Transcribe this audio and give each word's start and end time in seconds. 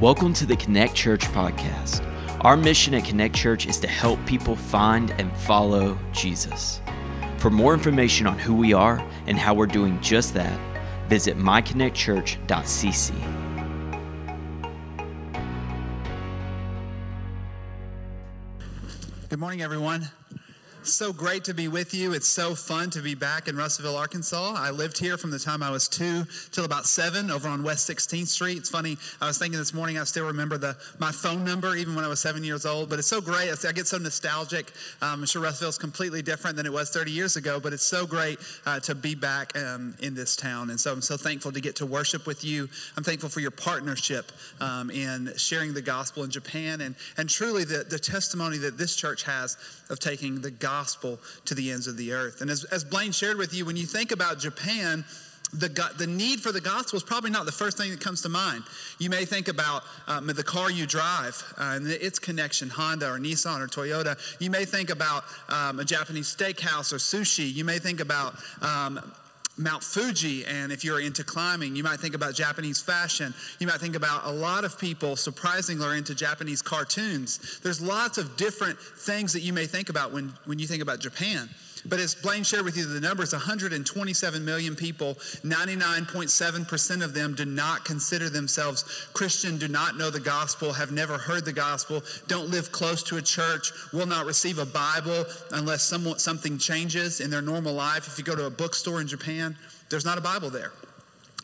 Welcome 0.00 0.32
to 0.34 0.46
the 0.46 0.54
Connect 0.54 0.94
Church 0.94 1.22
podcast. 1.22 2.06
Our 2.42 2.56
mission 2.56 2.94
at 2.94 3.04
Connect 3.04 3.34
Church 3.34 3.66
is 3.66 3.80
to 3.80 3.88
help 3.88 4.24
people 4.26 4.54
find 4.54 5.10
and 5.18 5.36
follow 5.38 5.98
Jesus. 6.12 6.80
For 7.38 7.50
more 7.50 7.74
information 7.74 8.28
on 8.28 8.38
who 8.38 8.54
we 8.54 8.72
are 8.72 9.04
and 9.26 9.36
how 9.36 9.54
we're 9.54 9.66
doing 9.66 10.00
just 10.00 10.34
that, 10.34 10.56
visit 11.08 11.36
myconnectchurch.cc. 11.36 13.12
Good 19.28 19.40
morning, 19.40 19.62
everyone. 19.62 20.08
So 20.88 21.12
great 21.12 21.44
to 21.44 21.52
be 21.52 21.68
with 21.68 21.92
you. 21.92 22.14
It's 22.14 22.26
so 22.26 22.54
fun 22.54 22.88
to 22.90 23.02
be 23.02 23.14
back 23.14 23.46
in 23.46 23.56
Russellville, 23.56 23.94
Arkansas. 23.94 24.54
I 24.56 24.70
lived 24.70 24.96
here 24.96 25.18
from 25.18 25.30
the 25.30 25.38
time 25.38 25.62
I 25.62 25.70
was 25.70 25.86
two 25.86 26.24
till 26.50 26.64
about 26.64 26.86
seven 26.86 27.30
over 27.30 27.46
on 27.46 27.62
West 27.62 27.88
16th 27.88 28.28
Street. 28.28 28.56
It's 28.56 28.70
funny, 28.70 28.96
I 29.20 29.26
was 29.26 29.36
thinking 29.36 29.58
this 29.58 29.74
morning, 29.74 29.98
I 29.98 30.04
still 30.04 30.26
remember 30.26 30.56
the 30.56 30.76
my 30.98 31.12
phone 31.12 31.44
number 31.44 31.76
even 31.76 31.94
when 31.94 32.06
I 32.06 32.08
was 32.08 32.20
seven 32.20 32.42
years 32.42 32.64
old. 32.64 32.88
But 32.88 32.98
it's 32.98 33.06
so 33.06 33.20
great. 33.20 33.50
I 33.66 33.72
get 33.72 33.86
so 33.86 33.98
nostalgic. 33.98 34.72
Um, 35.02 35.20
I'm 35.20 35.26
sure 35.26 35.42
Russellville 35.42 35.68
is 35.68 35.78
completely 35.78 36.22
different 36.22 36.56
than 36.56 36.64
it 36.64 36.72
was 36.72 36.88
30 36.88 37.10
years 37.10 37.36
ago, 37.36 37.60
but 37.60 37.74
it's 37.74 37.86
so 37.86 38.06
great 38.06 38.38
uh, 38.64 38.80
to 38.80 38.94
be 38.94 39.14
back 39.14 39.56
um, 39.58 39.94
in 40.00 40.14
this 40.14 40.36
town. 40.36 40.70
And 40.70 40.80
so 40.80 40.90
I'm 40.90 41.02
so 41.02 41.18
thankful 41.18 41.52
to 41.52 41.60
get 41.60 41.76
to 41.76 41.86
worship 41.86 42.26
with 42.26 42.44
you. 42.44 42.66
I'm 42.96 43.04
thankful 43.04 43.28
for 43.28 43.40
your 43.40 43.50
partnership 43.50 44.32
um, 44.60 44.90
in 44.90 45.34
sharing 45.36 45.74
the 45.74 45.82
gospel 45.82 46.24
in 46.24 46.30
Japan 46.30 46.80
and, 46.80 46.94
and 47.18 47.28
truly 47.28 47.64
the, 47.64 47.84
the 47.84 47.98
testimony 47.98 48.56
that 48.58 48.78
this 48.78 48.96
church 48.96 49.24
has 49.24 49.58
of 49.90 50.00
taking 50.00 50.40
the 50.40 50.50
gospel 50.50 50.77
to 51.44 51.54
the 51.54 51.70
ends 51.70 51.86
of 51.86 51.96
the 51.96 52.12
earth. 52.12 52.40
And 52.40 52.50
as, 52.50 52.64
as 52.64 52.84
Blaine 52.84 53.12
shared 53.12 53.36
with 53.36 53.54
you, 53.54 53.64
when 53.64 53.76
you 53.76 53.86
think 53.86 54.12
about 54.12 54.38
Japan, 54.38 55.04
the, 55.52 55.68
the 55.96 56.06
need 56.06 56.40
for 56.40 56.52
the 56.52 56.60
gospel 56.60 56.96
is 56.96 57.02
probably 57.02 57.30
not 57.30 57.46
the 57.46 57.52
first 57.52 57.78
thing 57.78 57.90
that 57.90 58.00
comes 58.00 58.20
to 58.22 58.28
mind. 58.28 58.64
You 58.98 59.08
may 59.08 59.24
think 59.24 59.48
about 59.48 59.82
um, 60.06 60.26
the 60.26 60.44
car 60.44 60.70
you 60.70 60.86
drive 60.86 61.42
uh, 61.56 61.72
and 61.76 61.86
its 61.86 62.18
connection, 62.18 62.68
Honda 62.68 63.10
or 63.10 63.18
Nissan 63.18 63.60
or 63.60 63.66
Toyota. 63.66 64.18
You 64.40 64.50
may 64.50 64.64
think 64.64 64.90
about 64.90 65.24
um, 65.48 65.80
a 65.80 65.84
Japanese 65.84 66.34
steakhouse 66.34 66.92
or 66.92 66.96
sushi. 66.96 67.52
You 67.52 67.64
may 67.64 67.78
think 67.78 68.00
about 68.00 68.34
um, 68.60 69.00
Mount 69.58 69.82
Fuji, 69.82 70.44
and 70.46 70.70
if 70.70 70.84
you're 70.84 71.00
into 71.00 71.24
climbing, 71.24 71.74
you 71.74 71.82
might 71.82 71.98
think 72.00 72.14
about 72.14 72.34
Japanese 72.34 72.80
fashion. 72.80 73.34
You 73.58 73.66
might 73.66 73.80
think 73.80 73.96
about 73.96 74.24
a 74.24 74.30
lot 74.30 74.64
of 74.64 74.78
people, 74.78 75.16
surprisingly, 75.16 75.84
are 75.84 75.96
into 75.96 76.14
Japanese 76.14 76.62
cartoons. 76.62 77.58
There's 77.62 77.80
lots 77.80 78.18
of 78.18 78.36
different 78.36 78.78
things 78.78 79.32
that 79.32 79.40
you 79.40 79.52
may 79.52 79.66
think 79.66 79.88
about 79.88 80.12
when, 80.12 80.32
when 80.44 80.58
you 80.58 80.66
think 80.66 80.82
about 80.82 81.00
Japan. 81.00 81.48
But 81.88 82.00
as 82.00 82.14
Blaine 82.14 82.44
shared 82.44 82.64
with 82.64 82.76
you, 82.76 82.84
the 82.84 83.00
numbers 83.00 83.32
127 83.32 84.44
million 84.44 84.76
people, 84.76 85.14
99.7% 85.14 87.02
of 87.02 87.14
them 87.14 87.34
do 87.34 87.46
not 87.46 87.84
consider 87.84 88.28
themselves 88.28 89.08
Christian, 89.14 89.56
do 89.56 89.68
not 89.68 89.96
know 89.96 90.10
the 90.10 90.20
gospel, 90.20 90.72
have 90.74 90.92
never 90.92 91.16
heard 91.16 91.46
the 91.46 91.52
gospel, 91.52 92.02
don't 92.26 92.50
live 92.50 92.70
close 92.72 93.02
to 93.04 93.16
a 93.16 93.22
church, 93.22 93.72
will 93.92 94.06
not 94.06 94.26
receive 94.26 94.58
a 94.58 94.66
Bible 94.66 95.24
unless 95.52 95.82
somewhat, 95.82 96.20
something 96.20 96.58
changes 96.58 97.20
in 97.20 97.30
their 97.30 97.42
normal 97.42 97.72
life. 97.72 98.06
If 98.06 98.18
you 98.18 98.24
go 98.24 98.36
to 98.36 98.46
a 98.46 98.50
bookstore 98.50 99.00
in 99.00 99.06
Japan, 99.06 99.56
there's 99.88 100.04
not 100.04 100.18
a 100.18 100.22
Bible 100.22 100.50
there. 100.50 100.72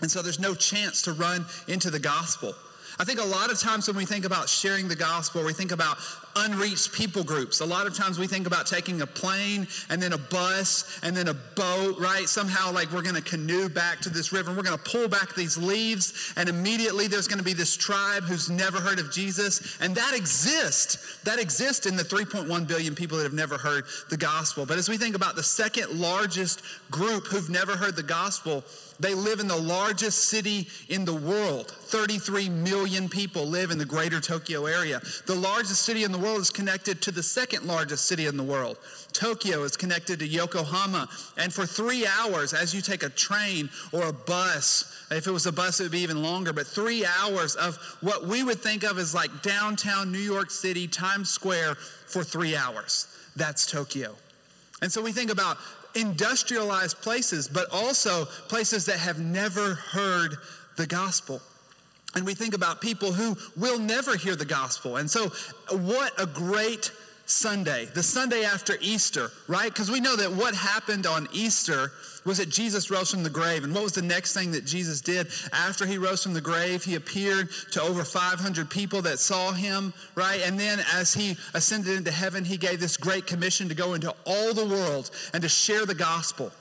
And 0.02 0.10
so 0.10 0.20
there's 0.20 0.40
no 0.40 0.54
chance 0.54 1.00
to 1.02 1.12
run 1.12 1.46
into 1.68 1.90
the 1.90 2.00
gospel. 2.00 2.52
I 2.98 3.04
think 3.04 3.18
a 3.18 3.24
lot 3.24 3.50
of 3.50 3.58
times 3.58 3.88
when 3.88 3.96
we 3.96 4.04
think 4.04 4.24
about 4.24 4.48
sharing 4.48 4.88
the 4.88 4.96
gospel, 4.96 5.44
we 5.44 5.52
think 5.52 5.72
about 5.72 5.96
unreached 6.36 6.92
people 6.92 7.24
groups. 7.24 7.60
A 7.60 7.66
lot 7.66 7.86
of 7.86 7.94
times 7.94 8.18
we 8.18 8.26
think 8.26 8.46
about 8.46 8.66
taking 8.66 9.00
a 9.00 9.06
plane 9.06 9.66
and 9.90 10.02
then 10.02 10.12
a 10.12 10.18
bus 10.18 11.00
and 11.02 11.16
then 11.16 11.28
a 11.28 11.34
boat, 11.34 11.98
right? 11.98 12.28
Somehow, 12.28 12.72
like 12.72 12.92
we're 12.92 13.02
going 13.02 13.14
to 13.14 13.22
canoe 13.22 13.68
back 13.68 14.00
to 14.00 14.10
this 14.10 14.32
river 14.32 14.50
and 14.50 14.56
we're 14.56 14.64
going 14.64 14.78
to 14.78 14.90
pull 14.90 15.08
back 15.08 15.34
these 15.34 15.56
leaves, 15.56 16.32
and 16.36 16.48
immediately 16.48 17.06
there's 17.06 17.28
going 17.28 17.38
to 17.38 17.44
be 17.44 17.52
this 17.52 17.76
tribe 17.76 18.24
who's 18.24 18.50
never 18.50 18.78
heard 18.78 18.98
of 18.98 19.10
Jesus. 19.12 19.78
And 19.80 19.94
that 19.94 20.14
exists. 20.14 21.18
That 21.24 21.40
exists 21.40 21.86
in 21.86 21.96
the 21.96 22.02
3.1 22.02 22.66
billion 22.66 22.94
people 22.94 23.16
that 23.18 23.24
have 23.24 23.32
never 23.32 23.58
heard 23.58 23.84
the 24.10 24.16
gospel. 24.16 24.66
But 24.66 24.78
as 24.78 24.88
we 24.88 24.96
think 24.96 25.14
about 25.14 25.36
the 25.36 25.42
second 25.42 25.98
largest 25.98 26.62
group 26.90 27.26
who've 27.26 27.50
never 27.50 27.76
heard 27.76 27.96
the 27.96 28.02
gospel, 28.02 28.64
they 29.00 29.14
live 29.14 29.40
in 29.40 29.48
the 29.48 29.56
largest 29.56 30.26
city 30.26 30.68
in 30.88 31.04
the 31.04 31.14
world. 31.14 31.70
33 31.70 32.48
million 32.48 33.08
people 33.08 33.46
live 33.46 33.70
in 33.70 33.78
the 33.78 33.84
greater 33.84 34.20
Tokyo 34.20 34.66
area. 34.66 35.00
The 35.26 35.34
largest 35.34 35.82
city 35.82 36.04
in 36.04 36.12
the 36.12 36.18
world 36.18 36.40
is 36.40 36.50
connected 36.50 37.02
to 37.02 37.10
the 37.10 37.22
second 37.22 37.66
largest 37.66 38.06
city 38.06 38.26
in 38.26 38.36
the 38.36 38.42
world. 38.42 38.78
Tokyo 39.12 39.62
is 39.62 39.76
connected 39.76 40.18
to 40.20 40.26
Yokohama. 40.26 41.08
And 41.36 41.52
for 41.52 41.66
three 41.66 42.06
hours, 42.06 42.52
as 42.52 42.74
you 42.74 42.80
take 42.80 43.02
a 43.02 43.08
train 43.08 43.68
or 43.92 44.08
a 44.08 44.12
bus, 44.12 45.06
if 45.10 45.26
it 45.26 45.30
was 45.30 45.46
a 45.46 45.52
bus, 45.52 45.80
it 45.80 45.84
would 45.84 45.92
be 45.92 46.00
even 46.00 46.22
longer, 46.22 46.52
but 46.52 46.66
three 46.66 47.04
hours 47.04 47.56
of 47.56 47.76
what 48.00 48.26
we 48.26 48.42
would 48.42 48.60
think 48.60 48.84
of 48.84 48.98
as 48.98 49.14
like 49.14 49.42
downtown 49.42 50.12
New 50.12 50.18
York 50.18 50.50
City, 50.50 50.88
Times 50.88 51.30
Square, 51.30 51.74
for 51.74 52.24
three 52.24 52.56
hours. 52.56 53.06
That's 53.36 53.66
Tokyo. 53.70 54.14
And 54.82 54.92
so 54.92 55.02
we 55.02 55.12
think 55.12 55.30
about 55.30 55.56
industrialized 55.94 57.00
places, 57.00 57.48
but 57.48 57.66
also 57.72 58.24
places 58.48 58.86
that 58.86 58.98
have 58.98 59.18
never 59.18 59.74
heard 59.74 60.36
the 60.76 60.86
gospel. 60.86 61.40
And 62.14 62.24
we 62.24 62.34
think 62.34 62.54
about 62.54 62.80
people 62.80 63.12
who 63.12 63.36
will 63.56 63.78
never 63.78 64.16
hear 64.16 64.36
the 64.36 64.44
gospel. 64.44 64.96
And 64.98 65.10
so, 65.10 65.30
what 65.70 66.12
a 66.20 66.26
great 66.26 66.92
Sunday, 67.26 67.86
the 67.86 68.02
Sunday 68.02 68.44
after 68.44 68.74
Easter, 68.80 69.30
right? 69.48 69.72
Because 69.72 69.90
we 69.90 70.00
know 70.00 70.14
that 70.16 70.30
what 70.30 70.54
happened 70.54 71.06
on 71.06 71.26
Easter 71.32 71.90
was 72.24 72.38
that 72.38 72.48
Jesus 72.48 72.90
rose 72.90 73.10
from 73.10 73.22
the 73.22 73.30
grave. 73.30 73.64
And 73.64 73.74
what 73.74 73.82
was 73.82 73.92
the 73.92 74.02
next 74.02 74.34
thing 74.34 74.50
that 74.52 74.64
Jesus 74.64 75.00
did 75.00 75.28
after 75.52 75.86
he 75.86 75.98
rose 75.98 76.22
from 76.22 76.34
the 76.34 76.40
grave? 76.40 76.84
He 76.84 76.94
appeared 76.94 77.50
to 77.72 77.82
over 77.82 78.04
500 78.04 78.68
people 78.68 79.02
that 79.02 79.18
saw 79.18 79.52
him, 79.52 79.94
right? 80.14 80.40
And 80.44 80.58
then 80.58 80.80
as 80.92 81.14
he 81.14 81.36
ascended 81.54 81.96
into 81.96 82.10
heaven, 82.10 82.44
he 82.44 82.56
gave 82.56 82.80
this 82.80 82.96
great 82.96 83.26
commission 83.26 83.68
to 83.68 83.74
go 83.74 83.94
into 83.94 84.14
all 84.26 84.52
the 84.52 84.66
world 84.66 85.10
and 85.32 85.42
to 85.42 85.48
share 85.48 85.86
the 85.86 85.94
gospel 85.94 86.52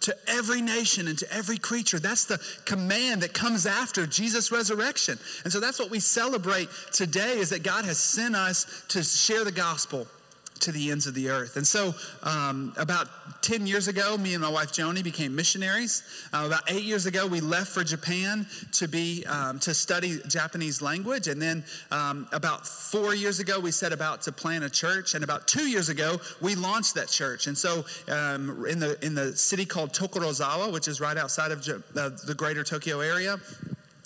to 0.00 0.16
every 0.26 0.60
nation 0.60 1.08
and 1.08 1.18
to 1.18 1.32
every 1.32 1.58
creature. 1.58 1.98
That's 1.98 2.24
the 2.24 2.40
command 2.64 3.22
that 3.22 3.32
comes 3.34 3.66
after 3.66 4.06
Jesus' 4.06 4.52
resurrection. 4.52 5.18
And 5.44 5.52
so 5.52 5.60
that's 5.60 5.78
what 5.78 5.90
we 5.90 6.00
celebrate 6.00 6.68
today 6.92 7.38
is 7.38 7.50
that 7.50 7.62
God 7.62 7.84
has 7.84 7.98
sent 7.98 8.36
us 8.36 8.84
to 8.88 9.02
share 9.02 9.44
the 9.44 9.52
gospel 9.52 10.06
to 10.60 10.72
the 10.72 10.90
ends 10.90 11.06
of 11.06 11.14
the 11.14 11.28
earth. 11.30 11.56
And 11.56 11.66
so, 11.66 11.94
um, 12.22 12.72
about 12.76 13.08
10 13.42 13.66
years 13.66 13.88
ago, 13.88 14.16
me 14.18 14.34
and 14.34 14.42
my 14.42 14.48
wife 14.50 14.72
Joni 14.72 15.02
became 15.02 15.34
missionaries. 15.34 16.02
Uh, 16.32 16.44
about 16.46 16.70
eight 16.70 16.84
years 16.84 17.06
ago, 17.06 17.26
we 17.26 17.40
left 17.40 17.68
for 17.68 17.84
Japan 17.84 18.46
to 18.72 18.88
be 18.88 19.24
um, 19.26 19.58
to 19.60 19.74
study 19.74 20.18
Japanese 20.28 20.82
language. 20.82 21.28
And 21.28 21.40
then, 21.40 21.64
um, 21.90 22.28
about 22.32 22.66
four 22.66 23.14
years 23.14 23.40
ago, 23.40 23.60
we 23.60 23.70
set 23.70 23.92
about 23.92 24.22
to 24.22 24.32
plant 24.32 24.64
a 24.64 24.70
church. 24.70 25.14
And 25.14 25.24
about 25.24 25.46
two 25.46 25.68
years 25.68 25.88
ago, 25.88 26.20
we 26.40 26.54
launched 26.54 26.94
that 26.94 27.08
church. 27.08 27.46
And 27.46 27.56
so, 27.56 27.84
um, 28.08 28.66
in 28.66 28.78
the 28.78 28.98
in 29.04 29.14
the 29.14 29.36
city 29.36 29.64
called 29.64 29.92
Tokorozawa, 29.92 30.72
which 30.72 30.88
is 30.88 31.00
right 31.00 31.16
outside 31.16 31.52
of 31.52 31.66
uh, 31.68 32.10
the 32.26 32.34
greater 32.36 32.64
Tokyo 32.64 33.00
area. 33.00 33.38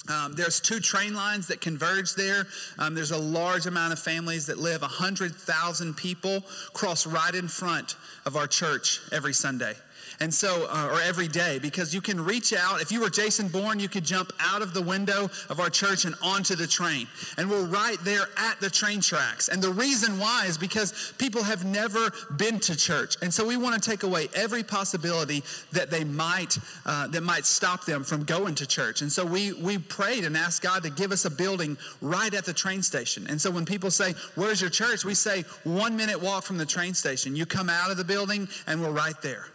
Um, 0.09 0.35
there's 0.35 0.61
two 0.61 0.81
train 0.81 1.15
lines 1.15 1.47
that 1.47 1.61
converge 1.61 2.15
there. 2.15 2.47
Um, 2.79 2.95
there's 2.95 3.13
a 3.13 3.19
large 3.19 3.67
amount 3.67 3.93
of 3.93 4.01
families 4.01 4.47
that 4.47 4.59
live. 4.59 4.83
100,000 4.83 5.97
people 5.97 6.43
cross 6.73 7.07
right 7.07 7.35
in 7.35 7.47
front 7.47 7.95
of 8.27 8.37
our 8.37 8.49
church 8.49 9.01
every 9.13 9.33
Sunday. 9.33 9.75
And 10.23 10.33
so, 10.33 10.69
uh, 10.71 10.89
or 10.93 11.01
every 11.01 11.27
day, 11.27 11.59
because 11.59 11.93
you 11.93 12.01
can 12.01 12.25
reach 12.25 12.53
out. 12.53 12.81
If 12.81 12.93
you 12.93 13.01
were 13.01 13.11
Jason 13.11 13.49
Bourne, 13.49 13.81
you 13.81 13.89
could 13.89 14.05
jump 14.05 14.33
out 14.39 14.63
of 14.63 14.73
the 14.73 14.81
window 14.81 15.29
of 15.51 15.59
our 15.59 15.69
church 15.69 16.05
and 16.05 16.15
onto 16.23 16.55
the 16.55 16.69
train. 16.69 17.09
And 17.39 17.51
we're 17.51 17.67
right 17.67 17.97
there 18.05 18.29
at 18.37 18.61
the 18.61 18.71
train 18.71 19.01
tracks. 19.01 19.49
And 19.49 19.61
the 19.61 19.73
reason 19.73 20.21
why 20.21 20.45
is 20.47 20.57
because 20.57 21.13
people 21.19 21.43
have 21.43 21.65
never 21.65 22.13
been 22.37 22.61
to 22.61 22.77
church. 22.77 23.17
And 23.21 23.35
so 23.35 23.45
we 23.45 23.57
want 23.57 23.83
to 23.83 23.91
take 23.91 24.05
away 24.05 24.29
every 24.33 24.63
possibility 24.63 25.43
that 25.73 25.91
they 25.91 26.05
might, 26.05 26.57
uh, 26.87 27.09
that 27.09 27.25
might 27.25 27.45
stop 27.45 27.85
them 27.85 28.05
from 28.05 28.23
going 28.23 28.55
to 28.55 28.67
church. 28.67 29.03
And 29.03 29.11
so 29.11 29.27
we, 29.27 29.53
we 29.55 29.79
prayed 29.79 30.25
and 30.25 30.37
asked 30.37 30.63
God 30.63 30.85
to 30.85 30.91
give 30.91 31.11
us 31.11 31.25
a 31.25 31.31
building 31.31 31.77
right 32.01 32.33
at 32.33 32.45
the 32.45 32.53
train 32.53 32.85
station. 32.85 33.27
And 33.29 33.41
so 33.41 33.51
when 33.51 33.65
people 33.65 33.91
say, 33.91 34.15
Where's 34.37 34.61
your 34.61 34.71
church? 34.71 35.05
We 35.05 35.15
say, 35.15 35.43
One 35.65 35.97
minute 35.97 36.23
walk 36.23 36.45
from 36.45 36.59
the 36.59 36.67
train 36.67 36.95
station. 36.95 37.35
You 37.35 37.45
come 37.45 37.69
out 37.69 37.91
of 37.91 37.97
the 37.97 38.05
building 38.05 38.49
and 38.69 38.81
we're 38.81 38.93
right 38.93 39.21
there. 39.21 39.47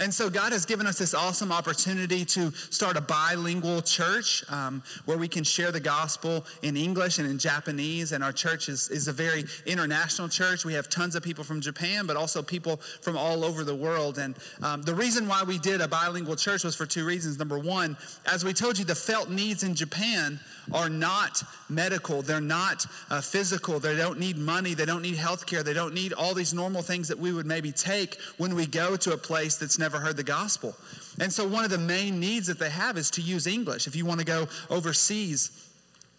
And 0.00 0.14
so 0.14 0.30
God 0.30 0.52
has 0.52 0.64
given 0.64 0.86
us 0.86 0.96
this 0.96 1.12
awesome 1.12 1.52
opportunity 1.52 2.24
to 2.24 2.50
start 2.70 2.96
a 2.96 3.02
bilingual 3.02 3.82
church 3.82 4.42
um, 4.50 4.82
where 5.04 5.18
we 5.18 5.28
can 5.28 5.44
share 5.44 5.70
the 5.70 5.80
gospel 5.80 6.46
in 6.62 6.74
English 6.74 7.18
and 7.18 7.28
in 7.28 7.38
Japanese. 7.38 8.12
And 8.12 8.24
our 8.24 8.32
church 8.32 8.70
is, 8.70 8.88
is 8.88 9.08
a 9.08 9.12
very 9.12 9.44
international 9.66 10.30
church. 10.30 10.64
We 10.64 10.72
have 10.72 10.88
tons 10.88 11.16
of 11.16 11.22
people 11.22 11.44
from 11.44 11.60
Japan, 11.60 12.06
but 12.06 12.16
also 12.16 12.42
people 12.42 12.78
from 13.02 13.18
all 13.18 13.44
over 13.44 13.62
the 13.62 13.74
world. 13.74 14.16
And 14.16 14.36
um, 14.62 14.80
the 14.80 14.94
reason 14.94 15.28
why 15.28 15.42
we 15.42 15.58
did 15.58 15.82
a 15.82 15.88
bilingual 15.88 16.34
church 16.34 16.64
was 16.64 16.74
for 16.74 16.86
two 16.86 17.04
reasons. 17.04 17.38
Number 17.38 17.58
one, 17.58 17.94
as 18.24 18.42
we 18.42 18.54
told 18.54 18.78
you, 18.78 18.86
the 18.86 18.94
felt 18.94 19.28
needs 19.28 19.64
in 19.64 19.74
Japan 19.74 20.40
are 20.72 20.88
not 20.88 21.42
medical, 21.68 22.22
they're 22.22 22.40
not 22.40 22.86
uh, 23.10 23.20
physical, 23.20 23.78
they 23.78 23.96
don't 23.96 24.18
need 24.18 24.38
money, 24.38 24.74
they 24.74 24.84
don't 24.84 25.02
need 25.02 25.16
health 25.16 25.46
care, 25.46 25.62
they 25.62 25.72
don't 25.72 25.94
need 25.94 26.12
all 26.12 26.34
these 26.34 26.54
normal 26.54 26.82
things 26.82 27.08
that 27.08 27.18
we 27.18 27.32
would 27.32 27.46
maybe 27.46 27.72
take 27.72 28.16
when 28.38 28.54
we 28.54 28.66
go 28.66 28.96
to 28.96 29.12
a 29.12 29.16
place 29.16 29.56
that's 29.56 29.78
never 29.78 29.98
heard 29.98 30.16
the 30.16 30.24
gospel. 30.24 30.76
And 31.18 31.32
so, 31.32 31.46
one 31.46 31.64
of 31.64 31.70
the 31.70 31.78
main 31.78 32.20
needs 32.20 32.46
that 32.46 32.58
they 32.58 32.70
have 32.70 32.96
is 32.96 33.10
to 33.12 33.20
use 33.20 33.46
English. 33.46 33.86
If 33.86 33.96
you 33.96 34.06
want 34.06 34.20
to 34.20 34.26
go 34.26 34.48
overseas, 34.68 35.69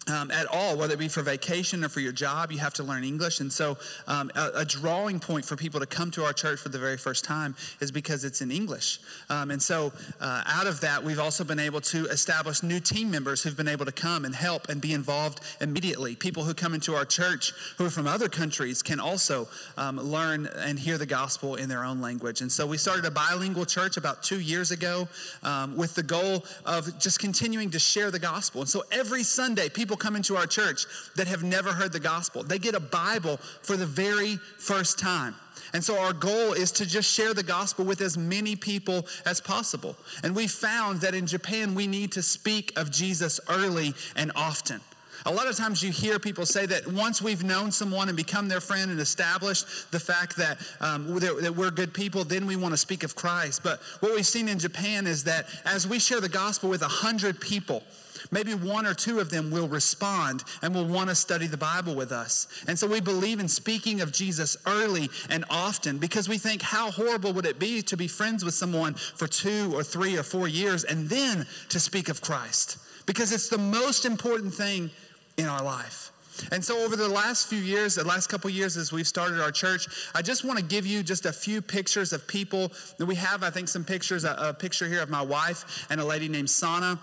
um, 0.08 0.32
at 0.32 0.46
all, 0.46 0.76
whether 0.76 0.94
it 0.94 0.98
be 0.98 1.06
for 1.06 1.22
vacation 1.22 1.84
or 1.84 1.88
for 1.88 2.00
your 2.00 2.12
job, 2.12 2.50
you 2.50 2.58
have 2.58 2.74
to 2.74 2.82
learn 2.82 3.04
English. 3.04 3.38
And 3.38 3.52
so, 3.52 3.78
um, 4.08 4.32
a, 4.34 4.50
a, 4.56 4.64
drawing 4.64 5.20
point 5.20 5.44
for 5.44 5.54
people 5.54 5.78
to 5.78 5.86
come 5.86 6.10
to 6.12 6.24
our 6.24 6.32
church 6.32 6.58
for 6.58 6.70
the 6.70 6.78
very 6.78 6.96
first 6.96 7.24
time 7.24 7.54
is 7.80 7.92
because 7.92 8.24
it's 8.24 8.40
in 8.40 8.50
English. 8.50 8.98
Um, 9.30 9.52
and 9.52 9.62
so, 9.62 9.92
uh, 10.20 10.42
out 10.46 10.66
of 10.66 10.80
that, 10.80 11.04
we've 11.04 11.20
also 11.20 11.44
been 11.44 11.60
able 11.60 11.80
to 11.82 12.06
establish 12.06 12.64
new 12.64 12.80
team 12.80 13.12
members 13.12 13.42
who've 13.42 13.56
been 13.56 13.68
able 13.68 13.84
to 13.84 13.92
come 13.92 14.24
and 14.24 14.34
help 14.34 14.68
and 14.68 14.80
be 14.80 14.92
involved 14.92 15.40
immediately. 15.60 16.16
People 16.16 16.42
who 16.42 16.52
come 16.52 16.74
into 16.74 16.94
our 16.94 17.04
church 17.04 17.52
who 17.78 17.86
are 17.86 17.90
from 17.90 18.08
other 18.08 18.28
countries 18.28 18.82
can 18.82 18.98
also 18.98 19.48
um, 19.76 19.98
learn 19.98 20.46
and 20.46 20.80
hear 20.80 20.98
the 20.98 21.06
gospel 21.06 21.54
in 21.54 21.68
their 21.68 21.84
own 21.84 22.00
language. 22.00 22.40
And 22.40 22.50
so, 22.50 22.66
we 22.66 22.76
started 22.76 23.04
a 23.04 23.10
bilingual 23.10 23.66
church 23.66 23.96
about 23.96 24.24
two 24.24 24.40
years 24.40 24.72
ago 24.72 25.06
um, 25.44 25.76
with 25.76 25.94
the 25.94 26.02
goal 26.02 26.44
of 26.66 26.98
just 26.98 27.20
continuing 27.20 27.70
to 27.70 27.78
share 27.78 28.10
the 28.10 28.18
gospel. 28.18 28.62
And 28.62 28.68
so, 28.68 28.82
every 28.90 29.22
Sunday, 29.22 29.68
people 29.68 29.91
people 29.92 30.02
come 30.02 30.16
into 30.16 30.36
our 30.36 30.46
church 30.46 30.86
that 31.16 31.28
have 31.28 31.42
never 31.42 31.70
heard 31.70 31.92
the 31.92 32.00
gospel. 32.00 32.42
They 32.42 32.58
get 32.58 32.74
a 32.74 32.80
Bible 32.80 33.36
for 33.36 33.76
the 33.76 33.84
very 33.84 34.36
first 34.56 34.98
time. 34.98 35.34
And 35.74 35.84
so 35.84 35.98
our 35.98 36.14
goal 36.14 36.54
is 36.54 36.72
to 36.72 36.86
just 36.86 37.12
share 37.12 37.34
the 37.34 37.42
gospel 37.42 37.84
with 37.84 38.00
as 38.00 38.16
many 38.16 38.56
people 38.56 39.06
as 39.26 39.38
possible. 39.38 39.94
And 40.24 40.34
we 40.34 40.46
found 40.46 41.02
that 41.02 41.14
in 41.14 41.26
Japan, 41.26 41.74
we 41.74 41.86
need 41.86 42.10
to 42.12 42.22
speak 42.22 42.72
of 42.78 42.90
Jesus 42.90 43.38
early 43.50 43.92
and 44.16 44.32
often. 44.34 44.80
A 45.26 45.32
lot 45.32 45.46
of 45.46 45.56
times 45.56 45.82
you 45.82 45.92
hear 45.92 46.18
people 46.18 46.46
say 46.46 46.64
that 46.66 46.90
once 46.90 47.20
we've 47.20 47.44
known 47.44 47.70
someone 47.70 48.08
and 48.08 48.16
become 48.16 48.48
their 48.48 48.60
friend 48.60 48.90
and 48.90 48.98
established 48.98 49.92
the 49.92 50.00
fact 50.00 50.36
that, 50.38 50.58
um, 50.80 51.20
that 51.20 51.54
we're 51.54 51.70
good 51.70 51.92
people, 51.92 52.24
then 52.24 52.46
we 52.46 52.56
want 52.56 52.72
to 52.72 52.78
speak 52.78 53.04
of 53.04 53.14
Christ. 53.14 53.62
But 53.62 53.80
what 54.00 54.14
we've 54.14 54.26
seen 54.26 54.48
in 54.48 54.58
Japan 54.58 55.06
is 55.06 55.22
that 55.24 55.46
as 55.66 55.86
we 55.86 55.98
share 55.98 56.20
the 56.20 56.28
gospel 56.30 56.70
with 56.70 56.82
a 56.82 56.88
hundred 56.88 57.40
people, 57.40 57.82
maybe 58.30 58.54
one 58.54 58.86
or 58.86 58.94
two 58.94 59.20
of 59.20 59.30
them 59.30 59.50
will 59.50 59.68
respond 59.68 60.44
and 60.62 60.74
will 60.74 60.86
want 60.86 61.08
to 61.08 61.14
study 61.14 61.46
the 61.46 61.56
Bible 61.56 61.94
with 61.94 62.12
us. 62.12 62.46
And 62.68 62.78
so 62.78 62.86
we 62.86 63.00
believe 63.00 63.40
in 63.40 63.48
speaking 63.48 64.00
of 64.00 64.12
Jesus 64.12 64.56
early 64.66 65.10
and 65.30 65.44
often 65.50 65.98
because 65.98 66.28
we 66.28 66.38
think 66.38 66.62
how 66.62 66.90
horrible 66.90 67.32
would 67.32 67.46
it 67.46 67.58
be 67.58 67.82
to 67.82 67.96
be 67.96 68.08
friends 68.08 68.44
with 68.44 68.54
someone 68.54 68.94
for 68.94 69.26
two 69.26 69.72
or 69.74 69.82
three 69.82 70.16
or 70.16 70.22
four 70.22 70.48
years 70.48 70.84
and 70.84 71.08
then 71.08 71.46
to 71.68 71.80
speak 71.80 72.08
of 72.08 72.20
Christ 72.20 72.78
because 73.06 73.32
it's 73.32 73.48
the 73.48 73.58
most 73.58 74.04
important 74.04 74.54
thing 74.54 74.90
in 75.36 75.46
our 75.46 75.62
life. 75.62 76.12
And 76.50 76.64
so, 76.64 76.82
over 76.82 76.96
the 76.96 77.08
last 77.08 77.48
few 77.48 77.58
years, 77.58 77.94
the 77.94 78.04
last 78.04 78.28
couple 78.28 78.48
years, 78.48 78.76
as 78.76 78.90
we've 78.90 79.06
started 79.06 79.40
our 79.40 79.50
church, 79.50 79.86
I 80.14 80.22
just 80.22 80.44
want 80.44 80.58
to 80.58 80.64
give 80.64 80.86
you 80.86 81.02
just 81.02 81.26
a 81.26 81.32
few 81.32 81.60
pictures 81.60 82.12
of 82.12 82.26
people. 82.26 82.72
that 82.96 83.06
We 83.06 83.16
have, 83.16 83.42
I 83.42 83.50
think, 83.50 83.68
some 83.68 83.84
pictures. 83.84 84.24
A, 84.24 84.34
a 84.38 84.54
picture 84.54 84.88
here 84.88 85.02
of 85.02 85.10
my 85.10 85.22
wife 85.22 85.86
and 85.90 86.00
a 86.00 86.04
lady 86.04 86.28
named 86.28 86.48
Sana. 86.48 86.98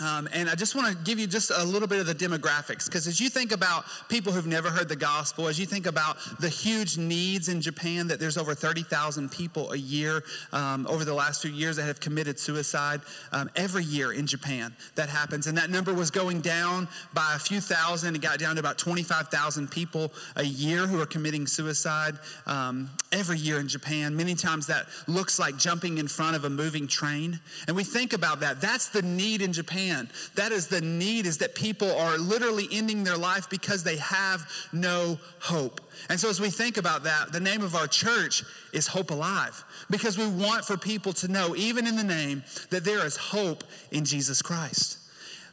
Um, 0.00 0.28
and 0.32 0.48
I 0.48 0.54
just 0.54 0.74
want 0.74 0.88
to 0.88 1.04
give 1.04 1.18
you 1.18 1.26
just 1.26 1.50
a 1.54 1.62
little 1.62 1.86
bit 1.86 2.00
of 2.00 2.06
the 2.06 2.14
demographics 2.14 2.86
because 2.86 3.06
as 3.06 3.20
you 3.20 3.28
think 3.28 3.52
about 3.52 3.84
people 4.08 4.32
who've 4.32 4.46
never 4.46 4.70
heard 4.70 4.88
the 4.88 4.96
gospel, 4.96 5.46
as 5.46 5.58
you 5.60 5.66
think 5.66 5.86
about 5.86 6.16
the 6.40 6.48
huge 6.48 6.96
needs 6.96 7.48
in 7.48 7.60
Japan, 7.60 8.06
that 8.08 8.18
there's 8.18 8.38
over 8.38 8.54
30,000 8.54 9.30
people 9.30 9.72
a 9.72 9.76
year 9.76 10.22
um, 10.52 10.86
over 10.86 11.04
the 11.04 11.12
last 11.12 11.42
few 11.42 11.50
years 11.50 11.76
that 11.76 11.84
have 11.84 12.00
committed 12.00 12.38
suicide 12.38 13.02
um, 13.32 13.50
every 13.56 13.84
year 13.84 14.12
in 14.12 14.26
Japan. 14.26 14.74
That 14.94 15.10
happens. 15.10 15.46
And 15.46 15.58
that 15.58 15.68
number 15.68 15.92
was 15.92 16.10
going 16.10 16.40
down 16.40 16.88
by 17.12 17.34
a 17.34 17.38
few 17.38 17.60
thousand. 17.60 18.16
It 18.16 18.22
got 18.22 18.38
down 18.38 18.54
to 18.56 18.60
about 18.60 18.78
25,000 18.78 19.70
people 19.70 20.12
a 20.36 20.44
year 20.44 20.86
who 20.86 21.00
are 21.00 21.06
committing 21.06 21.46
suicide 21.46 22.18
um, 22.46 22.88
every 23.12 23.38
year 23.38 23.60
in 23.60 23.68
Japan. 23.68 24.16
Many 24.16 24.34
times 24.34 24.66
that 24.68 24.86
looks 25.06 25.38
like 25.38 25.58
jumping 25.58 25.98
in 25.98 26.08
front 26.08 26.36
of 26.36 26.44
a 26.44 26.50
moving 26.50 26.86
train. 26.86 27.38
And 27.66 27.76
we 27.76 27.84
think 27.84 28.14
about 28.14 28.40
that. 28.40 28.62
That's 28.62 28.88
the 28.88 29.02
need 29.02 29.42
in 29.42 29.52
Japan 29.52 29.89
that 30.34 30.52
is 30.52 30.68
the 30.68 30.80
need, 30.80 31.26
is 31.26 31.38
that 31.38 31.54
people 31.54 31.90
are 31.96 32.18
literally 32.18 32.68
ending 32.70 33.04
their 33.04 33.16
life 33.16 33.48
because 33.50 33.82
they 33.82 33.96
have 33.96 34.48
no 34.72 35.18
hope. 35.40 35.80
And 36.08 36.18
so, 36.18 36.28
as 36.28 36.40
we 36.40 36.50
think 36.50 36.76
about 36.76 37.04
that, 37.04 37.32
the 37.32 37.40
name 37.40 37.62
of 37.62 37.74
our 37.74 37.86
church 37.86 38.42
is 38.72 38.86
Hope 38.86 39.10
Alive 39.10 39.64
because 39.90 40.16
we 40.16 40.26
want 40.26 40.64
for 40.64 40.76
people 40.76 41.12
to 41.14 41.28
know, 41.28 41.54
even 41.56 41.86
in 41.86 41.96
the 41.96 42.04
name, 42.04 42.42
that 42.70 42.84
there 42.84 43.04
is 43.04 43.16
hope 43.16 43.64
in 43.90 44.04
Jesus 44.04 44.42
Christ. 44.42 44.98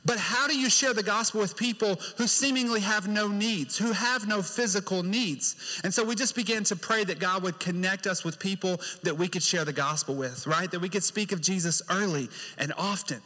But 0.08 0.18
how 0.18 0.48
do 0.48 0.58
you 0.58 0.70
share 0.70 0.94
the 0.94 1.04
gospel 1.04 1.42
with 1.42 1.58
people 1.58 2.00
who 2.18 2.28
seemingly 2.28 2.80
have 2.80 3.10
no 3.10 3.28
needs, 3.28 3.78
who 3.78 3.92
have 3.92 4.26
no 4.26 4.42
physical 4.42 5.04
needs? 5.04 5.82
And 5.84 5.94
so 5.94 6.02
we 6.02 6.16
just 6.16 6.34
began 6.34 6.64
to 6.64 6.78
pray 6.78 7.04
that 7.04 7.20
God 7.20 7.44
would 7.44 7.60
connect 7.60 8.08
us 8.08 8.24
with 8.24 8.40
people 8.40 8.80
that 9.04 9.18
we 9.18 9.28
could 9.28 9.44
share 9.44 9.66
the 9.66 9.74
gospel 9.74 10.16
with, 10.16 10.48
right? 10.48 10.72
That 10.72 10.80
we 10.80 10.88
could 10.88 11.04
speak 11.04 11.34
of 11.34 11.42
Jesus 11.42 11.82
early 11.90 12.30
and 12.58 12.72
often. 12.78 13.20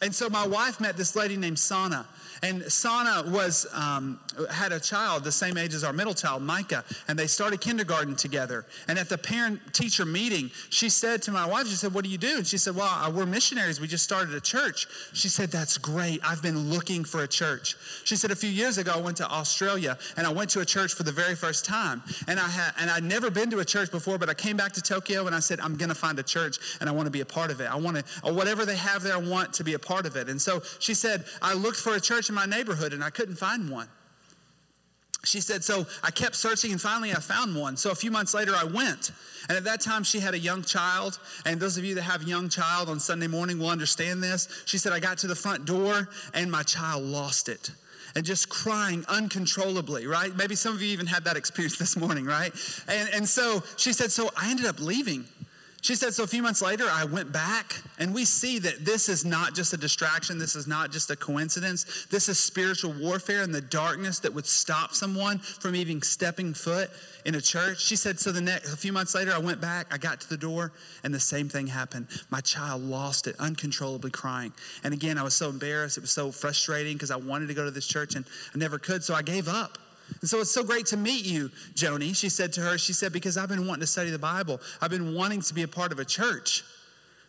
And 0.00 0.14
so 0.14 0.28
my 0.28 0.46
wife 0.46 0.80
met 0.80 0.96
this 0.96 1.16
lady 1.16 1.36
named 1.36 1.58
Sana. 1.58 2.06
And 2.42 2.62
Sana 2.70 3.28
was, 3.28 3.66
um, 3.74 4.20
had 4.48 4.70
a 4.70 4.78
child 4.78 5.24
the 5.24 5.32
same 5.32 5.58
age 5.58 5.74
as 5.74 5.82
our 5.82 5.92
middle 5.92 6.14
child, 6.14 6.42
Micah, 6.42 6.84
and 7.08 7.18
they 7.18 7.26
started 7.26 7.60
kindergarten 7.60 8.14
together. 8.14 8.64
And 8.86 8.96
at 8.96 9.08
the 9.08 9.18
parent 9.18 9.74
teacher 9.74 10.04
meeting, 10.04 10.50
she 10.70 10.88
said 10.88 11.20
to 11.22 11.32
my 11.32 11.46
wife, 11.46 11.66
she 11.66 11.74
said, 11.74 11.92
What 11.92 12.04
do 12.04 12.10
you 12.10 12.18
do? 12.18 12.36
And 12.36 12.46
she 12.46 12.58
said, 12.58 12.76
Well, 12.76 13.12
we're 13.12 13.26
missionaries. 13.26 13.80
We 13.80 13.88
just 13.88 14.04
started 14.04 14.34
a 14.34 14.40
church. 14.40 14.86
She 15.14 15.28
said, 15.28 15.50
That's 15.50 15.78
great. 15.78 16.20
I've 16.24 16.42
been 16.42 16.70
looking 16.70 17.02
for 17.02 17.24
a 17.24 17.28
church. 17.28 17.76
She 18.04 18.14
said, 18.14 18.30
A 18.30 18.36
few 18.36 18.50
years 18.50 18.78
ago, 18.78 18.92
I 18.94 19.00
went 19.00 19.16
to 19.16 19.28
Australia 19.28 19.98
and 20.16 20.24
I 20.24 20.32
went 20.32 20.50
to 20.50 20.60
a 20.60 20.64
church 20.64 20.94
for 20.94 21.02
the 21.02 21.12
very 21.12 21.34
first 21.34 21.64
time. 21.64 22.02
And 22.28 22.38
I 22.38 22.48
had, 22.48 22.72
and 22.78 22.88
I'd 22.88 23.02
never 23.02 23.30
been 23.30 23.50
to 23.50 23.58
a 23.58 23.64
church 23.64 23.90
before, 23.90 24.16
but 24.16 24.28
I 24.28 24.34
came 24.34 24.56
back 24.56 24.72
to 24.74 24.82
Tokyo 24.82 25.26
and 25.26 25.34
I 25.34 25.40
said, 25.40 25.58
I'm 25.58 25.76
going 25.76 25.88
to 25.88 25.94
find 25.94 26.16
a 26.20 26.22
church 26.22 26.58
and 26.80 26.88
I 26.88 26.92
want 26.92 27.06
to 27.06 27.10
be 27.10 27.20
a 27.20 27.26
part 27.26 27.50
of 27.50 27.60
it. 27.60 27.68
I 27.68 27.76
want 27.76 27.96
to, 27.96 28.32
whatever 28.32 28.64
they 28.64 28.76
have 28.76 29.02
there, 29.02 29.14
I 29.14 29.18
want 29.18 29.52
to 29.54 29.64
be 29.64 29.74
a 29.74 29.78
part 29.78 29.87
of 30.06 30.16
it. 30.16 30.28
And 30.28 30.40
so 30.40 30.62
she 30.78 30.94
said, 30.94 31.24
I 31.40 31.54
looked 31.54 31.78
for 31.78 31.94
a 31.94 32.00
church 32.00 32.28
in 32.28 32.34
my 32.34 32.46
neighborhood 32.46 32.92
and 32.92 33.02
I 33.02 33.10
couldn't 33.10 33.36
find 33.36 33.70
one. 33.70 33.88
She 35.24 35.40
said, 35.40 35.64
So 35.64 35.84
I 36.02 36.10
kept 36.10 36.36
searching 36.36 36.70
and 36.70 36.80
finally 36.80 37.10
I 37.10 37.16
found 37.16 37.56
one. 37.56 37.76
So 37.76 37.90
a 37.90 37.94
few 37.94 38.10
months 38.10 38.34
later 38.34 38.54
I 38.54 38.64
went. 38.64 39.10
And 39.48 39.56
at 39.58 39.64
that 39.64 39.80
time 39.80 40.04
she 40.04 40.20
had 40.20 40.34
a 40.34 40.38
young 40.38 40.62
child. 40.62 41.18
And 41.44 41.60
those 41.60 41.76
of 41.76 41.84
you 41.84 41.94
that 41.96 42.02
have 42.02 42.22
a 42.22 42.24
young 42.24 42.48
child 42.48 42.88
on 42.88 43.00
Sunday 43.00 43.26
morning 43.26 43.58
will 43.58 43.70
understand 43.70 44.22
this. 44.22 44.48
She 44.66 44.78
said, 44.78 44.92
I 44.92 45.00
got 45.00 45.18
to 45.18 45.26
the 45.26 45.34
front 45.34 45.64
door 45.64 46.08
and 46.34 46.50
my 46.50 46.62
child 46.62 47.02
lost 47.02 47.48
it 47.48 47.70
and 48.14 48.24
just 48.24 48.48
crying 48.48 49.04
uncontrollably, 49.08 50.06
right? 50.06 50.34
Maybe 50.34 50.54
some 50.54 50.74
of 50.74 50.82
you 50.82 50.88
even 50.88 51.06
had 51.06 51.24
that 51.24 51.36
experience 51.36 51.78
this 51.78 51.96
morning, 51.96 52.24
right? 52.24 52.52
And, 52.88 53.08
and 53.12 53.28
so 53.28 53.62
she 53.76 53.92
said, 53.92 54.10
So 54.10 54.30
I 54.36 54.50
ended 54.50 54.66
up 54.66 54.80
leaving. 54.80 55.24
She 55.80 55.94
said, 55.94 56.12
So 56.12 56.24
a 56.24 56.26
few 56.26 56.42
months 56.42 56.60
later, 56.60 56.86
I 56.90 57.04
went 57.04 57.32
back, 57.32 57.80
and 57.98 58.12
we 58.12 58.24
see 58.24 58.58
that 58.58 58.84
this 58.84 59.08
is 59.08 59.24
not 59.24 59.54
just 59.54 59.72
a 59.72 59.76
distraction. 59.76 60.38
This 60.38 60.56
is 60.56 60.66
not 60.66 60.90
just 60.90 61.10
a 61.10 61.16
coincidence. 61.16 62.06
This 62.10 62.28
is 62.28 62.38
spiritual 62.38 62.92
warfare 63.00 63.42
and 63.42 63.54
the 63.54 63.60
darkness 63.60 64.18
that 64.20 64.34
would 64.34 64.46
stop 64.46 64.92
someone 64.92 65.38
from 65.38 65.76
even 65.76 66.02
stepping 66.02 66.52
foot 66.52 66.90
in 67.24 67.36
a 67.36 67.40
church. 67.40 67.80
She 67.80 67.94
said, 67.94 68.18
So 68.18 68.32
the 68.32 68.40
next, 68.40 68.72
a 68.72 68.76
few 68.76 68.92
months 68.92 69.14
later, 69.14 69.32
I 69.32 69.38
went 69.38 69.60
back, 69.60 69.86
I 69.92 69.98
got 69.98 70.20
to 70.20 70.28
the 70.28 70.36
door, 70.36 70.72
and 71.04 71.14
the 71.14 71.20
same 71.20 71.48
thing 71.48 71.68
happened. 71.68 72.08
My 72.30 72.40
child 72.40 72.82
lost 72.82 73.28
it, 73.28 73.36
uncontrollably 73.38 74.10
crying. 74.10 74.52
And 74.82 74.92
again, 74.92 75.16
I 75.16 75.22
was 75.22 75.34
so 75.34 75.48
embarrassed. 75.48 75.96
It 75.96 76.00
was 76.00 76.10
so 76.10 76.32
frustrating 76.32 76.94
because 76.94 77.12
I 77.12 77.16
wanted 77.16 77.46
to 77.48 77.54
go 77.54 77.64
to 77.64 77.70
this 77.70 77.86
church, 77.86 78.16
and 78.16 78.24
I 78.52 78.58
never 78.58 78.78
could, 78.78 79.04
so 79.04 79.14
I 79.14 79.22
gave 79.22 79.46
up. 79.46 79.78
And 80.20 80.28
so 80.28 80.40
it's 80.40 80.50
so 80.50 80.64
great 80.64 80.86
to 80.86 80.96
meet 80.96 81.24
you, 81.24 81.50
Joni. 81.74 82.14
She 82.14 82.28
said 82.28 82.52
to 82.54 82.60
her, 82.60 82.78
she 82.78 82.92
said, 82.92 83.12
because 83.12 83.36
I've 83.36 83.48
been 83.48 83.66
wanting 83.66 83.82
to 83.82 83.86
study 83.86 84.10
the 84.10 84.18
Bible. 84.18 84.60
I've 84.80 84.90
been 84.90 85.14
wanting 85.14 85.42
to 85.42 85.54
be 85.54 85.62
a 85.62 85.68
part 85.68 85.92
of 85.92 85.98
a 85.98 86.04
church. 86.04 86.64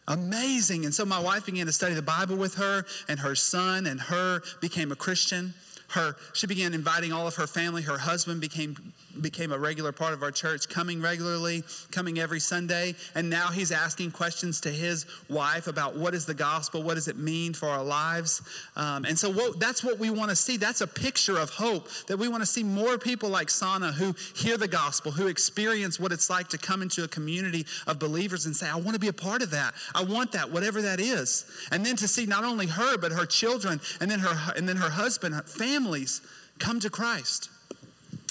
Amazing. 0.08 0.86
And 0.86 0.94
so 0.94 1.06
my 1.06 1.20
wife 1.20 1.46
began 1.46 1.68
to 1.68 1.72
study 1.72 1.94
the 1.94 2.02
Bible 2.02 2.36
with 2.36 2.56
her, 2.56 2.86
and 3.08 3.20
her 3.20 3.36
son 3.36 3.86
and 3.86 4.00
her 4.02 4.42
became 4.60 4.92
a 4.92 4.96
Christian. 4.96 5.54
Her, 5.90 6.16
she 6.34 6.48
began 6.48 6.74
inviting 6.74 7.14
all 7.14 7.28
of 7.28 7.36
her 7.36 7.48
family. 7.48 7.82
Her 7.82 7.98
husband 7.98 8.42
became 8.42 8.76
became 9.22 9.52
a 9.52 9.58
regular 9.58 9.92
part 9.92 10.14
of 10.14 10.24
our 10.24 10.32
church, 10.32 10.70
coming 10.70 11.02
regularly, 11.02 11.64
coming 11.92 12.20
every 12.20 12.40
Sunday. 12.40 12.96
And 13.16 13.30
now 13.30 13.48
he's 13.48 13.72
asking 13.72 14.12
questions 14.12 14.62
to 14.62 14.70
his 14.70 15.06
wife 15.30 15.68
about 15.68 15.96
what 15.96 16.14
is 16.14 16.26
the 16.26 16.34
gospel? 16.34 16.84
What 16.84 16.96
does 16.96 17.08
it 17.08 17.18
mean 17.18 17.54
for 17.54 17.68
our 17.68 17.84
lives? 17.84 18.42
Um, 18.76 19.06
and 19.06 19.18
so 19.18 19.30
what, 19.30 19.60
that's 19.60 19.84
what 19.84 20.00
we 20.00 20.10
want 20.10 20.30
to 20.30 20.36
see. 20.36 20.58
That's 20.58 20.82
a 20.82 20.88
picture 20.88 21.38
of 21.38 21.50
hope 21.50 21.90
that 22.08 22.18
we 22.18 22.28
want 22.28 22.42
to 22.42 22.48
see 22.48 22.64
more 22.64 22.98
people 22.98 23.30
like 23.30 23.50
Sana 23.50 23.92
who 23.92 24.16
hear 24.36 24.58
the 24.58 24.68
gospel, 24.68 25.12
who 25.12 25.28
experience 25.28 26.00
what 26.00 26.12
it's 26.12 26.30
like 26.30 26.48
to 26.50 26.58
come 26.58 26.82
into 26.82 27.04
a 27.04 27.08
community 27.08 27.66
of 27.88 28.00
believers 28.00 28.46
and 28.46 28.56
say, 28.56 28.70
I 28.70 28.76
want 28.76 28.94
to 28.94 29.00
be 29.00 29.08
a 29.08 29.14
part 29.14 29.42
of 29.42 29.52
that. 29.52 29.74
I 29.94 30.04
want 30.04 30.32
that, 30.34 30.50
whatever 30.52 30.82
that 30.82 31.00
is. 31.00 31.46
And 31.72 31.86
then 31.86 31.96
to 31.98 32.08
see 32.08 32.26
not 32.26 32.44
only 32.44 32.68
her, 32.68 32.98
but 32.98 33.12
her 33.12 33.26
children, 33.26 33.82
and 34.00 34.10
then 34.10 34.20
her, 34.20 34.54
and 34.56 34.68
then 34.68 34.78
her 34.78 34.90
husband, 34.90 35.36
her 35.36 35.44
families 35.44 36.22
come 36.60 36.80
to 36.82 36.90
Christ. 36.90 37.50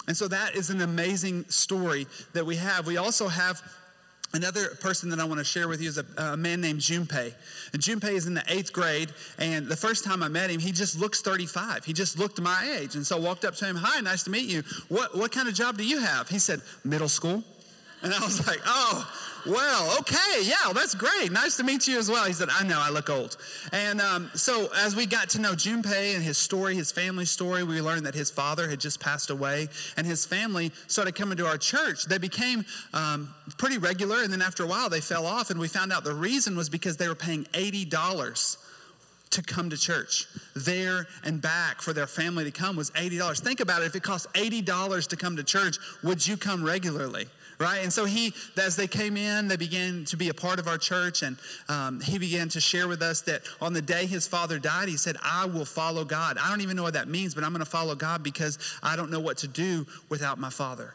And 0.09 0.17
so 0.17 0.27
that 0.27 0.57
is 0.57 0.71
an 0.71 0.81
amazing 0.81 1.45
story 1.49 2.07
that 2.33 2.45
we 2.45 2.57
have. 2.57 2.87
We 2.87 2.97
also 2.97 3.29
have 3.29 3.63
Another 4.35 4.69
person 4.83 5.09
that 5.09 5.21
I 5.21 5.25
want 5.25 5.39
to 5.39 5.45
share 5.45 5.69
with 5.69 5.81
you 5.81 5.89
is 5.89 5.97
a, 5.97 6.05
a, 6.19 6.37
man 6.37 6.61
named 6.61 6.81
Junpei. 6.81 7.33
And 7.73 7.81
Junpei 7.81 8.13
is 8.13 8.27
in 8.27 8.35
the 8.35 8.45
eighth 8.49 8.75
grade, 8.75 9.11
and 9.39 9.67
the 9.67 9.77
first 9.77 10.05
time 10.05 10.23
I 10.23 10.29
met 10.29 10.51
him, 10.51 10.61
he 10.61 10.71
just 10.71 11.01
looks 11.01 11.23
35. 11.23 11.87
He 11.87 11.95
just 11.95 12.19
looked 12.19 12.39
my 12.39 12.77
age. 12.79 12.95
And 12.95 13.07
so 13.07 13.17
I 13.17 13.21
walked 13.21 13.47
up 13.47 13.55
to 13.55 13.65
him, 13.65 13.77
Hi, 13.77 14.01
nice 14.01 14.25
to 14.25 14.31
meet 14.31 14.45
you. 14.45 14.63
What, 14.89 15.17
what 15.17 15.33
kind 15.33 15.49
of 15.49 15.55
job 15.55 15.79
do 15.79 15.85
you 15.85 16.01
have? 16.01 16.29
He 16.29 16.39
said, 16.39 16.61
Middle 16.85 17.09
school. 17.09 17.43
And 18.03 18.15
I 18.15 18.21
was 18.21 18.47
like, 18.47 18.61
oh, 18.65 19.11
well, 19.47 19.99
okay, 20.01 20.43
yeah, 20.43 20.73
that's 20.73 20.95
great. 20.95 21.31
Nice 21.31 21.57
to 21.57 21.65
meet 21.65 21.87
you 21.87 21.99
as 21.99 22.11
well. 22.11 22.25
He 22.25 22.33
said, 22.33 22.49
I 22.51 22.65
know, 22.65 22.79
I 22.81 22.91
look 22.91 23.11
old. 23.11 23.37
And 23.73 24.01
um, 24.01 24.31
so 24.35 24.69
as 24.77 24.97
we 24.97 25.07
got 25.07 25.31
to 25.31 25.41
know 25.41 25.53
Junpei 25.53 26.15
and 26.15 26.23
his 26.23 26.39
story, 26.39 26.75
his 26.75 26.93
family 26.93 27.25
story, 27.25 27.63
we 27.63 27.81
learned 27.81 28.07
that 28.07 28.15
his 28.15 28.31
father 28.31 28.69
had 28.69 28.81
just 28.81 29.01
passed 29.01 29.31
away, 29.31 29.69
and 29.97 30.07
his 30.07 30.27
family 30.27 30.73
started 30.87 31.15
coming 31.15 31.37
to 31.39 31.47
our 31.47 31.59
church. 31.59 32.05
They 32.07 32.19
became 32.19 32.65
um, 32.93 33.35
pretty 33.57 33.79
regular, 33.79 34.23
and 34.23 34.33
then 34.33 34.43
after 34.43 34.65
a 34.65 34.67
while, 34.67 34.89
they 34.89 35.01
fell 35.01 35.27
off, 35.27 35.51
and 35.51 35.59
we 35.59 35.69
found 35.69 35.93
out 35.93 36.05
the 36.05 36.15
reason 36.15 36.57
was 36.57 36.69
because 36.69 36.97
they 36.97 37.09
were 37.09 37.15
paying 37.15 37.45
$80 37.53 38.59
to 39.31 39.43
come 39.43 39.71
to 39.71 39.77
church. 39.77 40.27
There 40.55 41.07
and 41.25 41.41
back 41.41 41.83
for 41.83 41.93
their 41.93 42.07
family 42.07 42.45
to 42.45 42.51
come 42.51 42.77
was 42.77 42.91
$80. 42.93 43.41
Think 43.41 43.61
about 43.61 43.83
it. 43.83 43.87
If 43.87 43.97
it 43.97 44.03
costs 44.03 44.27
$80 44.35 45.09
to 45.09 45.17
come 45.17 45.37
to 45.37 45.45
church, 45.45 45.79
would 46.03 46.27
you 46.27 46.37
come 46.37 46.65
regularly? 46.65 47.27
Right? 47.59 47.83
And 47.83 47.93
so 47.93 48.05
he, 48.05 48.33
as 48.57 48.77
they 48.77 48.87
came 48.87 49.17
in, 49.17 49.49
they 49.49 49.57
began 49.57 50.05
to 50.07 50.17
be 50.17 50.29
a 50.29 50.35
part 50.35 50.59
of 50.59 50.69
our 50.69 50.79
church, 50.79 51.23
and 51.23 51.37
um, 51.69 52.01
he 52.01 52.19
began 52.19 52.49
to 52.51 52.61
share 52.61 52.89
with 52.89 53.03
us 53.03 53.21
that 53.23 53.43
on 53.61 53.73
the 53.73 53.83
day 53.83 54.07
his 54.07 54.27
father 54.27 54.59
died, 54.59 54.89
he 54.89 54.97
said, 54.97 55.17
I 55.23 55.47
will 55.47 55.65
follow 55.65 56.05
God. 56.05 56.39
I 56.39 56.51
don't 56.51 56.61
even 56.61 56.77
know 56.77 56.83
what 56.83 56.95
that 56.95 57.09
means, 57.09 57.35
but 57.35 57.45
I'm 57.45 57.53
going 57.53 57.65
to 57.65 57.71
follow 57.71 57.95
God 57.95 58.23
because 58.23 58.59
I 58.83 58.97
don't 58.97 59.11
know 59.11 59.21
what 59.21 59.39
to 59.39 59.49
do 59.49 59.87
without 60.09 60.39
my 60.39 60.51
father. 60.51 60.95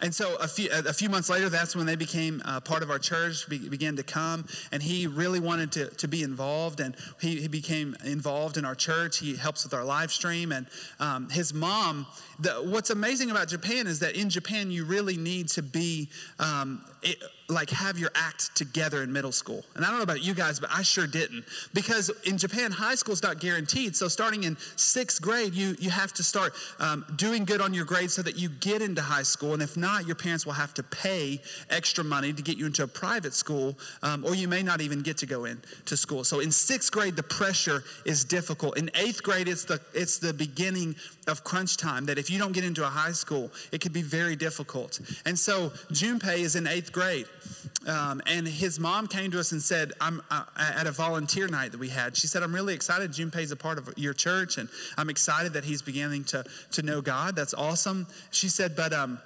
And 0.00 0.14
so 0.14 0.36
a 0.36 0.48
few, 0.48 0.68
a 0.72 0.92
few 0.92 1.08
months 1.08 1.30
later, 1.30 1.48
that's 1.48 1.76
when 1.76 1.86
they 1.86 1.94
became 1.94 2.42
uh, 2.44 2.60
part 2.60 2.82
of 2.82 2.90
our 2.90 2.98
church, 2.98 3.48
be, 3.48 3.68
began 3.68 3.94
to 3.96 4.02
come, 4.02 4.44
and 4.72 4.82
he 4.82 5.06
really 5.06 5.38
wanted 5.40 5.70
to, 5.72 5.86
to 5.86 6.08
be 6.08 6.22
involved, 6.22 6.80
and 6.80 6.96
he, 7.20 7.40
he 7.40 7.48
became 7.48 7.96
involved 8.04 8.56
in 8.56 8.64
our 8.64 8.74
church. 8.74 9.18
He 9.18 9.36
helps 9.36 9.62
with 9.62 9.72
our 9.72 9.84
live 9.84 10.10
stream, 10.10 10.50
and 10.50 10.66
um, 10.98 11.30
his 11.30 11.54
mom, 11.54 12.06
the, 12.40 12.50
what's 12.50 12.90
amazing 12.90 13.30
about 13.30 13.48
Japan 13.48 13.86
is 13.86 14.00
that 14.00 14.16
in 14.16 14.30
Japan, 14.30 14.70
you 14.70 14.84
really 14.84 15.16
need 15.16 15.48
to 15.50 15.62
be 15.62 16.10
um, 16.40 16.84
it, 17.04 17.22
like 17.48 17.68
have 17.70 17.98
your 17.98 18.10
act 18.14 18.56
together 18.56 19.02
in 19.02 19.12
middle 19.12 19.32
school. 19.32 19.62
And 19.74 19.84
I 19.84 19.88
don't 19.88 19.98
know 19.98 20.02
about 20.02 20.22
you 20.22 20.32
guys, 20.32 20.58
but 20.58 20.70
I 20.72 20.82
sure 20.82 21.06
didn't. 21.06 21.44
Because 21.74 22.10
in 22.24 22.38
Japan, 22.38 22.72
high 22.72 22.94
school 22.94 23.12
is 23.12 23.22
not 23.22 23.38
guaranteed. 23.38 23.94
So 23.94 24.08
starting 24.08 24.44
in 24.44 24.56
sixth 24.76 25.20
grade, 25.20 25.54
you, 25.54 25.76
you 25.78 25.90
have 25.90 26.12
to 26.14 26.22
start 26.22 26.54
um, 26.80 27.04
doing 27.16 27.44
good 27.44 27.60
on 27.60 27.74
your 27.74 27.84
grades 27.84 28.14
so 28.14 28.22
that 28.22 28.38
you 28.38 28.48
get 28.48 28.80
into 28.80 29.02
high 29.02 29.22
school. 29.22 29.52
And 29.52 29.62
if 29.62 29.76
not, 29.76 30.06
your 30.06 30.16
parents 30.16 30.46
will 30.46 30.54
have 30.54 30.72
to 30.74 30.82
pay 30.82 31.40
extra 31.68 32.02
money 32.02 32.32
to 32.32 32.42
get 32.42 32.56
you 32.56 32.64
into 32.64 32.82
a 32.82 32.88
private 32.88 33.34
school, 33.34 33.76
um, 34.02 34.24
or 34.24 34.34
you 34.34 34.48
may 34.48 34.62
not 34.62 34.80
even 34.80 35.02
get 35.02 35.18
to 35.18 35.26
go 35.26 35.44
into 35.44 35.96
school. 35.96 36.24
So 36.24 36.40
in 36.40 36.50
sixth 36.50 36.90
grade, 36.90 37.14
the 37.14 37.22
pressure 37.22 37.84
is 38.06 38.24
difficult. 38.24 38.78
In 38.78 38.90
eighth 38.94 39.22
grade, 39.22 39.48
it's 39.48 39.64
the, 39.64 39.80
it's 39.92 40.18
the 40.18 40.32
beginning 40.32 40.96
of 41.26 41.44
crunch 41.44 41.76
time 41.76 42.06
that 42.06 42.18
if 42.18 42.30
you 42.30 42.38
don't 42.38 42.52
get 42.52 42.64
into 42.64 42.84
a 42.84 42.88
high 42.88 43.12
school, 43.12 43.50
it 43.70 43.82
could 43.82 43.92
be 43.92 44.02
very 44.02 44.36
difficult. 44.36 45.00
And 45.26 45.38
so 45.38 45.70
Junpei 45.92 46.38
is 46.38 46.56
in 46.56 46.66
eighth 46.66 46.92
grade. 46.94 47.26
Um, 47.86 48.22
and 48.26 48.48
his 48.48 48.80
mom 48.80 49.08
came 49.08 49.30
to 49.32 49.40
us 49.40 49.52
and 49.52 49.60
said, 49.60 49.92
I'm 50.00 50.22
uh, 50.30 50.44
at 50.56 50.86
a 50.86 50.92
volunteer 50.92 51.48
night 51.48 51.72
that 51.72 51.80
we 51.80 51.90
had. 51.90 52.16
She 52.16 52.26
said, 52.26 52.42
I'm 52.42 52.54
really 52.54 52.72
excited. 52.72 53.10
Junpei's 53.12 53.52
a 53.52 53.56
part 53.56 53.76
of 53.76 53.92
your 53.98 54.14
church, 54.14 54.56
and 54.56 54.70
I'm 54.96 55.10
excited 55.10 55.52
that 55.52 55.64
he's 55.64 55.82
beginning 55.82 56.24
to, 56.24 56.44
to 56.72 56.82
know 56.82 57.02
God. 57.02 57.36
That's 57.36 57.52
awesome. 57.52 58.06
She 58.30 58.48
said, 58.48 58.74
but 58.74 58.94
um, 58.94 59.18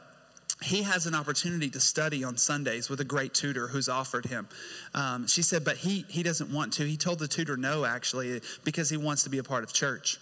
he 0.60 0.82
has 0.82 1.06
an 1.06 1.14
opportunity 1.14 1.70
to 1.70 1.78
study 1.78 2.24
on 2.24 2.36
Sundays 2.36 2.90
with 2.90 3.00
a 3.00 3.04
great 3.04 3.32
tutor 3.32 3.68
who's 3.68 3.88
offered 3.88 4.26
him. 4.26 4.48
Um, 4.92 5.28
she 5.28 5.42
said, 5.42 5.64
but 5.64 5.76
he, 5.76 6.04
he 6.08 6.24
doesn't 6.24 6.52
want 6.52 6.72
to. 6.74 6.84
He 6.84 6.96
told 6.96 7.20
the 7.20 7.28
tutor 7.28 7.56
no, 7.56 7.84
actually, 7.84 8.40
because 8.64 8.90
he 8.90 8.96
wants 8.96 9.22
to 9.22 9.30
be 9.30 9.38
a 9.38 9.44
part 9.44 9.62
of 9.62 9.72
church. 9.72 10.18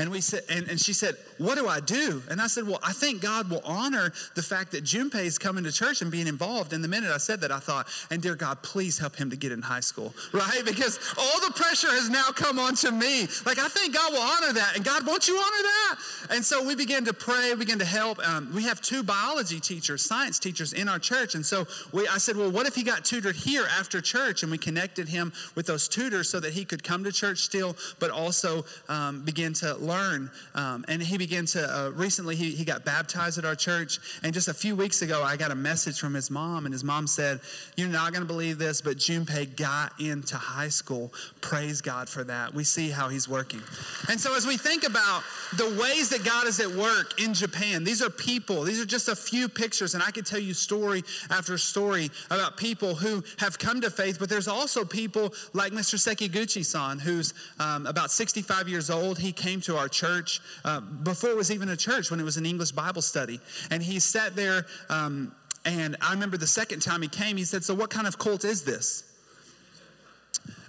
And 0.00 0.12
we 0.12 0.20
said, 0.20 0.42
and, 0.48 0.68
and 0.68 0.80
she 0.80 0.92
said, 0.92 1.16
What 1.38 1.58
do 1.58 1.66
I 1.66 1.80
do? 1.80 2.22
And 2.30 2.40
I 2.40 2.46
said, 2.46 2.68
Well, 2.68 2.78
I 2.84 2.92
think 2.92 3.20
God 3.20 3.50
will 3.50 3.62
honor 3.64 4.12
the 4.36 4.42
fact 4.42 4.70
that 4.70 4.84
Junpei 4.84 5.24
is 5.24 5.38
coming 5.38 5.64
to 5.64 5.72
church 5.72 6.02
and 6.02 6.10
being 6.10 6.28
involved. 6.28 6.72
And 6.72 6.84
the 6.84 6.88
minute 6.88 7.10
I 7.10 7.18
said 7.18 7.40
that, 7.40 7.50
I 7.50 7.58
thought, 7.58 7.88
and 8.08 8.22
dear 8.22 8.36
God, 8.36 8.62
please 8.62 8.96
help 8.96 9.16
him 9.16 9.28
to 9.30 9.36
get 9.36 9.50
in 9.50 9.60
high 9.60 9.80
school, 9.80 10.14
right? 10.32 10.62
Because 10.64 11.00
all 11.18 11.40
the 11.40 11.52
pressure 11.52 11.90
has 11.90 12.08
now 12.08 12.30
come 12.30 12.60
onto 12.60 12.92
me. 12.92 13.22
Like, 13.44 13.58
I 13.58 13.66
think 13.66 13.92
God 13.92 14.12
will 14.12 14.20
honor 14.20 14.52
that. 14.52 14.76
And 14.76 14.84
God, 14.84 15.04
won't 15.04 15.26
you 15.26 15.36
honor 15.36 15.62
that? 15.62 15.96
And 16.30 16.44
so 16.44 16.64
we 16.64 16.76
began 16.76 17.04
to 17.06 17.12
pray, 17.12 17.50
we 17.54 17.58
began 17.58 17.80
to 17.80 17.84
help. 17.84 18.20
Um, 18.26 18.54
we 18.54 18.62
have 18.62 18.80
two 18.80 19.02
biology 19.02 19.58
teachers, 19.58 20.04
science 20.04 20.38
teachers 20.38 20.74
in 20.74 20.88
our 20.88 21.00
church. 21.00 21.34
And 21.34 21.44
so 21.44 21.66
we, 21.90 22.06
I 22.06 22.18
said, 22.18 22.36
Well, 22.36 22.52
what 22.52 22.66
if 22.66 22.76
he 22.76 22.84
got 22.84 23.04
tutored 23.04 23.34
here 23.34 23.66
after 23.76 24.00
church? 24.00 24.44
And 24.44 24.52
we 24.52 24.58
connected 24.58 25.08
him 25.08 25.32
with 25.56 25.66
those 25.66 25.88
tutors 25.88 26.28
so 26.28 26.38
that 26.38 26.52
he 26.52 26.64
could 26.64 26.84
come 26.84 27.02
to 27.02 27.10
church 27.10 27.38
still, 27.38 27.76
but 27.98 28.12
also 28.12 28.64
um, 28.88 29.24
begin 29.24 29.52
to 29.54 29.74
learn. 29.88 30.30
Um, 30.54 30.84
and 30.88 31.02
he 31.02 31.18
began 31.18 31.46
to, 31.46 31.60
uh, 31.62 31.90
recently, 31.90 32.36
he, 32.36 32.52
he 32.52 32.64
got 32.64 32.84
baptized 32.84 33.38
at 33.38 33.44
our 33.44 33.54
church. 33.54 33.98
And 34.22 34.32
just 34.32 34.48
a 34.48 34.54
few 34.54 34.76
weeks 34.76 35.02
ago, 35.02 35.22
I 35.22 35.36
got 35.36 35.50
a 35.50 35.56
message 35.56 35.98
from 35.98 36.14
his 36.14 36.30
mom, 36.30 36.66
and 36.66 36.72
his 36.72 36.84
mom 36.84 37.06
said, 37.06 37.40
You're 37.76 37.88
not 37.88 38.12
going 38.12 38.22
to 38.22 38.26
believe 38.26 38.58
this, 38.58 38.80
but 38.80 38.98
Junpei 38.98 39.56
got 39.56 39.92
into 40.00 40.36
high 40.36 40.68
school. 40.68 41.12
Praise 41.40 41.80
God 41.80 42.08
for 42.08 42.24
that. 42.24 42.54
We 42.54 42.64
see 42.64 42.90
how 42.90 43.08
he's 43.08 43.28
working. 43.28 43.62
And 44.08 44.20
so, 44.20 44.36
as 44.36 44.46
we 44.46 44.56
think 44.56 44.84
about 44.84 45.22
the 45.56 45.76
ways 45.80 46.10
that 46.10 46.24
God 46.24 46.46
is 46.46 46.60
at 46.60 46.70
work 46.70 47.20
in 47.20 47.34
Japan, 47.34 47.84
these 47.84 48.02
are 48.02 48.10
people, 48.10 48.62
these 48.62 48.80
are 48.80 48.86
just 48.86 49.08
a 49.08 49.16
few 49.16 49.48
pictures, 49.48 49.94
and 49.94 50.02
I 50.02 50.10
could 50.10 50.26
tell 50.26 50.38
you 50.38 50.54
story 50.54 51.02
after 51.30 51.56
story 51.58 52.10
about 52.30 52.56
people 52.56 52.94
who 52.94 53.22
have 53.38 53.58
come 53.58 53.80
to 53.80 53.90
faith, 53.90 54.18
but 54.18 54.28
there's 54.28 54.48
also 54.48 54.84
people 54.84 55.32
like 55.54 55.72
Mr. 55.72 55.96
Sekiguchi 55.96 56.64
san, 56.64 56.98
who's 56.98 57.34
um, 57.58 57.86
about 57.86 58.10
65 58.10 58.68
years 58.68 58.90
old. 58.90 59.18
He 59.18 59.32
came 59.32 59.60
to 59.62 59.77
our 59.78 59.88
church 59.88 60.40
uh, 60.64 60.80
before 60.80 61.30
it 61.30 61.36
was 61.36 61.50
even 61.50 61.68
a 61.70 61.76
church, 61.76 62.10
when 62.10 62.20
it 62.20 62.24
was 62.24 62.36
an 62.36 62.46
English 62.46 62.72
Bible 62.72 63.02
study. 63.02 63.40
And 63.70 63.82
he 63.82 63.98
sat 63.98 64.36
there, 64.36 64.66
um, 64.90 65.32
and 65.64 65.96
I 66.00 66.12
remember 66.12 66.36
the 66.36 66.46
second 66.46 66.80
time 66.80 67.02
he 67.02 67.08
came, 67.08 67.36
he 67.36 67.44
said, 67.44 67.64
So, 67.64 67.74
what 67.74 67.90
kind 67.90 68.06
of 68.06 68.18
cult 68.18 68.44
is 68.44 68.62
this? 68.62 69.04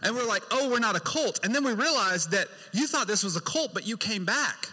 And 0.02 0.16
we're 0.16 0.28
like, 0.28 0.44
Oh, 0.52 0.70
we're 0.70 0.80
not 0.80 0.96
a 0.96 1.00
cult. 1.00 1.40
And 1.44 1.54
then 1.54 1.64
we 1.64 1.74
realized 1.74 2.32
that 2.32 2.48
you 2.72 2.88
thought 2.88 3.08
this 3.08 3.24
was 3.24 3.36
a 3.36 3.42
cult, 3.42 3.74
but 3.74 3.88
you 3.88 3.98
came 3.98 4.26
back. 4.26 4.70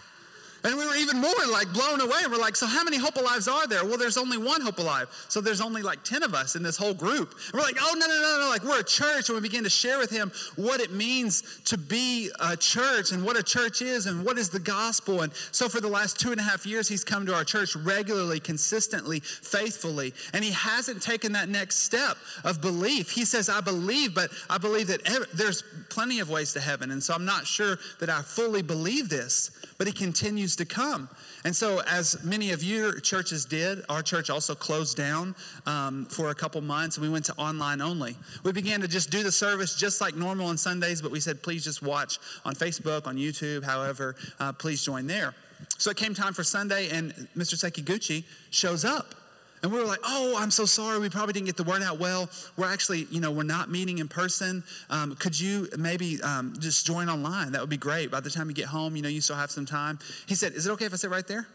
And 0.67 0.77
we 0.77 0.85
were 0.85 0.95
even 0.95 1.21
more 1.21 1.31
like 1.49 1.71
blown 1.71 2.01
away. 2.01 2.19
We're 2.29 2.37
like, 2.37 2.57
so 2.57 2.65
how 2.65 2.83
many 2.83 2.97
Hope 2.97 3.13
Alives 3.13 3.49
are 3.49 3.67
there? 3.67 3.85
Well, 3.85 3.97
there's 3.97 4.17
only 4.17 4.37
one 4.37 4.59
Hope 4.59 4.79
Alive. 4.79 5.07
So 5.29 5.39
there's 5.39 5.61
only 5.61 5.81
like 5.81 6.03
10 6.03 6.23
of 6.23 6.33
us 6.33 6.57
in 6.57 6.63
this 6.63 6.75
whole 6.75 6.93
group. 6.93 7.31
And 7.31 7.53
we're 7.53 7.61
like, 7.61 7.77
oh, 7.79 7.95
no, 7.97 8.05
no, 8.05 8.13
no, 8.13 8.39
no. 8.41 8.49
Like, 8.49 8.65
we're 8.65 8.81
a 8.81 8.83
church. 8.83 9.29
And 9.29 9.37
we 9.37 9.41
begin 9.41 9.63
to 9.63 9.69
share 9.69 9.97
with 9.97 10.09
him 10.09 10.29
what 10.57 10.81
it 10.81 10.91
means 10.91 11.61
to 11.65 11.77
be 11.77 12.29
a 12.41 12.57
church 12.57 13.13
and 13.13 13.23
what 13.23 13.37
a 13.37 13.43
church 13.43 13.81
is 13.81 14.07
and 14.07 14.25
what 14.25 14.37
is 14.37 14.49
the 14.49 14.59
gospel. 14.59 15.21
And 15.21 15.33
so 15.53 15.69
for 15.69 15.79
the 15.79 15.87
last 15.87 16.19
two 16.19 16.31
and 16.31 16.39
a 16.41 16.43
half 16.43 16.65
years, 16.65 16.89
he's 16.89 17.05
come 17.05 17.25
to 17.27 17.33
our 17.33 17.45
church 17.45 17.73
regularly, 17.77 18.41
consistently, 18.41 19.21
faithfully. 19.21 20.13
And 20.33 20.43
he 20.43 20.51
hasn't 20.51 21.01
taken 21.01 21.31
that 21.31 21.47
next 21.47 21.77
step 21.77 22.17
of 22.43 22.59
belief. 22.59 23.09
He 23.09 23.23
says, 23.23 23.47
I 23.47 23.61
believe, 23.61 24.13
but 24.13 24.31
I 24.49 24.57
believe 24.57 24.87
that 24.87 25.27
there's 25.33 25.63
plenty 25.89 26.19
of 26.19 26.29
ways 26.29 26.51
to 26.53 26.59
heaven. 26.59 26.91
And 26.91 27.01
so 27.01 27.13
I'm 27.13 27.23
not 27.23 27.47
sure 27.47 27.77
that 28.01 28.09
I 28.09 28.21
fully 28.21 28.63
believe 28.63 29.07
this 29.07 29.51
but 29.77 29.87
he 29.87 29.93
continues 29.93 30.55
to 30.57 30.65
come. 30.65 31.09
And 31.45 31.55
so, 31.55 31.81
as 31.87 32.23
many 32.23 32.51
of 32.51 32.63
your 32.63 32.99
churches 32.99 33.45
did, 33.45 33.83
our 33.89 34.01
church 34.01 34.29
also 34.29 34.55
closed 34.55 34.97
down 34.97 35.35
um, 35.65 36.05
for 36.05 36.29
a 36.29 36.35
couple 36.35 36.61
months. 36.61 36.97
and 36.97 37.05
We 37.05 37.11
went 37.11 37.25
to 37.25 37.33
online 37.35 37.81
only. 37.81 38.15
We 38.43 38.51
began 38.51 38.81
to 38.81 38.87
just 38.87 39.09
do 39.09 39.23
the 39.23 39.31
service 39.31 39.75
just 39.75 40.01
like 40.01 40.15
normal 40.15 40.47
on 40.47 40.57
Sundays, 40.57 41.01
but 41.01 41.11
we 41.11 41.19
said, 41.19 41.41
please 41.41 41.63
just 41.63 41.81
watch 41.81 42.19
on 42.45 42.55
Facebook, 42.55 43.07
on 43.07 43.15
YouTube, 43.17 43.63
however, 43.63 44.15
uh, 44.39 44.53
please 44.53 44.83
join 44.83 45.07
there. 45.07 45.33
So 45.77 45.89
it 45.91 45.97
came 45.97 46.13
time 46.13 46.33
for 46.33 46.43
Sunday, 46.43 46.89
and 46.89 47.13
Mr. 47.35 47.55
Sekiguchi 47.55 48.23
shows 48.51 48.85
up. 48.85 49.15
And 49.63 49.71
we 49.71 49.79
were 49.79 49.85
like, 49.85 49.99
oh, 50.03 50.35
I'm 50.37 50.51
so 50.51 50.65
sorry. 50.65 50.99
We 50.99 51.09
probably 51.09 51.33
didn't 51.33 51.47
get 51.47 51.57
the 51.57 51.63
word 51.63 51.81
out 51.81 51.99
well. 51.99 52.29
We're 52.57 52.71
actually, 52.71 53.07
you 53.09 53.19
know, 53.19 53.31
we're 53.31 53.43
not 53.43 53.69
meeting 53.69 53.97
in 53.97 54.07
person. 54.07 54.63
Um, 54.89 55.15
could 55.15 55.39
you 55.39 55.67
maybe 55.77 56.21
um, 56.21 56.53
just 56.59 56.85
join 56.85 57.09
online? 57.09 57.51
That 57.51 57.61
would 57.61 57.69
be 57.69 57.77
great. 57.77 58.11
By 58.11 58.19
the 58.19 58.29
time 58.29 58.49
you 58.49 58.55
get 58.55 58.67
home, 58.67 58.95
you 58.95 59.01
know, 59.01 59.09
you 59.09 59.21
still 59.21 59.35
have 59.35 59.51
some 59.51 59.65
time. 59.65 59.99
He 60.27 60.35
said, 60.35 60.53
is 60.53 60.67
it 60.67 60.71
okay 60.71 60.85
if 60.85 60.93
I 60.93 60.97
sit 60.97 61.09
right 61.09 61.27
there? 61.27 61.47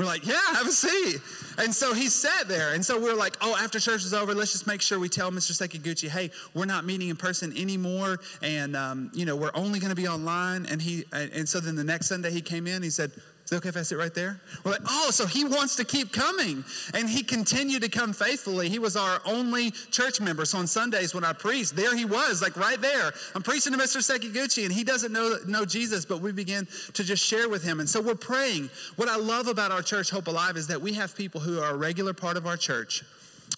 We're 0.00 0.06
like, 0.06 0.26
yeah, 0.26 0.40
have 0.54 0.66
a 0.66 0.72
seat. 0.72 1.20
And 1.58 1.74
so 1.74 1.92
he 1.92 2.06
sat 2.06 2.48
there. 2.48 2.72
And 2.72 2.82
so 2.82 2.98
we 2.98 3.10
are 3.10 3.14
like, 3.14 3.36
oh, 3.42 3.54
after 3.60 3.78
church 3.78 4.02
is 4.02 4.14
over, 4.14 4.34
let's 4.34 4.52
just 4.52 4.66
make 4.66 4.80
sure 4.80 4.98
we 4.98 5.10
tell 5.10 5.30
Mr. 5.30 5.52
Sekiguchi, 5.52 6.08
hey, 6.08 6.30
we're 6.54 6.64
not 6.64 6.86
meeting 6.86 7.10
in 7.10 7.16
person 7.16 7.54
anymore. 7.54 8.18
And, 8.40 8.76
um, 8.76 9.10
you 9.12 9.26
know, 9.26 9.36
we're 9.36 9.50
only 9.52 9.78
going 9.78 9.90
to 9.90 9.96
be 9.96 10.08
online. 10.08 10.64
And 10.64 10.80
he, 10.80 11.04
and 11.12 11.46
so 11.46 11.60
then 11.60 11.76
the 11.76 11.84
next 11.84 12.06
Sunday 12.06 12.30
he 12.30 12.40
came 12.40 12.66
in, 12.66 12.82
he 12.82 12.88
said, 12.88 13.12
is 13.50 13.56
it 13.56 13.56
okay 13.56 13.70
if 13.70 13.76
I 13.76 13.82
sit 13.82 13.98
right 13.98 14.14
there? 14.14 14.40
We're 14.62 14.70
like, 14.70 14.82
oh, 14.86 15.10
so 15.10 15.26
he 15.26 15.44
wants 15.44 15.74
to 15.74 15.84
keep 15.84 16.12
coming. 16.12 16.62
And 16.94 17.10
he 17.10 17.24
continued 17.24 17.82
to 17.82 17.88
come 17.88 18.12
faithfully. 18.12 18.68
He 18.68 18.78
was 18.78 18.94
our 18.94 19.20
only 19.24 19.72
church 19.72 20.20
member. 20.20 20.44
So 20.44 20.58
on 20.58 20.68
Sundays 20.68 21.16
when 21.16 21.24
I 21.24 21.32
preached, 21.32 21.74
there 21.74 21.96
he 21.96 22.04
was, 22.04 22.42
like 22.42 22.56
right 22.56 22.80
there. 22.80 23.10
I'm 23.34 23.42
preaching 23.42 23.72
to 23.72 23.78
Mr. 23.78 23.98
Sekiguchi, 23.98 24.62
and 24.66 24.72
he 24.72 24.84
doesn't 24.84 25.12
know, 25.12 25.38
know 25.48 25.64
Jesus, 25.64 26.04
but 26.04 26.20
we 26.20 26.30
begin 26.30 26.68
to 26.92 27.02
just 27.02 27.26
share 27.26 27.48
with 27.48 27.64
him. 27.64 27.80
And 27.80 27.88
so 27.88 28.00
we're 28.00 28.14
praying. 28.14 28.70
What 28.94 29.08
I 29.08 29.16
love 29.16 29.48
about 29.48 29.72
our 29.72 29.82
church, 29.82 30.10
Hope 30.10 30.28
Alive, 30.28 30.56
is 30.56 30.68
that 30.68 30.80
we 30.80 30.92
have 30.92 31.16
people 31.16 31.40
who 31.40 31.58
are 31.58 31.72
a 31.72 31.76
regular 31.76 32.12
part 32.12 32.36
of 32.36 32.46
our 32.46 32.56
church 32.56 33.02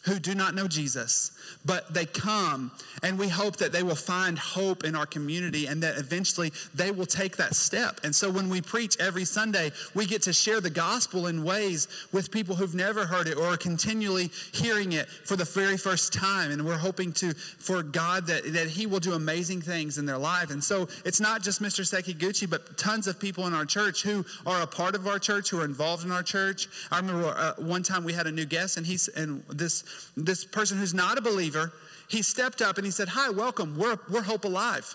who 0.04 0.18
do 0.18 0.34
not 0.34 0.54
know 0.54 0.66
Jesus, 0.66 1.30
but 1.64 1.92
they 1.94 2.06
come 2.06 2.72
and 3.02 3.18
we 3.18 3.28
hope 3.28 3.56
that 3.56 3.72
they 3.72 3.82
will 3.82 3.94
find 3.94 4.38
hope 4.38 4.84
in 4.84 4.96
our 4.96 5.06
community 5.06 5.66
and 5.66 5.82
that 5.82 5.96
eventually 5.96 6.52
they 6.74 6.90
will 6.90 7.06
take 7.06 7.36
that 7.36 7.54
step. 7.54 8.00
And 8.02 8.14
so 8.14 8.30
when 8.30 8.48
we 8.48 8.60
preach 8.60 8.96
every 8.98 9.24
Sunday, 9.24 9.70
we 9.94 10.06
get 10.06 10.22
to 10.22 10.32
share 10.32 10.60
the 10.60 10.70
gospel 10.70 11.28
in 11.28 11.44
ways 11.44 11.88
with 12.12 12.30
people 12.30 12.56
who've 12.56 12.74
never 12.74 13.06
heard 13.06 13.28
it 13.28 13.36
or 13.36 13.44
are 13.46 13.56
continually 13.56 14.30
hearing 14.52 14.92
it 14.92 15.08
for 15.08 15.36
the 15.36 15.44
very 15.44 15.76
first 15.76 16.12
time. 16.12 16.50
And 16.50 16.66
we're 16.66 16.76
hoping 16.76 17.12
to 17.14 17.32
for 17.32 17.82
God 17.82 18.26
that, 18.26 18.52
that 18.52 18.68
He 18.68 18.86
will 18.86 19.00
do 19.00 19.12
amazing 19.12 19.62
things 19.62 19.98
in 19.98 20.06
their 20.06 20.18
life. 20.18 20.50
And 20.50 20.62
so 20.62 20.88
it's 21.04 21.20
not 21.20 21.42
just 21.42 21.62
Mr. 21.62 21.82
Sekiguchi, 21.82 22.50
but 22.50 22.76
tons 22.76 23.06
of 23.06 23.20
people 23.20 23.46
in 23.46 23.54
our 23.54 23.64
church 23.64 24.02
who 24.02 24.24
are 24.46 24.62
a 24.62 24.66
part 24.66 24.94
of 24.96 25.06
our 25.06 25.18
church, 25.18 25.50
who 25.50 25.60
are 25.60 25.64
involved 25.64 26.04
in 26.04 26.10
our 26.10 26.22
church. 26.22 26.68
I 26.90 26.98
remember 26.98 27.28
uh, 27.28 27.54
one 27.58 27.82
time 27.82 28.04
we 28.04 28.12
had 28.12 28.26
a 28.26 28.32
new 28.32 28.44
guest 28.44 28.76
and 28.76 28.86
he's 28.86 29.08
and 29.08 29.42
this 29.48 29.84
this 30.16 30.44
person 30.44 30.78
who's 30.78 30.94
not 30.94 31.18
a 31.18 31.20
believer, 31.20 31.72
he 32.08 32.22
stepped 32.22 32.60
up 32.62 32.76
and 32.76 32.84
he 32.84 32.90
said, 32.90 33.08
Hi, 33.08 33.30
welcome. 33.30 33.76
We're, 33.76 33.98
we're 34.10 34.22
Hope 34.22 34.44
Alive. 34.44 34.94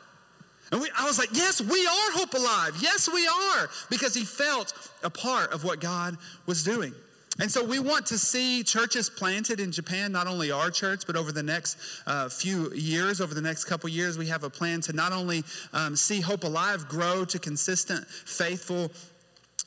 And 0.72 0.82
we, 0.82 0.89
I 0.98 1.06
was 1.06 1.18
like, 1.18 1.30
Yes, 1.34 1.62
we 1.62 1.86
are 1.86 2.12
Hope 2.12 2.34
Alive. 2.34 2.77
Yes, 2.82 3.10
we 3.12 3.27
are. 3.27 3.70
Because 3.89 4.13
he 4.13 4.24
felt 4.24 4.74
a 5.04 5.10
part 5.10 5.51
of 5.51 5.63
what 5.63 5.80
God 5.80 6.18
was 6.46 6.63
doing. 6.63 6.94
And 7.39 7.51
so 7.51 7.63
we 7.63 7.77
want 7.77 8.08
to 8.08 8.18
see 8.18 8.63
churches 8.63 9.10
planted 9.10 9.60
in 9.60 9.72
Japan, 9.72 10.12
not 10.12 10.25
only 10.25 10.51
our 10.51 10.72
church, 10.72 11.06
but 11.06 11.16
over 11.16 11.32
the 11.32 11.44
next 11.44 11.77
uh, 12.08 12.30
few 12.30 12.74
years, 12.74 13.22
over 13.22 13.36
the 13.36 13.42
next 13.42 13.66
couple 13.66 13.89
years, 13.89 14.18
we 14.18 14.27
have 14.27 14.44
a 14.44 14.50
plan 14.50 14.82
to 14.82 14.94
not 14.94 15.12
only 15.12 15.44
um, 15.72 15.96
see 15.96 16.20
Hope 16.20 16.44
Alive 16.44 16.88
grow 16.88 17.25
to 17.25 17.38
consistent, 17.38 18.08
faithful 18.08 18.92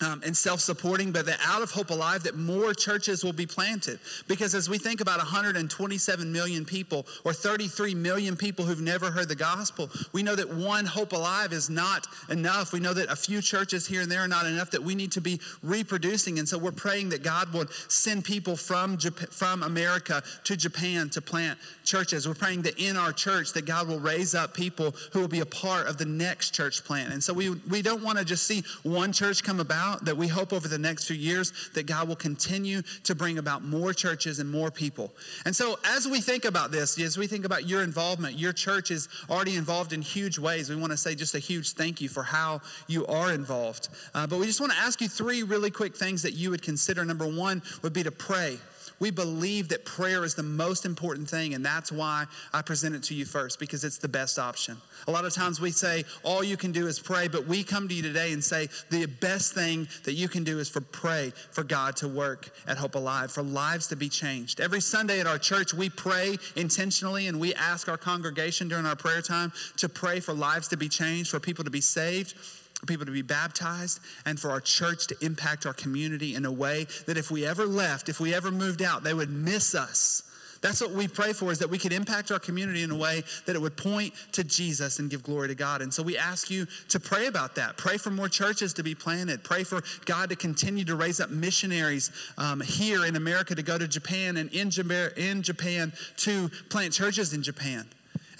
um, 0.00 0.22
and 0.24 0.36
self 0.36 0.60
supporting, 0.60 1.12
but 1.12 1.26
that 1.26 1.38
out 1.44 1.62
of 1.62 1.70
Hope 1.70 1.90
Alive, 1.90 2.22
that 2.22 2.36
more 2.36 2.72
churches 2.72 3.24
will 3.24 3.32
be 3.32 3.46
planted. 3.46 3.98
Because 4.28 4.54
as 4.54 4.68
we 4.68 4.78
think 4.78 5.00
about 5.00 5.18
127 5.18 6.32
million 6.32 6.64
people 6.64 7.06
or 7.24 7.32
33 7.32 7.94
million 7.94 8.36
people 8.36 8.64
who've 8.64 8.80
never 8.80 9.10
heard 9.10 9.28
the 9.28 9.34
gospel, 9.34 9.90
we 10.12 10.22
know 10.22 10.34
that 10.34 10.48
one 10.48 10.86
Hope 10.86 11.12
Alive 11.12 11.52
is 11.52 11.68
not 11.68 12.06
enough. 12.30 12.72
We 12.72 12.80
know 12.80 12.94
that 12.94 13.10
a 13.10 13.16
few 13.16 13.42
churches 13.42 13.86
here 13.86 14.00
and 14.00 14.10
there 14.10 14.20
are 14.20 14.28
not 14.28 14.46
enough, 14.46 14.70
that 14.70 14.82
we 14.82 14.94
need 14.94 15.12
to 15.12 15.20
be 15.20 15.40
reproducing. 15.62 16.38
And 16.38 16.48
so 16.48 16.56
we're 16.56 16.72
praying 16.72 17.10
that 17.10 17.22
God 17.22 17.52
would 17.52 17.70
send 17.88 18.24
people 18.24 18.56
from, 18.56 18.96
Japan, 18.96 19.28
from 19.30 19.62
America 19.62 20.22
to 20.44 20.56
Japan 20.56 21.10
to 21.10 21.20
plant 21.20 21.58
churches. 21.84 22.26
We're 22.26 22.34
praying 22.34 22.62
that 22.62 22.78
in 22.78 22.96
our 22.96 23.12
church, 23.12 23.52
that 23.52 23.66
God 23.66 23.88
will 23.88 24.00
raise 24.00 24.34
up 24.34 24.54
people 24.54 24.94
who 25.12 25.20
will 25.20 25.28
be 25.28 25.40
a 25.40 25.46
part 25.46 25.86
of 25.86 25.98
the 25.98 26.04
next 26.04 26.54
church 26.54 26.84
plant. 26.84 27.12
And 27.12 27.22
so 27.22 27.32
we, 27.32 27.50
we 27.50 27.82
don't 27.82 28.02
want 28.02 28.18
to 28.18 28.24
just 28.24 28.46
see 28.46 28.64
one 28.82 29.12
church 29.12 29.42
come 29.42 29.60
about 29.60 29.89
out 29.90 30.04
that 30.04 30.16
we 30.16 30.28
hope 30.28 30.52
over 30.52 30.68
the 30.68 30.78
next 30.78 31.06
few 31.06 31.16
years 31.16 31.52
that 31.74 31.86
God 31.86 32.08
will 32.08 32.16
continue 32.16 32.82
to 33.04 33.14
bring 33.14 33.38
about 33.38 33.62
more 33.62 33.92
churches 33.92 34.38
and 34.38 34.50
more 34.50 34.70
people. 34.70 35.12
And 35.44 35.54
so 35.54 35.78
as 35.84 36.06
we 36.06 36.20
think 36.20 36.44
about 36.44 36.70
this, 36.70 36.98
as 37.00 37.18
we 37.18 37.26
think 37.26 37.44
about 37.44 37.68
your 37.68 37.82
involvement, 37.82 38.38
your 38.38 38.52
church 38.52 38.90
is 38.90 39.08
already 39.28 39.56
involved 39.56 39.92
in 39.92 40.02
huge 40.02 40.38
ways. 40.38 40.70
We 40.70 40.76
want 40.76 40.92
to 40.92 40.96
say 40.96 41.14
just 41.14 41.34
a 41.34 41.38
huge 41.38 41.72
thank 41.72 42.00
you 42.00 42.08
for 42.08 42.22
how 42.22 42.60
you 42.86 43.06
are 43.06 43.32
involved. 43.32 43.88
Uh, 44.14 44.26
but 44.26 44.38
we 44.38 44.46
just 44.46 44.60
want 44.60 44.72
to 44.72 44.78
ask 44.78 45.00
you 45.00 45.08
three 45.08 45.42
really 45.42 45.70
quick 45.70 45.96
things 45.96 46.22
that 46.22 46.34
you 46.34 46.50
would 46.50 46.62
consider. 46.62 47.04
Number 47.04 47.26
one 47.26 47.62
would 47.82 47.92
be 47.92 48.02
to 48.02 48.12
pray 48.12 48.58
we 49.00 49.10
believe 49.10 49.68
that 49.70 49.84
prayer 49.84 50.24
is 50.24 50.34
the 50.34 50.42
most 50.42 50.84
important 50.84 51.28
thing, 51.28 51.54
and 51.54 51.64
that's 51.64 51.90
why 51.90 52.26
I 52.52 52.62
present 52.62 52.94
it 52.94 53.02
to 53.04 53.14
you 53.14 53.24
first, 53.24 53.58
because 53.58 53.82
it's 53.82 53.98
the 53.98 54.08
best 54.08 54.38
option. 54.38 54.76
A 55.08 55.10
lot 55.10 55.24
of 55.24 55.32
times 55.32 55.60
we 55.60 55.70
say, 55.70 56.04
all 56.22 56.44
you 56.44 56.58
can 56.58 56.70
do 56.70 56.86
is 56.86 57.00
pray, 57.00 57.26
but 57.26 57.46
we 57.46 57.64
come 57.64 57.88
to 57.88 57.94
you 57.94 58.02
today 58.02 58.32
and 58.32 58.44
say, 58.44 58.68
the 58.90 59.06
best 59.06 59.54
thing 59.54 59.88
that 60.04 60.12
you 60.12 60.28
can 60.28 60.44
do 60.44 60.58
is 60.58 60.68
for 60.68 60.82
pray 60.82 61.32
for 61.50 61.64
God 61.64 61.96
to 61.96 62.08
work 62.08 62.50
at 62.66 62.76
Hope 62.76 62.94
Alive, 62.94 63.32
for 63.32 63.42
lives 63.42 63.86
to 63.88 63.96
be 63.96 64.10
changed. 64.10 64.60
Every 64.60 64.80
Sunday 64.80 65.18
at 65.20 65.26
our 65.26 65.38
church, 65.38 65.72
we 65.72 65.88
pray 65.88 66.36
intentionally, 66.54 67.26
and 67.26 67.40
we 67.40 67.54
ask 67.54 67.88
our 67.88 67.96
congregation 67.96 68.68
during 68.68 68.84
our 68.84 68.96
prayer 68.96 69.22
time 69.22 69.52
to 69.78 69.88
pray 69.88 70.20
for 70.20 70.34
lives 70.34 70.68
to 70.68 70.76
be 70.76 70.88
changed, 70.88 71.30
for 71.30 71.40
people 71.40 71.64
to 71.64 71.70
be 71.70 71.80
saved 71.80 72.34
for 72.80 72.86
people 72.86 73.04
to 73.04 73.12
be 73.12 73.22
baptized, 73.22 74.00
and 74.24 74.40
for 74.40 74.50
our 74.50 74.60
church 74.60 75.06
to 75.08 75.16
impact 75.20 75.66
our 75.66 75.74
community 75.74 76.34
in 76.34 76.46
a 76.46 76.52
way 76.52 76.86
that 77.06 77.18
if 77.18 77.30
we 77.30 77.46
ever 77.46 77.66
left, 77.66 78.08
if 78.08 78.20
we 78.20 78.34
ever 78.34 78.50
moved 78.50 78.80
out, 78.80 79.04
they 79.04 79.12
would 79.12 79.30
miss 79.30 79.74
us. 79.74 80.22
That's 80.62 80.80
what 80.80 80.90
we 80.90 81.08
pray 81.08 81.32
for 81.32 81.50
is 81.50 81.58
that 81.60 81.70
we 81.70 81.78
could 81.78 81.92
impact 81.92 82.30
our 82.30 82.38
community 82.38 82.82
in 82.82 82.90
a 82.90 82.96
way 82.96 83.24
that 83.46 83.56
it 83.56 83.58
would 83.60 83.76
point 83.76 84.12
to 84.32 84.44
Jesus 84.44 84.98
and 84.98 85.10
give 85.10 85.22
glory 85.22 85.48
to 85.48 85.54
God. 85.54 85.80
And 85.80 85.92
so 85.92 86.02
we 86.02 86.18
ask 86.18 86.50
you 86.50 86.66
to 86.88 87.00
pray 87.00 87.26
about 87.26 87.54
that. 87.54 87.78
Pray 87.78 87.96
for 87.96 88.10
more 88.10 88.28
churches 88.28 88.74
to 88.74 88.82
be 88.82 88.94
planted. 88.94 89.42
Pray 89.42 89.64
for 89.64 89.82
God 90.04 90.28
to 90.30 90.36
continue 90.36 90.84
to 90.84 90.96
raise 90.96 91.20
up 91.20 91.30
missionaries 91.30 92.10
um, 92.36 92.60
here 92.60 93.06
in 93.06 93.16
America 93.16 93.54
to 93.54 93.62
go 93.62 93.78
to 93.78 93.88
Japan 93.88 94.36
and 94.36 94.50
in, 94.52 94.70
in 95.16 95.42
Japan 95.42 95.92
to 96.18 96.50
plant 96.68 96.92
churches 96.92 97.32
in 97.32 97.42
Japan. 97.42 97.86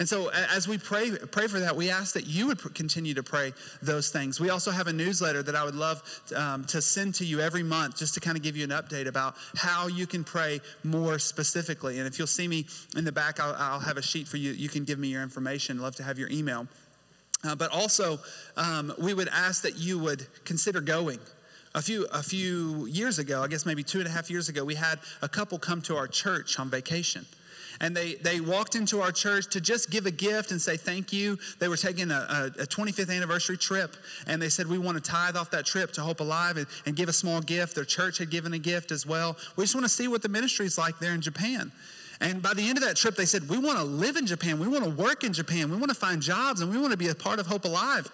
And 0.01 0.09
so 0.09 0.29
as 0.29 0.67
we 0.67 0.79
pray, 0.79 1.11
pray 1.29 1.45
for 1.45 1.59
that, 1.59 1.75
we 1.75 1.91
ask 1.91 2.15
that 2.15 2.25
you 2.25 2.47
would 2.47 2.73
continue 2.73 3.13
to 3.13 3.21
pray 3.21 3.53
those 3.83 4.09
things. 4.09 4.39
We 4.39 4.49
also 4.49 4.71
have 4.71 4.87
a 4.87 4.93
newsletter 4.93 5.43
that 5.43 5.55
I 5.55 5.63
would 5.63 5.75
love 5.75 6.01
um, 6.35 6.65
to 6.65 6.81
send 6.81 7.13
to 7.15 7.23
you 7.23 7.39
every 7.39 7.61
month 7.61 7.99
just 7.99 8.15
to 8.15 8.19
kind 8.19 8.35
of 8.35 8.41
give 8.41 8.57
you 8.57 8.63
an 8.63 8.71
update 8.71 9.05
about 9.05 9.35
how 9.55 9.85
you 9.85 10.07
can 10.07 10.23
pray 10.23 10.59
more 10.83 11.19
specifically. 11.19 11.99
And 11.99 12.07
if 12.07 12.17
you'll 12.17 12.25
see 12.25 12.47
me 12.47 12.65
in 12.97 13.05
the 13.05 13.11
back, 13.11 13.39
I'll, 13.39 13.53
I'll 13.59 13.79
have 13.79 13.97
a 13.97 14.01
sheet 14.01 14.27
for 14.27 14.37
you. 14.37 14.53
You 14.53 14.69
can 14.69 14.85
give 14.85 14.97
me 14.97 15.09
your 15.09 15.21
information. 15.21 15.79
Love 15.79 15.97
to 15.97 16.03
have 16.03 16.17
your 16.17 16.29
email. 16.31 16.65
Uh, 17.43 17.53
but 17.55 17.69
also, 17.69 18.17
um, 18.57 18.91
we 18.97 19.13
would 19.13 19.29
ask 19.29 19.61
that 19.61 19.77
you 19.77 19.99
would 19.99 20.25
consider 20.45 20.81
going. 20.81 21.19
A 21.75 21.81
few, 21.83 22.07
a 22.11 22.23
few 22.23 22.87
years 22.87 23.19
ago, 23.19 23.43
I 23.43 23.47
guess 23.47 23.67
maybe 23.67 23.83
two 23.83 23.99
and 23.99 24.07
a 24.07 24.11
half 24.11 24.31
years 24.31 24.49
ago, 24.49 24.65
we 24.65 24.73
had 24.73 24.97
a 25.21 25.29
couple 25.29 25.59
come 25.59 25.79
to 25.83 25.95
our 25.95 26.07
church 26.07 26.57
on 26.57 26.71
vacation 26.71 27.27
and 27.81 27.97
they, 27.97 28.13
they 28.15 28.39
walked 28.39 28.75
into 28.75 29.01
our 29.01 29.11
church 29.11 29.47
to 29.47 29.59
just 29.59 29.89
give 29.89 30.05
a 30.05 30.11
gift 30.11 30.51
and 30.51 30.61
say 30.61 30.77
thank 30.77 31.11
you. 31.11 31.37
They 31.59 31.67
were 31.67 31.75
taking 31.75 32.11
a, 32.11 32.51
a, 32.59 32.61
a 32.61 32.65
25th 32.67 33.13
anniversary 33.13 33.57
trip, 33.57 33.97
and 34.27 34.41
they 34.41 34.49
said, 34.49 34.67
We 34.67 34.77
want 34.77 35.03
to 35.03 35.11
tithe 35.11 35.35
off 35.35 35.49
that 35.51 35.65
trip 35.65 35.91
to 35.93 36.01
Hope 36.01 36.19
Alive 36.19 36.57
and, 36.57 36.67
and 36.85 36.95
give 36.95 37.09
a 37.09 37.13
small 37.13 37.41
gift. 37.41 37.75
Their 37.75 37.83
church 37.83 38.19
had 38.19 38.29
given 38.29 38.53
a 38.53 38.59
gift 38.59 38.91
as 38.91 39.05
well. 39.05 39.35
We 39.57 39.63
just 39.63 39.75
want 39.75 39.85
to 39.85 39.89
see 39.89 40.07
what 40.07 40.21
the 40.21 40.29
ministry 40.29 40.67
is 40.67 40.77
like 40.77 40.99
there 40.99 41.13
in 41.13 41.21
Japan. 41.21 41.71
And 42.21 42.39
by 42.39 42.53
the 42.53 42.61
end 42.69 42.77
of 42.77 42.83
that 42.83 42.95
trip, 42.95 43.15
they 43.15 43.25
said, 43.25 43.49
We 43.49 43.57
want 43.57 43.79
to 43.79 43.83
live 43.83 44.15
in 44.15 44.27
Japan. 44.27 44.59
We 44.59 44.67
want 44.67 44.83
to 44.83 44.91
work 44.91 45.23
in 45.23 45.33
Japan. 45.33 45.71
We 45.71 45.77
want 45.77 45.89
to 45.89 45.97
find 45.97 46.21
jobs 46.21 46.61
and 46.61 46.71
we 46.71 46.77
want 46.77 46.91
to 46.91 46.97
be 46.97 47.07
a 47.07 47.15
part 47.15 47.39
of 47.39 47.47
Hope 47.47 47.65
Alive. 47.65 48.07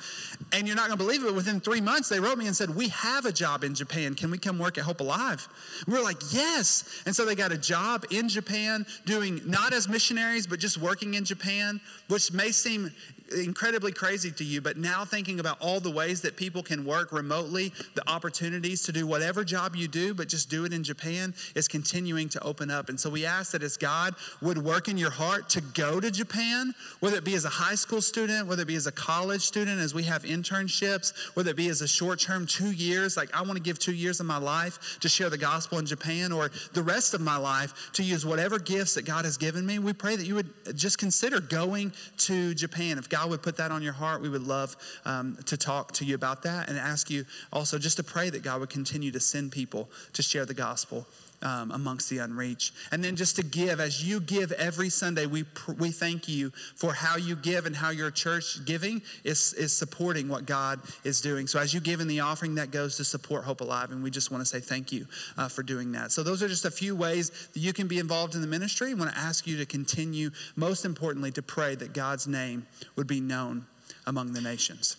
And 0.54 0.66
you're 0.66 0.78
not 0.78 0.88
going 0.88 0.98
to 0.98 1.04
believe 1.04 1.26
it. 1.26 1.36
Within 1.36 1.60
three 1.60 1.82
months, 1.82 2.08
they 2.08 2.22
wrote 2.22 2.38
me 2.38 2.48
and 2.48 2.56
said, 2.56 2.74
We 2.74 2.88
have 2.88 3.26
a 3.26 3.34
job 3.34 3.66
in 3.66 3.76
Japan. 3.76 4.16
Can 4.16 4.32
we 4.32 4.38
come 4.38 4.58
work 4.58 4.78
at 4.78 4.86
Hope 4.86 5.02
Alive? 5.02 5.46
We 5.88 5.94
were 5.94 6.04
like, 6.04 6.18
Yes. 6.32 7.04
And 7.06 7.14
so 7.14 7.26
they 7.26 7.36
got 7.36 7.52
a 7.52 7.58
job 7.58 8.06
in 8.10 8.30
Japan 8.30 8.86
doing 9.06 9.42
not 9.46 9.74
as 9.74 9.90
missionaries, 9.90 10.48
but 10.48 10.60
just 10.60 10.78
working 10.78 11.16
in 11.16 11.26
Japan, 11.26 11.82
which 12.08 12.32
may 12.32 12.52
seem 12.52 12.92
incredibly 13.36 13.92
crazy 13.92 14.32
to 14.32 14.44
you, 14.44 14.62
but 14.62 14.78
now 14.78 15.06
thinking 15.06 15.40
about 15.40 15.58
all 15.60 15.80
the 15.80 15.92
ways 15.92 16.22
that 16.22 16.38
people 16.38 16.64
can 16.64 16.86
work 16.86 17.12
remotely, 17.12 17.74
the 17.96 18.08
opportunities 18.10 18.84
to 18.84 18.92
do 18.92 19.08
whatever 19.08 19.44
job 19.44 19.76
you 19.76 19.88
do, 19.88 20.14
but 20.14 20.28
just 20.28 20.50
do 20.50 20.66
it 20.66 20.74
in 20.74 20.84
Japan 20.84 21.34
is 21.56 21.68
continuing 21.68 22.30
to 22.30 22.44
open 22.44 22.70
up. 22.70 22.90
And 22.90 23.00
so 23.00 23.10
we 23.10 23.26
ask 23.26 23.52
that 23.52 23.64
as 23.64 23.78
God 23.78 24.16
would 24.42 24.58
work 24.58 24.88
in 24.88 24.98
your 24.98 25.10
heart 25.10 25.50
to 25.50 25.62
go 25.62 26.00
to 26.00 26.12
Japan, 26.12 26.74
whether 27.00 27.18
it 27.18 27.24
be 27.24 27.36
as 27.36 27.46
a 27.46 27.50
high 27.50 27.76
school 27.76 28.02
student, 28.02 28.48
whether 28.48 28.62
it 28.62 28.68
be 28.68 28.76
as 28.76 28.88
a 28.88 28.92
college 28.92 29.42
student, 29.42 29.80
as 29.80 29.94
we 29.94 30.04
have 30.04 30.24
internships, 30.24 31.36
whether 31.36 31.52
it 31.52 31.58
be 31.58 31.70
as 31.70 31.82
a 31.82 31.88
short 31.88 32.20
term 32.20 32.46
two 32.46 32.72
years, 32.72 33.18
like 33.18 33.34
I 33.36 33.42
want 33.42 33.56
to 33.56 33.64
give 33.64 33.80
two 33.80 33.94
years 33.94 34.20
of 34.20 34.26
my 34.26 34.38
life 34.38 35.00
to 35.02 35.10
share 35.10 35.30
the 35.30 35.38
gospel 35.38 35.80
in 35.80 35.86
Japan, 35.86 36.32
or 36.32 36.52
the 36.74 36.84
rest 36.84 37.14
of 37.14 37.22
my 37.22 37.38
life 37.38 37.90
to 37.94 38.04
use 38.04 38.26
whatever 38.26 38.60
gifts 38.60 38.94
that 38.94 39.06
God 39.06 39.26
has 39.26 39.38
given 39.38 39.66
me. 39.66 39.80
We 39.80 39.94
pray 39.94 40.16
that 40.16 40.26
you 40.26 40.36
would 40.36 40.50
just 40.76 40.98
consider 40.98 41.40
going 41.40 41.94
to 42.18 42.54
Japan. 42.54 42.98
If 42.98 43.10
God 43.10 43.17
God 43.18 43.32
would 43.32 43.42
put 43.42 43.58
that 43.58 43.72
on 43.72 43.82
your 43.82 43.94
heart, 43.94 44.22
we 44.22 44.30
would 44.30 44.44
love 44.44 44.78
um, 45.04 45.38
to 45.48 45.58
talk 45.58 45.92
to 45.94 46.06
you 46.06 46.14
about 46.14 46.44
that 46.44 46.70
and 46.70 46.78
ask 46.78 47.10
you 47.10 47.26
also 47.52 47.80
just 47.80 47.98
to 47.98 48.04
pray 48.04 48.30
that 48.30 48.44
God 48.44 48.60
would 48.60 48.70
continue 48.70 49.12
to 49.12 49.20
send 49.20 49.52
people 49.52 49.90
to 50.14 50.22
share 50.22 50.46
the 50.46 50.54
gospel 50.54 51.08
um, 51.42 51.72
amongst 51.72 52.10
the 52.10 52.18
unreached. 52.20 52.74
And 52.92 53.04
then 53.04 53.16
just 53.16 53.36
to 53.36 53.44
give, 53.44 53.80
as 53.80 54.04
you 54.04 54.20
give 54.20 54.52
every 54.54 54.90
Sunday, 54.90 55.26
we, 55.26 55.46
we 55.78 55.92
thank 55.92 56.28
you 56.28 56.52
for 56.76 56.94
how 56.94 57.18
you 57.18 57.36
give 57.36 57.66
and 57.66 57.76
how 57.76 57.90
your 57.90 58.12
church 58.12 58.66
giving 58.66 59.02
is, 59.24 59.54
is 59.54 59.74
supporting 59.74 60.30
what 60.30 60.46
God 60.46 60.80
is 61.04 61.22
doing. 61.22 61.48
So 61.48 61.60
as 61.60 61.74
you 61.74 61.80
give 61.80 62.00
in 62.00 62.08
the 62.08 62.22
offering, 62.22 62.56
that 62.56 62.72
goes 62.72 62.98
to 62.98 63.04
support 63.04 63.44
Hope 63.44 63.62
Alive. 63.62 63.92
And 63.92 64.04
we 64.04 64.10
just 64.10 64.32
want 64.32 64.42
to 64.42 64.46
say 64.46 64.60
thank 64.60 64.92
you 64.92 65.06
uh, 65.38 65.48
for 65.48 65.64
doing 65.64 65.92
that. 65.92 66.12
So 66.12 66.24
those 66.24 66.42
are 66.42 66.48
just 66.48 66.66
a 66.66 66.72
few 66.72 66.96
ways 66.96 67.30
that 67.54 67.60
you 67.60 67.74
can 67.74 67.88
be 67.88 68.00
involved 68.00 68.36
in 68.36 68.42
the 68.42 68.48
ministry. 68.48 68.92
I 68.92 68.94
want 68.96 69.12
to 69.12 69.18
ask 69.18 69.46
you 69.46 69.58
to 69.58 69.66
continue, 69.66 70.32
most 70.56 70.86
importantly, 70.86 71.32
to 71.34 71.42
pray 71.42 71.76
that 71.76 71.94
God's 71.94 72.28
name 72.28 72.66
would 72.96 73.08
be 73.08 73.20
known 73.20 73.66
among 74.06 74.34
the 74.34 74.42
nations. 74.42 74.98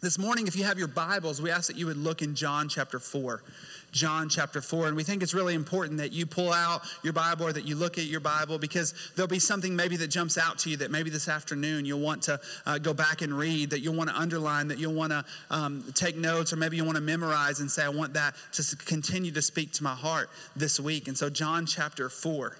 This 0.00 0.16
morning, 0.16 0.46
if 0.46 0.54
you 0.54 0.62
have 0.62 0.78
your 0.78 0.88
Bibles, 0.88 1.42
we 1.42 1.50
ask 1.50 1.66
that 1.66 1.76
you 1.76 1.86
would 1.86 1.96
look 1.96 2.22
in 2.22 2.34
John 2.36 2.68
chapter 2.68 3.00
4. 3.00 3.42
John 3.90 4.28
chapter 4.28 4.60
4. 4.60 4.88
And 4.88 4.96
we 4.96 5.02
think 5.02 5.24
it's 5.24 5.34
really 5.34 5.54
important 5.54 5.98
that 5.98 6.12
you 6.12 6.24
pull 6.24 6.52
out 6.52 6.82
your 7.02 7.12
Bible 7.12 7.46
or 7.46 7.52
that 7.52 7.64
you 7.64 7.74
look 7.74 7.98
at 7.98 8.04
your 8.04 8.20
Bible 8.20 8.58
because 8.58 8.94
there'll 9.16 9.28
be 9.28 9.38
something 9.38 9.74
maybe 9.74 9.96
that 9.96 10.08
jumps 10.08 10.38
out 10.38 10.58
to 10.60 10.70
you 10.70 10.76
that 10.76 10.92
maybe 10.92 11.10
this 11.10 11.28
afternoon 11.28 11.84
you'll 11.84 12.00
want 12.00 12.22
to 12.22 12.40
uh, 12.66 12.78
go 12.78 12.94
back 12.94 13.22
and 13.22 13.36
read, 13.36 13.70
that 13.70 13.80
you'll 13.80 13.96
want 13.96 14.08
to 14.08 14.16
underline, 14.16 14.68
that 14.68 14.78
you'll 14.78 14.94
want 14.94 15.10
to 15.10 15.24
um, 15.50 15.84
take 15.94 16.16
notes, 16.16 16.52
or 16.52 16.56
maybe 16.56 16.76
you 16.76 16.84
want 16.84 16.96
to 16.96 17.02
memorize 17.02 17.60
and 17.60 17.70
say, 17.70 17.84
I 17.84 17.88
want 17.88 18.14
that 18.14 18.34
to 18.52 18.76
continue 18.76 19.32
to 19.32 19.42
speak 19.42 19.72
to 19.72 19.82
my 19.82 19.94
heart 19.94 20.30
this 20.54 20.78
week. 20.78 21.08
And 21.08 21.18
so, 21.18 21.28
John 21.28 21.66
chapter 21.66 22.08
4. 22.08 22.56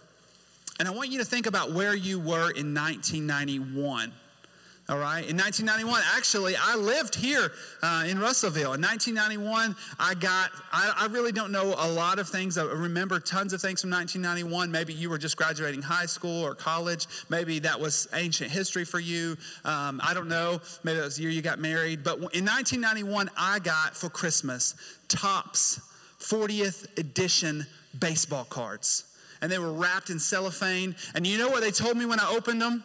And 0.80 0.88
I 0.88 0.90
want 0.92 1.10
you 1.10 1.18
to 1.18 1.24
think 1.24 1.46
about 1.46 1.72
where 1.72 1.94
you 1.94 2.18
were 2.18 2.50
in 2.50 2.74
1991. 2.74 4.12
All 4.90 4.96
right. 4.96 5.28
In 5.28 5.36
1991, 5.36 6.00
actually, 6.16 6.54
I 6.58 6.74
lived 6.74 7.14
here 7.14 7.52
uh, 7.82 8.04
in 8.08 8.18
Russellville. 8.18 8.72
In 8.72 8.80
1991, 8.80 9.76
I 10.00 10.14
got, 10.14 10.50
I, 10.72 10.94
I, 11.00 11.06
really 11.08 11.30
don't 11.30 11.52
know 11.52 11.74
a 11.76 11.88
lot 11.88 12.18
of 12.18 12.26
things. 12.26 12.56
I 12.56 12.64
remember 12.64 13.20
tons 13.20 13.52
of 13.52 13.60
things 13.60 13.82
from 13.82 13.90
1991. 13.90 14.70
Maybe 14.70 14.94
you 14.94 15.10
were 15.10 15.18
just 15.18 15.36
graduating 15.36 15.82
high 15.82 16.06
school 16.06 16.42
or 16.42 16.54
college. 16.54 17.06
Maybe 17.28 17.58
that 17.58 17.78
was 17.78 18.08
ancient 18.14 18.50
history 18.50 18.86
for 18.86 18.98
you. 18.98 19.36
Um, 19.66 20.00
I 20.02 20.14
don't 20.14 20.28
know. 20.28 20.58
Maybe 20.84 20.96
that 20.96 21.04
was 21.04 21.16
the 21.16 21.22
year 21.24 21.32
you 21.32 21.42
got 21.42 21.58
married. 21.58 22.02
But 22.02 22.14
in 22.32 22.46
1991, 22.46 23.28
I 23.36 23.58
got 23.58 23.94
for 23.94 24.08
Christmas 24.08 24.74
Topps 25.08 25.80
40th 26.18 26.98
edition 26.98 27.66
baseball 27.98 28.44
cards. 28.44 29.04
And 29.42 29.52
they 29.52 29.58
were 29.58 29.72
wrapped 29.72 30.08
in 30.08 30.18
cellophane. 30.18 30.96
And 31.14 31.26
you 31.26 31.36
know 31.36 31.50
what 31.50 31.60
they 31.60 31.72
told 31.72 31.98
me 31.98 32.06
when 32.06 32.20
I 32.20 32.32
opened 32.34 32.62
them? 32.62 32.84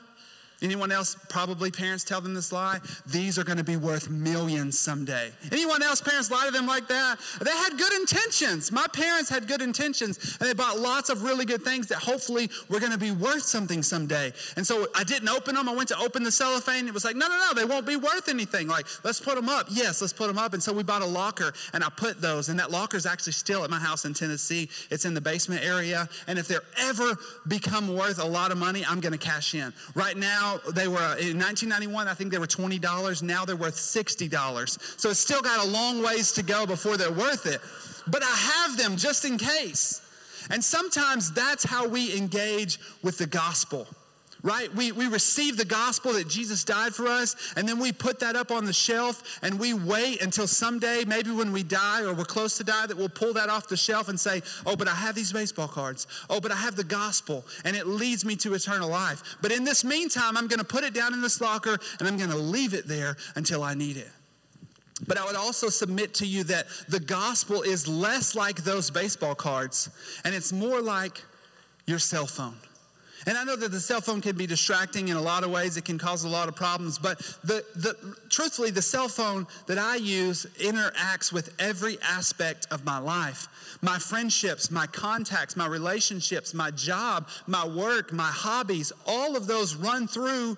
Anyone 0.64 0.94
else, 0.94 1.18
probably 1.28 1.72
parents 1.72 2.06
tell 2.06 2.22
them 2.22 2.34
this 2.34 2.54
lie? 2.54 2.80
These 3.06 3.38
are 3.38 3.44
going 3.44 3.58
to 3.58 3.66
be 3.66 3.76
worth 3.76 4.10
millions 4.10 4.80
someday. 4.80 5.30
Anyone 5.52 5.84
else, 5.84 6.00
parents 6.00 6.32
lie 6.32 6.46
to 6.46 6.52
them 6.52 6.66
like 6.66 6.88
that? 6.88 7.20
They 7.42 7.52
had 7.52 7.78
good 7.78 7.92
intentions. 7.94 8.72
My 8.72 8.86
parents 8.94 9.30
had 9.30 9.46
good 9.46 9.62
intentions, 9.62 10.38
and 10.40 10.50
they 10.50 10.54
bought 10.54 10.80
lots 10.80 11.10
of 11.10 11.24
really 11.24 11.44
good 11.44 11.64
things 11.64 11.88
that 11.88 11.98
hopefully 11.98 12.50
were 12.70 12.80
going 12.80 12.94
to 12.94 12.98
be 12.98 13.12
worth 13.12 13.44
something 13.44 13.84
someday. 13.84 14.32
And 14.56 14.66
so 14.66 14.88
I 14.96 15.04
didn't 15.04 15.28
open 15.28 15.56
them. 15.56 15.68
I 15.68 15.76
went 15.76 15.90
to 15.90 16.00
open 16.00 16.24
the 16.24 16.32
cellophane. 16.32 16.88
It 16.88 16.94
was 16.94 17.04
like, 17.04 17.18
no, 17.18 17.28
no, 17.28 17.38
no, 17.38 17.54
they 17.54 17.66
won't 17.66 17.86
be 17.86 17.98
worth 17.98 18.30
anything. 18.30 18.70
Like, 18.70 18.86
let's 19.04 19.20
put 19.20 19.36
them 19.36 19.50
up. 19.50 19.68
Yes, 19.70 20.00
let's 20.00 20.14
put 20.14 20.28
them 20.28 20.38
up. 20.38 20.54
And 20.54 20.64
so 20.64 20.72
we 20.72 20.84
bought 20.84 21.02
a 21.02 21.06
locker, 21.06 21.52
and 21.74 21.84
I 21.84 21.90
put 21.90 22.22
those, 22.22 22.48
and 22.48 22.58
that 22.60 22.72
locker 22.72 22.96
is 22.96 23.06
actually 23.06 23.34
still 23.34 23.66
at 23.66 23.70
my 23.70 23.80
house 23.80 24.06
in 24.06 24.14
Tennessee. 24.14 24.70
It's 24.90 25.04
in 25.04 25.14
the 25.14 25.22
basement 25.22 25.62
area, 25.62 26.08
and 26.28 26.40
if 26.40 26.48
they're 26.48 26.62
ever 26.78 27.18
become 27.50 27.94
worth 27.94 28.24
a 28.24 28.26
lot 28.26 28.54
of 28.54 28.58
money, 28.58 28.86
I'm 28.88 29.02
going 29.02 29.12
to 29.12 29.20
cash 29.20 29.56
in. 29.56 29.74
Right 29.94 30.16
they 30.74 30.88
were 30.88 30.98
uh, 30.98 31.18
in 31.18 31.38
1991 31.38 32.08
i 32.08 32.14
think 32.14 32.32
they 32.32 32.38
were 32.38 32.48
$20 32.48 33.24
now 33.24 33.46
they're 33.46 33.56
worth 33.56 33.76
$60 33.76 35.00
so 35.00 35.10
it's 35.10 35.20
still 35.20 35.42
got 35.42 35.66
a 35.66 35.70
long 35.70 36.02
ways 36.04 36.32
to 36.34 36.44
go 36.44 36.66
before 36.66 36.98
they're 36.98 37.12
worth 37.12 37.46
it. 37.46 37.62
But 38.08 38.24
i 38.24 38.28
have 38.28 38.78
them 38.78 38.98
just 38.98 39.26
in 39.26 39.38
case. 39.38 40.02
And 40.50 40.62
sometimes 40.62 41.32
that's 41.32 41.64
how 41.64 41.88
we 41.88 42.18
engage 42.18 42.78
with 43.02 43.18
the 43.18 43.28
gospel 43.28 43.88
right? 44.44 44.74
We, 44.76 44.92
we 44.92 45.08
receive 45.08 45.56
the 45.56 45.66
gospel 45.66 46.14
that 46.14 46.28
Jesus 46.28 46.66
died 46.66 46.94
for 46.94 47.08
us, 47.08 47.36
and 47.56 47.68
then 47.68 47.80
we 47.80 47.94
put 47.94 48.20
that 48.20 48.36
up 48.36 48.52
on 48.52 48.66
the 48.66 48.74
shelf, 48.74 49.40
and 49.42 49.58
we 49.58 49.74
wait 49.74 50.22
until 50.22 50.48
someday, 50.48 51.06
maybe 51.08 51.32
when 51.32 51.54
we 51.54 51.64
die 51.64 52.04
or 52.04 52.14
we're 52.14 52.26
close 52.26 52.58
to 52.58 52.64
die, 52.64 52.86
that 52.86 52.98
we'll 52.98 53.10
pull 53.10 53.34
that 53.34 53.50
off 53.50 53.68
the 53.68 53.78
shelf 53.78 54.10
and 54.10 54.20
say, 54.20 54.42
Oh, 54.66 54.76
but 54.76 54.90
I 54.90 54.94
have 54.94 55.16
these 55.16 55.32
baseball 55.32 55.70
cards. 55.70 56.08
Oh, 56.30 56.42
but 56.42 56.52
I 56.52 56.56
have 56.56 56.76
the 56.76 56.84
gospel, 56.84 57.46
and 57.64 57.76
it 57.76 57.88
leads 57.88 58.26
me 58.26 58.36
to 58.38 58.54
eternal 58.54 58.90
life. 58.90 59.38
But 59.42 59.54
in 59.54 59.64
this 59.64 59.86
meantime, 59.86 60.36
I'm 60.38 60.48
going 60.48 60.60
to 60.60 60.66
put 60.66 60.84
it 60.84 60.94
down 60.94 61.14
in 61.14 61.22
this 61.22 61.40
locker, 61.40 61.78
and 62.00 62.08
I'm 62.08 62.18
going 62.18 62.30
to 62.30 62.38
leave 62.38 62.74
it 62.74 62.86
there 62.86 63.16
until 63.36 63.64
I 63.64 63.74
need 63.74 63.96
it. 63.96 64.12
But 65.08 65.18
I 65.18 65.26
would 65.26 65.36
also 65.36 65.70
submit 65.70 66.14
to 66.16 66.26
you 66.26 66.44
that 66.46 66.68
the 66.90 67.00
gospel 67.00 67.62
is 67.62 67.88
less 67.88 68.36
like 68.36 68.64
those 68.64 68.90
baseball 68.92 69.36
cards, 69.36 69.90
and 70.26 70.36
it's 70.36 70.52
more 70.52 70.82
like 70.82 71.22
your 71.86 72.00
cell 72.00 72.28
phone. 72.28 72.58
And 73.26 73.38
I 73.38 73.44
know 73.44 73.56
that 73.56 73.72
the 73.72 73.80
cell 73.80 74.02
phone 74.02 74.22
can 74.22 74.36
be 74.36 74.46
distracting 74.46 75.08
in 75.08 75.18
a 75.18 75.22
lot 75.22 75.44
of 75.44 75.52
ways. 75.52 75.78
It 75.78 75.86
can 75.86 75.98
cause 75.98 76.24
a 76.24 76.30
lot 76.30 76.50
of 76.50 76.56
problems. 76.56 77.00
But 77.00 77.20
the, 77.44 77.64
the, 77.76 78.18
truthfully, 78.30 78.70
the 78.70 78.82
cell 78.82 79.08
phone 79.08 79.48
that 79.68 79.78
I 79.78 79.96
use 79.96 80.46
interacts 80.60 81.32
with 81.32 81.54
every 81.60 81.98
aspect 82.02 82.68
of 82.72 82.84
my 82.86 82.98
life 82.98 83.48
my 83.82 84.00
friendships, 84.00 84.72
my 84.72 84.88
contacts, 84.88 85.58
my 85.58 85.68
relationships, 85.68 86.54
my 86.54 86.72
job, 86.72 87.28
my 87.48 87.68
work, 87.68 88.14
my 88.14 88.24
hobbies. 88.24 88.94
All 89.06 89.36
of 89.36 89.46
those 89.46 89.76
run 89.76 90.08
through 90.08 90.58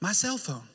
my 0.00 0.12
cell 0.12 0.36
phone. 0.36 0.68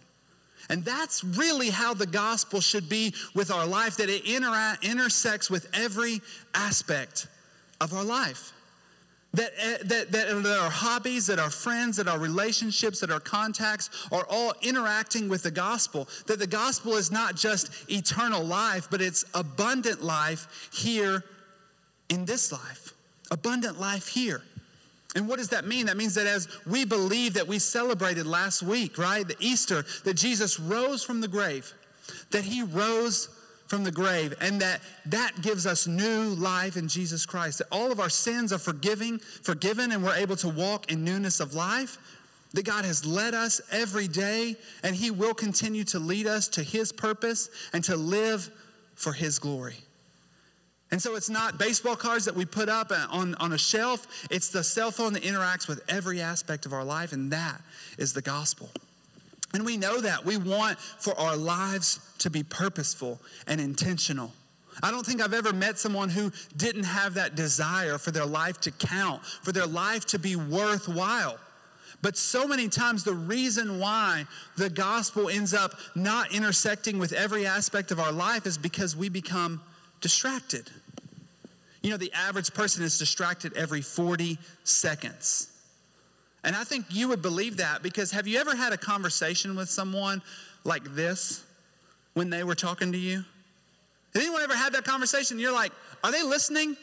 And 0.70 0.84
that's 0.84 1.24
really 1.24 1.70
how 1.70 1.94
the 1.94 2.08
gospel 2.08 2.60
should 2.60 2.90
be 2.90 3.14
with 3.36 3.52
our 3.52 3.66
life, 3.66 3.98
that 3.98 4.10
it 4.10 4.26
intera- 4.26 4.82
intersects 4.82 5.50
with 5.50 5.68
every 5.74 6.22
aspect 6.54 7.28
of 7.82 7.94
our 7.94 8.04
life. 8.04 8.52
That, 9.34 9.52
eh, 9.60 9.78
that, 9.84 10.12
that, 10.12 10.44
that 10.44 10.60
our 10.60 10.72
hobbies, 10.72 11.28
that 11.28 11.38
our 11.38 11.52
friends, 11.52 11.98
that 11.98 12.08
our 12.08 12.18
relationships, 12.18 13.00
that 13.02 13.12
our 13.12 13.20
contacts 13.20 13.90
are 14.12 14.26
all 14.28 14.54
interacting 14.64 15.30
with 15.30 15.44
the 15.44 15.52
gospel. 15.52 16.08
That 16.26 16.40
the 16.40 16.48
gospel 16.48 16.94
is 16.94 17.12
not 17.12 17.36
just 17.36 17.90
eternal 17.92 18.44
life, 18.44 18.88
but 18.90 19.02
it's 19.02 19.24
abundant 19.36 20.04
life 20.04 20.70
here 20.74 21.24
in 22.10 22.26
this 22.26 22.52
life. 22.52 22.94
Abundant 23.30 23.80
life 23.80 24.08
here. 24.08 24.42
And 25.16 25.28
what 25.28 25.38
does 25.38 25.50
that 25.50 25.66
mean? 25.66 25.88
That 25.88 25.98
means 25.98 26.16
that 26.16 26.28
as 26.28 26.48
we 26.66 26.86
believe 26.86 27.34
that 27.36 27.48
we 27.48 27.60
celebrated 27.60 28.26
last 28.26 28.64
week, 28.64 28.98
right? 28.98 29.28
The 29.28 29.36
Easter, 29.40 29.86
that 30.06 30.16
Jesus 30.16 30.60
rose 30.60 31.04
from 31.04 31.22
the 31.22 31.28
grave, 31.28 31.72
that 32.32 32.44
he 32.44 32.64
rose 32.64 33.30
from 33.70 33.84
the 33.84 33.92
grave 33.92 34.34
and 34.42 34.60
that 34.60 34.82
that 35.06 35.32
gives 35.44 35.68
us 35.68 35.86
new 35.86 36.30
life 36.30 36.76
in 36.76 36.88
Jesus 36.88 37.24
Christ 37.26 37.60
that 37.60 37.68
all 37.72 37.92
of 37.92 38.00
our 38.00 38.10
sins 38.10 38.52
are 38.52 38.58
forgiving 38.58 39.20
forgiven 39.20 39.92
and 39.92 40.04
we're 40.04 40.16
able 40.16 40.36
to 40.38 40.50
walk 40.50 40.92
in 40.92 41.04
newness 41.04 41.40
of 41.40 41.54
life 41.54 42.00
that 42.54 42.66
God 42.66 42.84
has 42.84 43.06
led 43.06 43.36
us 43.36 43.62
every 43.72 44.08
day 44.08 44.56
and 44.84 44.96
he 44.96 45.12
will 45.12 45.36
continue 45.36 45.84
to 45.86 46.00
lead 46.00 46.26
us 46.26 46.48
to 46.50 46.64
his 46.64 46.92
purpose 46.92 47.50
and 47.74 47.84
to 47.84 47.96
live 47.96 48.50
for 48.96 49.14
his 49.14 49.38
glory. 49.38 49.78
And 50.92 51.00
so 51.00 51.16
it's 51.16 51.30
not 51.30 51.60
baseball 51.60 51.96
cards 51.96 52.26
that 52.26 52.36
we 52.36 52.46
put 52.46 52.68
up 52.68 52.92
on, 53.12 53.36
on 53.36 53.54
a 53.54 53.58
shelf. 53.60 54.28
It's 54.32 54.50
the 54.50 54.64
cell 54.64 54.90
phone 54.90 55.14
that 55.14 55.22
interacts 55.22 55.68
with 55.68 55.84
every 55.88 56.20
aspect 56.22 56.66
of 56.66 56.74
our 56.74 56.84
life 56.84 57.14
and 57.14 57.32
that 57.32 57.62
is 58.00 58.14
the 58.14 58.24
gospel 58.24 58.72
and 59.54 59.66
we 59.66 59.78
know 59.78 60.02
that. 60.02 60.26
We 60.26 60.38
want 60.38 60.80
for 60.80 61.18
our 61.20 61.36
lives 61.36 62.00
to 62.20 62.30
be 62.30 62.44
purposeful 62.44 63.20
and 63.48 63.60
intentional. 63.60 64.32
I 64.82 64.92
don't 64.92 65.06
think 65.06 65.22
I've 65.22 65.34
ever 65.34 65.52
met 65.52 65.78
someone 65.78 66.10
who 66.10 66.32
didn't 66.56 66.84
have 66.84 67.16
that 67.16 67.36
desire 67.36 67.98
for 67.98 68.12
their 68.12 68.26
life 68.26 68.62
to 68.62 68.72
count, 68.72 69.26
for 69.26 69.52
their 69.52 69.66
life 69.66 70.06
to 70.08 70.20
be 70.20 70.36
worthwhile. 70.36 71.38
But 72.02 72.16
so 72.18 72.48
many 72.48 72.70
times, 72.70 73.04
the 73.04 73.14
reason 73.14 73.80
why 73.80 74.26
the 74.56 74.70
gospel 74.70 75.28
ends 75.28 75.54
up 75.54 75.74
not 75.96 76.34
intersecting 76.34 76.98
with 76.98 77.12
every 77.12 77.46
aspect 77.46 77.92
of 77.92 78.00
our 78.00 78.12
life 78.12 78.46
is 78.46 78.58
because 78.58 78.96
we 78.96 79.10
become 79.10 79.62
distracted. 80.00 80.70
You 81.82 81.92
know, 81.92 81.98
the 81.98 82.12
average 82.14 82.54
person 82.54 82.84
is 82.84 82.98
distracted 82.98 83.56
every 83.58 83.82
40 83.82 84.38
seconds. 84.64 85.50
And 86.44 86.56
I 86.56 86.64
think 86.64 86.86
you 86.90 87.08
would 87.10 87.22
believe 87.22 87.58
that 87.58 87.84
because 87.84 88.12
have 88.12 88.28
you 88.28 88.40
ever 88.40 88.56
had 88.56 88.74
a 88.74 88.78
conversation 88.78 89.56
with 89.56 89.70
someone 89.70 90.22
like 90.64 90.84
this 90.96 91.44
when 92.14 92.30
they 92.30 92.44
were 92.44 92.56
talking 92.56 92.92
to 92.92 92.98
you? 92.98 93.24
Has 94.14 94.24
anyone 94.24 94.42
ever 94.42 94.56
had 94.56 94.74
that 94.74 94.86
conversation? 94.86 95.38
You're 95.38 95.54
like, 95.54 95.72
are 96.04 96.12
they 96.12 96.24
listening? 96.24 96.78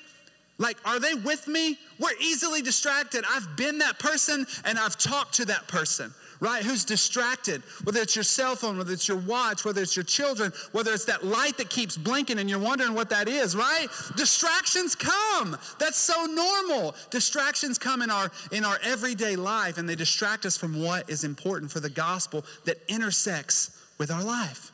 Like, 0.58 0.78
are 0.84 1.00
they 1.00 1.14
with 1.14 1.48
me? 1.48 1.78
We're 1.98 2.16
easily 2.20 2.62
distracted. 2.62 3.24
I've 3.28 3.56
been 3.56 3.78
that 3.78 3.98
person 3.98 4.46
and 4.64 4.78
I've 4.78 4.96
talked 4.96 5.34
to 5.34 5.44
that 5.46 5.66
person 5.68 6.14
right? 6.40 6.62
Who's 6.62 6.84
distracted, 6.84 7.62
whether 7.84 8.00
it's 8.00 8.14
your 8.14 8.22
cell 8.22 8.56
phone, 8.56 8.78
whether 8.78 8.92
it's 8.92 9.08
your 9.08 9.18
watch, 9.18 9.64
whether 9.64 9.82
it's 9.82 9.96
your 9.96 10.04
children, 10.04 10.52
whether 10.72 10.92
it's 10.92 11.04
that 11.06 11.24
light 11.24 11.56
that 11.56 11.70
keeps 11.70 11.96
blinking 11.96 12.38
and 12.38 12.48
you're 12.48 12.58
wondering 12.58 12.94
what 12.94 13.10
that 13.10 13.28
is, 13.28 13.56
right? 13.56 13.86
Distractions 14.16 14.94
come. 14.94 15.56
That's 15.78 15.98
so 15.98 16.26
normal. 16.26 16.94
Distractions 17.10 17.78
come 17.78 18.02
in 18.02 18.10
our 18.10 18.30
in 18.52 18.64
our 18.64 18.78
everyday 18.82 19.36
life 19.36 19.78
and 19.78 19.88
they 19.88 19.96
distract 19.96 20.46
us 20.46 20.56
from 20.56 20.82
what 20.82 21.08
is 21.08 21.24
important 21.24 21.70
for 21.70 21.80
the 21.80 21.90
gospel 21.90 22.44
that 22.64 22.78
intersects 22.88 23.82
with 23.98 24.10
our 24.10 24.22
life. 24.22 24.72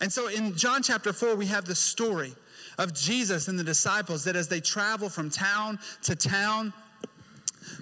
And 0.00 0.12
so 0.12 0.28
in 0.28 0.54
John 0.56 0.82
chapter 0.82 1.12
4 1.12 1.36
we 1.36 1.46
have 1.46 1.64
the 1.64 1.74
story 1.74 2.34
of 2.78 2.94
Jesus 2.94 3.48
and 3.48 3.58
the 3.58 3.64
disciples 3.64 4.24
that 4.24 4.36
as 4.36 4.48
they 4.48 4.60
travel 4.60 5.08
from 5.08 5.30
town 5.30 5.78
to 6.02 6.14
town 6.14 6.72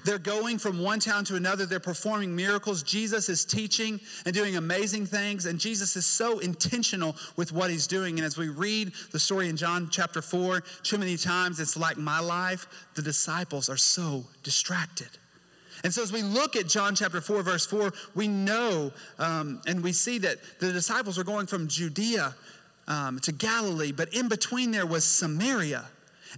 they're 0.04 0.18
going 0.18 0.58
from 0.58 0.78
one 0.78 1.00
town 1.00 1.24
to 1.26 1.36
another. 1.36 1.66
They're 1.66 1.80
performing 1.80 2.34
miracles. 2.34 2.82
Jesus 2.82 3.28
is 3.28 3.44
teaching 3.44 4.00
and 4.24 4.34
doing 4.34 4.56
amazing 4.56 5.06
things. 5.06 5.46
And 5.46 5.58
Jesus 5.58 5.96
is 5.96 6.06
so 6.06 6.38
intentional 6.38 7.16
with 7.36 7.52
what 7.52 7.70
he's 7.70 7.86
doing. 7.86 8.18
And 8.18 8.26
as 8.26 8.36
we 8.36 8.48
read 8.48 8.92
the 9.12 9.18
story 9.18 9.48
in 9.48 9.56
John 9.56 9.88
chapter 9.90 10.22
4, 10.22 10.60
too 10.82 10.98
many 10.98 11.16
times 11.16 11.60
it's 11.60 11.76
like 11.76 11.96
my 11.96 12.20
life, 12.20 12.66
the 12.94 13.02
disciples 13.02 13.68
are 13.68 13.76
so 13.76 14.24
distracted. 14.42 15.08
And 15.82 15.92
so, 15.92 16.02
as 16.02 16.12
we 16.12 16.22
look 16.22 16.56
at 16.56 16.66
John 16.66 16.94
chapter 16.94 17.20
4, 17.20 17.42
verse 17.42 17.66
4, 17.66 17.92
we 18.14 18.26
know 18.26 18.90
um, 19.18 19.60
and 19.66 19.82
we 19.82 19.92
see 19.92 20.18
that 20.18 20.38
the 20.58 20.72
disciples 20.72 21.18
are 21.18 21.24
going 21.24 21.46
from 21.46 21.68
Judea 21.68 22.34
um, 22.88 23.18
to 23.20 23.32
Galilee, 23.32 23.92
but 23.92 24.14
in 24.14 24.28
between 24.28 24.70
there 24.70 24.86
was 24.86 25.04
Samaria. 25.04 25.84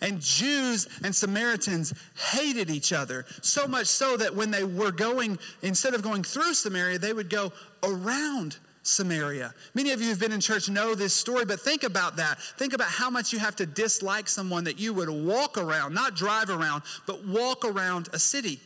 And 0.03 0.21
Jews 0.21 0.89
and 1.03 1.15
Samaritans 1.15 1.95
hated 2.33 2.71
each 2.71 2.93
other, 2.93 3.25
so 3.43 3.67
much 3.67 3.87
so 3.87 4.17
that 4.17 4.35
when 4.35 4.51
they 4.51 4.65
were 4.65 4.93
going, 4.93 5.39
instead 5.63 5.95
of 5.95 6.03
going 6.03 6.23
through 6.23 6.55
Samaria, 6.55 6.99
they 6.99 7.13
would 7.13 7.31
go 7.31 7.53
around 7.83 8.59
Samaria. 8.83 9.53
Many 9.75 9.91
of 9.91 10.01
you 10.01 10.09
who've 10.09 10.21
been 10.21 10.33
in 10.33 10.41
church 10.41 10.69
know 10.69 10.95
this 10.95 11.13
story, 11.13 11.45
but 11.45 11.61
think 11.61 11.83
about 11.83 12.17
that. 12.17 12.41
Think 12.57 12.73
about 12.73 12.89
how 12.89 13.11
much 13.11 13.33
you 13.33 13.39
have 13.39 13.57
to 13.57 13.67
dislike 13.67 14.29
someone 14.29 14.65
that 14.65 14.79
you 14.79 14.95
would 14.95 15.09
walk 15.09 15.59
around, 15.59 15.95
not 15.95 16.15
drive 16.15 16.51
around, 16.51 16.83
but 17.07 17.25
walk 17.27 17.65
around 17.65 18.09
a 18.13 18.19
city. 18.19 18.61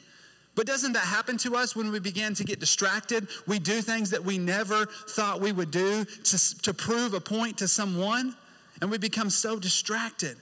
But 0.56 0.66
doesn't 0.66 0.92
that 0.92 1.04
happen 1.04 1.38
to 1.38 1.56
us 1.56 1.74
when 1.74 1.90
we 1.90 2.00
begin 2.00 2.34
to 2.34 2.44
get 2.44 2.60
distracted? 2.60 3.28
We 3.46 3.58
do 3.58 3.80
things 3.80 4.10
that 4.10 4.22
we 4.22 4.36
never 4.36 4.86
thought 4.86 5.40
we 5.40 5.52
would 5.52 5.70
do 5.70 6.04
to, 6.04 6.62
to 6.62 6.74
prove 6.74 7.14
a 7.14 7.20
point 7.20 7.58
to 7.58 7.68
someone, 7.68 8.34
and 8.82 8.90
we 8.90 8.98
become 8.98 9.30
so 9.30 9.58
distracted. 9.58 10.36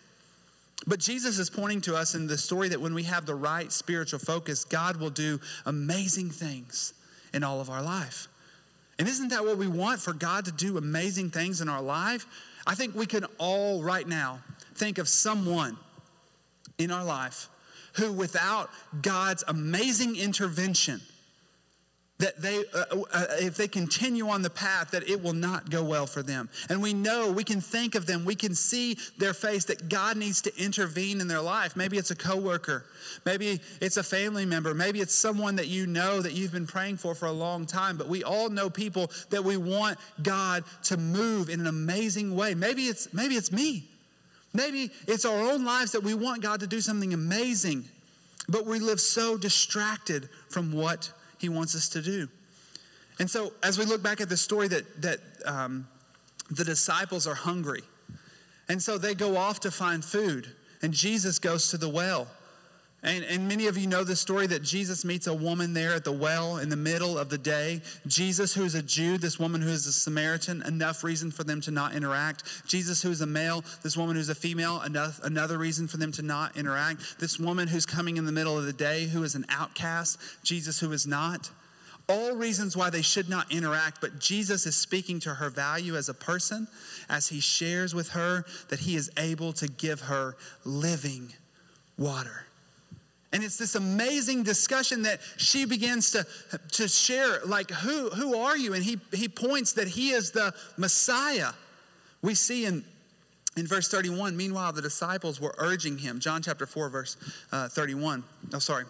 But 0.86 1.00
Jesus 1.00 1.38
is 1.38 1.50
pointing 1.50 1.80
to 1.82 1.96
us 1.96 2.14
in 2.14 2.26
the 2.26 2.38
story 2.38 2.68
that 2.68 2.80
when 2.80 2.94
we 2.94 3.02
have 3.04 3.26
the 3.26 3.34
right 3.34 3.70
spiritual 3.70 4.18
focus, 4.18 4.64
God 4.64 4.96
will 4.96 5.10
do 5.10 5.40
amazing 5.66 6.30
things 6.30 6.94
in 7.34 7.44
all 7.44 7.60
of 7.60 7.68
our 7.68 7.82
life. 7.82 8.28
And 8.98 9.08
isn't 9.08 9.28
that 9.28 9.44
what 9.44 9.58
we 9.58 9.68
want 9.68 10.00
for 10.00 10.12
God 10.12 10.44
to 10.46 10.52
do 10.52 10.78
amazing 10.78 11.30
things 11.30 11.60
in 11.60 11.68
our 11.68 11.82
life? 11.82 12.26
I 12.66 12.74
think 12.74 12.94
we 12.94 13.06
can 13.06 13.24
all 13.38 13.82
right 13.82 14.06
now 14.06 14.40
think 14.74 14.98
of 14.98 15.08
someone 15.08 15.76
in 16.78 16.90
our 16.90 17.04
life 17.04 17.48
who, 17.94 18.12
without 18.12 18.70
God's 19.02 19.44
amazing 19.48 20.16
intervention, 20.16 21.00
that 22.18 22.40
they 22.40 22.64
uh, 22.74 22.84
uh, 23.12 23.26
if 23.38 23.56
they 23.56 23.68
continue 23.68 24.28
on 24.28 24.42
the 24.42 24.50
path 24.50 24.90
that 24.90 25.08
it 25.08 25.22
will 25.22 25.32
not 25.32 25.70
go 25.70 25.84
well 25.84 26.06
for 26.06 26.22
them. 26.22 26.48
And 26.68 26.82
we 26.82 26.92
know 26.92 27.30
we 27.30 27.44
can 27.44 27.60
think 27.60 27.94
of 27.94 28.06
them 28.06 28.24
we 28.24 28.34
can 28.34 28.54
see 28.54 28.98
their 29.18 29.34
face 29.34 29.64
that 29.66 29.88
god 29.88 30.16
needs 30.16 30.42
to 30.42 30.62
intervene 30.62 31.20
in 31.20 31.28
their 31.28 31.40
life. 31.40 31.76
Maybe 31.76 31.96
it's 31.96 32.10
a 32.10 32.16
coworker 32.16 32.84
maybe 33.24 33.60
it's 33.80 33.96
a 33.96 34.02
family 34.02 34.44
member 34.44 34.74
maybe 34.74 35.00
it's 35.00 35.14
someone 35.14 35.56
that 35.56 35.68
you 35.68 35.86
know 35.86 36.20
that 36.20 36.32
you've 36.32 36.52
been 36.52 36.66
praying 36.66 36.96
for 36.96 37.14
for 37.14 37.26
a 37.26 37.32
long 37.32 37.64
time 37.64 37.96
but 37.96 38.08
we 38.08 38.24
all 38.24 38.50
know 38.50 38.68
people 38.68 39.10
that 39.30 39.42
we 39.42 39.56
want 39.56 39.96
god 40.22 40.64
to 40.82 40.96
move 40.96 41.48
in 41.48 41.60
an 41.60 41.66
amazing 41.66 42.34
way. 42.34 42.54
Maybe 42.54 42.82
it's 42.86 43.12
maybe 43.14 43.36
it's 43.36 43.52
me. 43.52 43.84
Maybe 44.52 44.90
it's 45.06 45.24
our 45.24 45.38
own 45.38 45.64
lives 45.64 45.92
that 45.92 46.02
we 46.02 46.14
want 46.14 46.42
god 46.42 46.60
to 46.60 46.66
do 46.66 46.80
something 46.80 47.14
amazing 47.14 47.84
but 48.48 48.66
we 48.66 48.78
live 48.78 48.98
so 48.98 49.36
distracted 49.36 50.28
from 50.48 50.72
what 50.72 51.12
he 51.38 51.48
wants 51.48 51.74
us 51.74 51.88
to 51.90 52.02
do. 52.02 52.28
And 53.18 53.28
so, 53.28 53.52
as 53.62 53.78
we 53.78 53.84
look 53.84 54.02
back 54.02 54.20
at 54.20 54.28
the 54.28 54.36
story, 54.36 54.68
that, 54.68 55.02
that 55.02 55.18
um, 55.44 55.88
the 56.50 56.64
disciples 56.64 57.26
are 57.26 57.34
hungry. 57.34 57.82
And 58.68 58.82
so 58.82 58.98
they 58.98 59.14
go 59.14 59.36
off 59.36 59.60
to 59.60 59.70
find 59.70 60.04
food, 60.04 60.48
and 60.82 60.92
Jesus 60.92 61.38
goes 61.38 61.70
to 61.70 61.78
the 61.78 61.88
well. 61.88 62.28
And, 63.04 63.24
and 63.24 63.46
many 63.46 63.68
of 63.68 63.78
you 63.78 63.86
know 63.86 64.02
the 64.02 64.16
story 64.16 64.48
that 64.48 64.62
Jesus 64.62 65.04
meets 65.04 65.28
a 65.28 65.34
woman 65.34 65.72
there 65.72 65.94
at 65.94 66.02
the 66.02 66.10
well 66.10 66.58
in 66.58 66.68
the 66.68 66.76
middle 66.76 67.16
of 67.16 67.28
the 67.28 67.38
day. 67.38 67.80
Jesus, 68.08 68.52
who 68.54 68.64
is 68.64 68.74
a 68.74 68.82
Jew, 68.82 69.18
this 69.18 69.38
woman 69.38 69.60
who 69.62 69.68
is 69.68 69.86
a 69.86 69.92
Samaritan, 69.92 70.62
enough 70.62 71.04
reason 71.04 71.30
for 71.30 71.44
them 71.44 71.60
to 71.60 71.70
not 71.70 71.94
interact. 71.94 72.42
Jesus, 72.66 73.00
who 73.00 73.10
is 73.10 73.20
a 73.20 73.26
male, 73.26 73.64
this 73.84 73.96
woman 73.96 74.16
who's 74.16 74.30
a 74.30 74.34
female, 74.34 74.82
enough, 74.82 75.20
another 75.22 75.58
reason 75.58 75.86
for 75.86 75.96
them 75.96 76.10
to 76.12 76.22
not 76.22 76.56
interact. 76.56 77.20
This 77.20 77.38
woman 77.38 77.68
who's 77.68 77.86
coming 77.86 78.16
in 78.16 78.24
the 78.24 78.32
middle 78.32 78.58
of 78.58 78.66
the 78.66 78.72
day, 78.72 79.04
who 79.06 79.22
is 79.22 79.36
an 79.36 79.46
outcast. 79.48 80.18
Jesus, 80.42 80.80
who 80.80 80.90
is 80.90 81.06
not. 81.06 81.50
All 82.08 82.34
reasons 82.34 82.76
why 82.76 82.90
they 82.90 83.02
should 83.02 83.28
not 83.28 83.52
interact, 83.52 84.00
but 84.00 84.18
Jesus 84.18 84.66
is 84.66 84.74
speaking 84.74 85.20
to 85.20 85.34
her 85.34 85.50
value 85.50 85.94
as 85.94 86.08
a 86.08 86.14
person 86.14 86.66
as 87.08 87.28
he 87.28 87.38
shares 87.38 87.94
with 87.94 88.08
her 88.10 88.44
that 88.70 88.80
he 88.80 88.96
is 88.96 89.08
able 89.16 89.52
to 89.52 89.68
give 89.68 90.00
her 90.00 90.34
living 90.64 91.34
water. 91.96 92.47
And 93.32 93.44
it's 93.44 93.58
this 93.58 93.74
amazing 93.74 94.42
discussion 94.42 95.02
that 95.02 95.20
she 95.36 95.66
begins 95.66 96.12
to, 96.12 96.26
to 96.72 96.88
share, 96.88 97.40
like, 97.44 97.70
who, 97.70 98.08
who 98.10 98.38
are 98.38 98.56
you? 98.56 98.72
And 98.72 98.82
he, 98.82 98.98
he 99.12 99.28
points 99.28 99.74
that 99.74 99.86
he 99.86 100.10
is 100.10 100.30
the 100.30 100.54
Messiah. 100.78 101.50
We 102.22 102.34
see 102.34 102.64
in, 102.64 102.84
in 103.56 103.66
verse 103.66 103.88
31, 103.88 104.34
meanwhile, 104.34 104.72
the 104.72 104.80
disciples 104.80 105.40
were 105.40 105.54
urging 105.58 105.98
him. 105.98 106.20
John 106.20 106.40
chapter 106.40 106.64
4, 106.64 106.88
verse 106.88 107.16
uh, 107.52 107.68
31. 107.68 108.24
Oh, 108.54 108.58
sorry. 108.60 108.84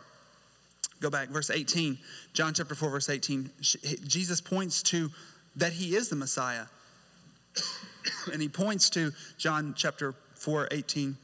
Go 1.00 1.10
back, 1.10 1.30
verse 1.30 1.50
18. 1.50 1.98
John 2.32 2.54
chapter 2.54 2.76
4, 2.76 2.90
verse 2.90 3.08
18. 3.08 3.50
Jesus 4.06 4.40
points 4.40 4.84
to 4.84 5.10
that 5.56 5.72
he 5.72 5.96
is 5.96 6.08
the 6.08 6.16
Messiah. 6.16 6.66
and 8.32 8.40
he 8.40 8.48
points 8.48 8.88
to 8.90 9.12
John 9.36 9.74
chapter 9.76 10.14
4, 10.34 10.68
18 10.70 11.16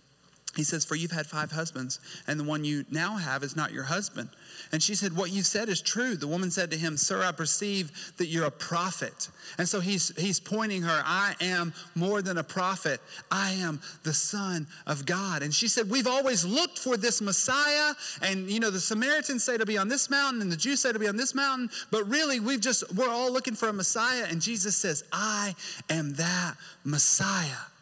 he 0.57 0.65
says, 0.65 0.85
For 0.85 0.95
you've 0.95 1.11
had 1.11 1.27
five 1.27 1.51
husbands, 1.51 2.01
and 2.27 2.39
the 2.39 2.45
one 2.45 2.65
you 2.65 2.85
now 2.91 3.17
have 3.17 3.43
is 3.43 3.57
not 3.57 3.73
your 3.73 3.85
husband. 3.85 4.29
And 4.73 4.83
she 4.83 4.95
said, 4.95 5.17
What 5.17 5.31
you 5.31 5.43
said 5.43 5.69
is 5.69 5.81
true. 5.81 6.17
The 6.17 6.27
woman 6.27 6.51
said 6.51 6.71
to 6.71 6.77
him, 6.77 6.97
Sir, 6.97 7.23
I 7.23 7.33
perceive 7.33 8.15
that 8.17 8.27
you're 8.27 8.47
a 8.47 8.51
prophet. 8.51 9.29
And 9.59 9.69
so 9.69 9.81
he's, 9.81 10.17
he's 10.21 10.41
pointing 10.41 10.83
her, 10.83 11.03
I 11.05 11.35
am 11.41 11.73
more 11.95 12.23
than 12.23 12.39
a 12.39 12.45
prophet. 12.45 13.01
I 13.31 13.53
am 13.53 13.81
the 14.03 14.15
Son 14.15 14.67
of 14.87 15.07
God. 15.07 15.43
And 15.43 15.55
she 15.55 15.69
said, 15.69 15.91
We've 15.91 16.07
always 16.07 16.45
looked 16.45 16.79
for 16.79 16.97
this 16.97 17.21
Messiah. 17.21 17.95
And, 18.23 18.51
you 18.51 18.61
know, 18.61 18.71
the 18.71 18.81
Samaritans 18.81 19.45
say 19.45 19.59
to 19.59 19.67
be 19.67 19.79
on 19.79 19.89
this 19.89 20.11
mountain, 20.11 20.43
and 20.43 20.51
the 20.51 20.57
Jews 20.57 20.81
say 20.81 20.93
to 20.93 20.99
be 20.99 21.09
on 21.09 21.17
this 21.17 21.35
mountain. 21.35 21.71
But 21.91 22.09
really, 22.09 22.41
we've 22.41 22.61
just, 22.61 22.95
we're 22.95 23.11
all 23.11 23.33
looking 23.33 23.55
for 23.55 23.69
a 23.69 23.73
Messiah. 23.73 24.27
And 24.29 24.41
Jesus 24.41 24.77
says, 24.77 25.05
I 25.13 25.55
am 25.91 26.15
that 26.15 26.55
Messiah. 26.85 27.74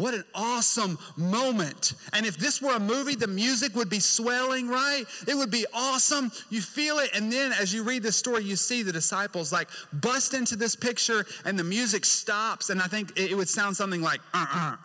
What 0.00 0.14
an 0.14 0.24
awesome 0.34 0.98
moment. 1.18 1.92
And 2.14 2.24
if 2.24 2.38
this 2.38 2.62
were 2.62 2.74
a 2.74 2.80
movie, 2.80 3.14
the 3.14 3.26
music 3.26 3.76
would 3.76 3.90
be 3.90 4.00
swelling, 4.00 4.66
right? 4.66 5.04
It 5.28 5.34
would 5.34 5.50
be 5.50 5.66
awesome. 5.74 6.32
You 6.48 6.62
feel 6.62 7.00
it. 7.00 7.10
And 7.14 7.30
then 7.30 7.52
as 7.52 7.74
you 7.74 7.82
read 7.82 8.02
the 8.02 8.10
story, 8.10 8.42
you 8.42 8.56
see 8.56 8.82
the 8.82 8.92
disciples 8.92 9.52
like 9.52 9.68
bust 9.92 10.32
into 10.32 10.56
this 10.56 10.74
picture 10.74 11.26
and 11.44 11.58
the 11.58 11.64
music 11.64 12.06
stops. 12.06 12.70
And 12.70 12.80
I 12.80 12.86
think 12.86 13.12
it 13.18 13.36
would 13.36 13.50
sound 13.50 13.76
something 13.76 14.00
like, 14.00 14.20
uh 14.32 14.46
uh-uh. 14.50 14.72
uh. 14.72 14.76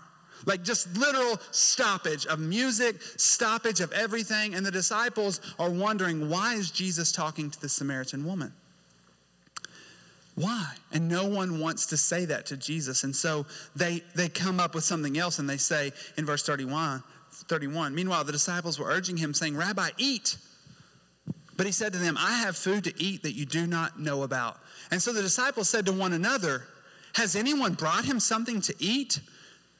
Like 0.45 0.63
just 0.63 0.95
literal 0.97 1.39
stoppage 1.51 2.25
of 2.25 2.39
music, 2.39 3.01
stoppage 3.15 3.80
of 3.80 3.93
everything. 3.93 4.54
And 4.54 4.65
the 4.65 4.71
disciples 4.71 5.39
are 5.58 5.69
wondering, 5.69 6.30
why 6.30 6.56
is 6.56 6.71
Jesus 6.71 7.13
talking 7.13 7.49
to 7.49 7.62
the 7.62 7.69
Samaritan 7.69 8.25
woman? 8.25 8.51
Why? 10.36 10.65
And 10.91 11.08
no 11.08 11.26
one 11.26 11.60
wants 11.60 11.86
to 11.88 11.98
say 11.98 12.26
that 12.26 12.45
to 12.48 12.58
Jesus. 12.58 13.04
And 13.04 13.15
so 13.15 13.45
they, 13.76 14.04
they 14.15 14.28
come 14.28 14.60
up 14.60 14.76
with 14.76 14.84
something 14.84 15.17
else 15.17 15.39
and 15.39 15.50
they 15.50 15.58
say 15.58 15.93
in 16.17 16.26
verse 16.26 16.43
31, 16.43 17.04
31, 17.32 17.95
meanwhile, 17.95 18.24
the 18.24 18.34
disciples 18.34 18.78
were 18.78 18.88
urging 18.88 19.17
him, 19.17 19.34
saying, 19.34 19.56
Rabbi, 19.56 19.89
eat. 19.98 20.38
But 21.56 21.65
he 21.65 21.71
said 21.71 21.93
to 21.93 22.00
them, 22.00 22.17
I 22.19 22.34
have 22.39 22.58
food 22.58 22.84
to 22.84 22.93
eat 23.02 23.24
that 23.24 23.32
you 23.34 23.45
do 23.45 23.65
not 23.65 24.00
know 24.00 24.24
about. 24.24 24.58
And 24.91 25.02
so 25.02 25.13
the 25.13 25.21
disciples 25.21 25.69
said 25.69 25.86
to 25.86 25.93
one 25.93 26.12
another, 26.12 26.63
Has 27.13 27.38
anyone 27.38 27.74
brought 27.74 28.04
him 28.04 28.19
something 28.19 28.60
to 28.62 28.76
eat? 28.78 29.21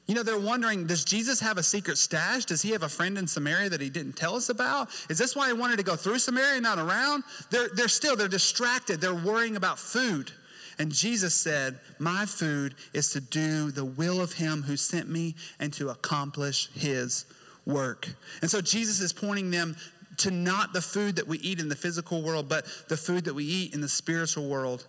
You 0.08 0.14
know, 0.14 0.22
they're 0.22 0.40
wondering, 0.40 0.86
does 0.86 1.04
Jesus 1.04 1.40
have 1.40 1.58
a 1.58 1.64
secret 1.64 1.98
stash? 1.98 2.46
Does 2.46 2.62
he 2.62 2.70
have 2.72 2.84
a 2.84 2.90
friend 2.90 3.18
in 3.18 3.26
Samaria 3.26 3.70
that 3.70 3.82
he 3.82 3.90
didn't 3.90 4.14
tell 4.14 4.36
us 4.36 4.50
about? 4.50 4.90
Is 5.10 5.18
this 5.18 5.36
why 5.36 5.48
he 5.48 5.54
wanted 5.54 5.78
to 5.78 5.84
go 5.84 5.96
through 5.96 6.20
Samaria, 6.20 6.54
and 6.54 6.64
not 6.64 6.78
around? 6.78 7.24
They're, 7.50 7.70
they're 7.70 7.88
still, 7.88 8.16
they're 8.16 8.28
distracted. 8.28 9.02
They're 9.02 9.16
worrying 9.16 9.56
about 9.56 9.80
food. 9.80 10.32
And 10.78 10.92
Jesus 10.92 11.34
said, 11.34 11.80
My 12.00 12.26
food 12.26 12.76
is 12.94 13.10
to 13.12 13.22
do 13.22 13.72
the 13.72 13.86
will 13.86 14.20
of 14.22 14.34
him 14.34 14.64
who 14.64 14.78
sent 14.78 15.10
me 15.10 15.36
and 15.60 15.72
to 15.74 15.90
accomplish 15.90 16.70
his 16.74 17.26
work. 17.66 18.08
And 18.42 18.52
so 18.52 18.62
Jesus 18.62 19.00
is 19.00 19.14
pointing 19.14 19.52
them 19.52 19.76
to 20.18 20.32
not 20.32 20.74
the 20.74 20.82
food 20.82 21.16
that 21.18 21.28
we 21.28 21.38
eat 21.40 21.60
in 21.60 21.70
the 21.70 21.76
physical 21.76 22.22
world, 22.22 22.48
but 22.48 22.66
the 22.88 22.98
food 22.98 23.26
that 23.26 23.34
we 23.34 23.44
eat 23.44 23.74
in 23.74 23.82
the 23.82 23.90
spiritual 23.90 24.48
world. 24.48 24.86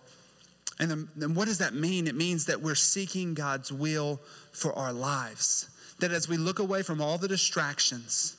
And 0.79 1.09
then 1.15 1.33
what 1.33 1.45
does 1.45 1.57
that 1.57 1.73
mean? 1.73 2.07
It 2.07 2.15
means 2.15 2.45
that 2.45 2.61
we're 2.61 2.75
seeking 2.75 3.33
God's 3.33 3.71
will 3.71 4.21
for 4.51 4.73
our 4.73 4.93
lives. 4.93 5.69
That 5.99 6.11
as 6.11 6.29
we 6.29 6.37
look 6.37 6.59
away 6.59 6.83
from 6.83 7.01
all 7.01 7.17
the 7.17 7.27
distractions, 7.27 8.37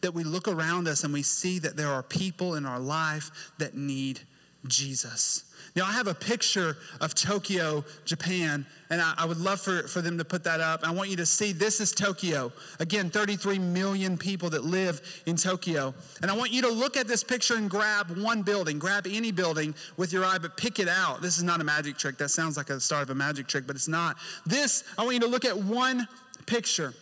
that 0.00 0.14
we 0.14 0.24
look 0.24 0.48
around 0.48 0.88
us 0.88 1.04
and 1.04 1.12
we 1.12 1.22
see 1.22 1.58
that 1.58 1.76
there 1.76 1.88
are 1.88 2.02
people 2.02 2.54
in 2.54 2.64
our 2.64 2.78
life 2.78 3.52
that 3.58 3.74
need 3.74 4.20
Jesus. 4.66 5.44
Now, 5.76 5.84
I 5.84 5.92
have 5.92 6.08
a 6.08 6.14
picture 6.14 6.76
of 7.00 7.14
Tokyo, 7.14 7.84
Japan, 8.04 8.66
and 8.90 9.00
I, 9.00 9.14
I, 9.18 9.24
would 9.24 9.38
love 9.38 9.60
for, 9.60 9.86
for 9.86 10.00
them 10.00 10.18
to 10.18 10.24
put 10.24 10.42
that 10.44 10.58
up. 10.60 10.80
I 10.82 10.90
want 10.90 11.10
you 11.10 11.16
to 11.16 11.26
see 11.26 11.52
this 11.52 11.80
is 11.80 11.92
Tokyo. 11.92 12.52
Again, 12.80 13.08
33 13.08 13.60
million 13.60 14.18
people 14.18 14.50
that 14.50 14.64
live 14.64 15.22
in 15.26 15.36
Tokyo. 15.36 15.94
And 16.22 16.30
I 16.30 16.36
want 16.36 16.50
you 16.50 16.62
to 16.62 16.68
look 16.68 16.96
at 16.96 17.06
this 17.06 17.22
picture 17.22 17.54
and 17.54 17.70
grab 17.70 18.10
one 18.18 18.42
building, 18.42 18.80
grab 18.80 19.06
any 19.08 19.30
building 19.30 19.74
with 19.96 20.12
your 20.12 20.24
eye, 20.24 20.38
but 20.38 20.56
pick 20.56 20.80
it 20.80 20.88
out. 20.88 21.22
This 21.22 21.38
is 21.38 21.44
not 21.44 21.60
a 21.60 21.64
magic 21.64 21.96
trick. 21.96 22.18
That 22.18 22.30
sounds 22.30 22.56
like 22.56 22.70
a 22.70 22.80
start 22.80 23.04
of 23.04 23.10
a 23.10 23.14
magic 23.14 23.46
trick, 23.46 23.66
but 23.66 23.76
it's 23.76 23.88
not. 23.88 24.16
This, 24.44 24.82
I 24.98 25.04
want 25.04 25.14
you 25.14 25.20
to 25.20 25.28
look 25.28 25.44
at 25.44 25.56
one 25.56 26.08
picture. 26.46 26.94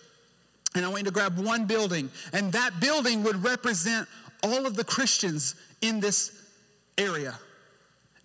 And 0.75 0.85
I 0.85 0.89
want 0.89 1.01
you 1.01 1.07
to 1.07 1.11
grab 1.11 1.39
one 1.39 1.65
building, 1.65 2.11
and 2.35 2.53
that 2.53 2.79
building 2.79 3.23
would 3.23 3.43
represent 3.43 4.07
all 4.43 4.67
of 4.67 4.77
the 4.77 4.85
Christians 4.85 5.55
in 5.81 5.99
this 5.99 6.31
area. 6.99 7.39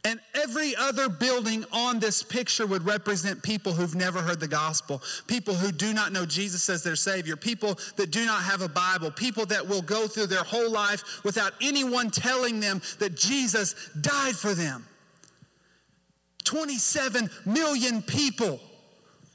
And 0.05 0.19
every 0.33 0.75
other 0.75 1.07
building 1.07 1.63
on 1.71 1.99
this 1.99 2.23
picture 2.23 2.67
would 2.67 2.85
represent 2.85 3.41
people 3.41 3.71
who've 3.71 3.95
never 3.95 4.21
heard 4.21 4.41
the 4.41 4.49
gospel, 4.49 5.01
people 5.27 5.53
who 5.53 5.71
do 5.71 5.93
not 5.93 6.11
know 6.11 6.25
Jesus 6.25 6.69
as 6.69 6.83
their 6.83 6.97
Savior, 6.97 7.37
people 7.37 7.79
that 7.95 8.11
do 8.11 8.25
not 8.25 8.43
have 8.43 8.61
a 8.61 8.67
Bible, 8.67 9.11
people 9.11 9.45
that 9.45 9.65
will 9.65 9.81
go 9.81 10.07
through 10.07 10.27
their 10.27 10.43
whole 10.43 10.69
life 10.69 11.23
without 11.23 11.53
anyone 11.61 12.11
telling 12.11 12.59
them 12.59 12.81
that 12.99 13.15
Jesus 13.15 13.75
died 14.01 14.35
for 14.35 14.53
them. 14.53 14.85
27 16.43 17.29
million 17.45 18.01
people 18.01 18.59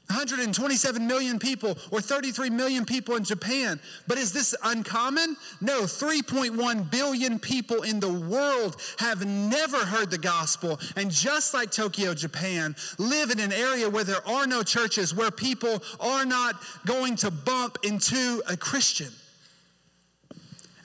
127 0.09 1.05
million 1.05 1.37
people 1.37 1.77
or 1.91 2.01
33 2.01 2.49
million 2.49 2.83
people 2.83 3.15
in 3.15 3.23
Japan. 3.23 3.79
But 4.07 4.17
is 4.17 4.33
this 4.33 4.55
uncommon? 4.63 5.37
No, 5.61 5.83
3.1 5.83 6.89
billion 6.89 7.37
people 7.37 7.83
in 7.83 7.99
the 7.99 8.11
world 8.11 8.77
have 8.97 9.25
never 9.25 9.77
heard 9.77 10.09
the 10.09 10.17
gospel. 10.17 10.79
And 10.95 11.11
just 11.11 11.53
like 11.53 11.69
Tokyo, 11.69 12.15
Japan, 12.15 12.75
live 12.97 13.29
in 13.29 13.39
an 13.39 13.53
area 13.53 13.87
where 13.87 14.03
there 14.03 14.27
are 14.27 14.47
no 14.47 14.63
churches, 14.63 15.13
where 15.13 15.31
people 15.31 15.83
are 15.99 16.25
not 16.25 16.55
going 16.87 17.15
to 17.17 17.29
bump 17.29 17.77
into 17.83 18.41
a 18.49 18.57
Christian. 18.57 19.11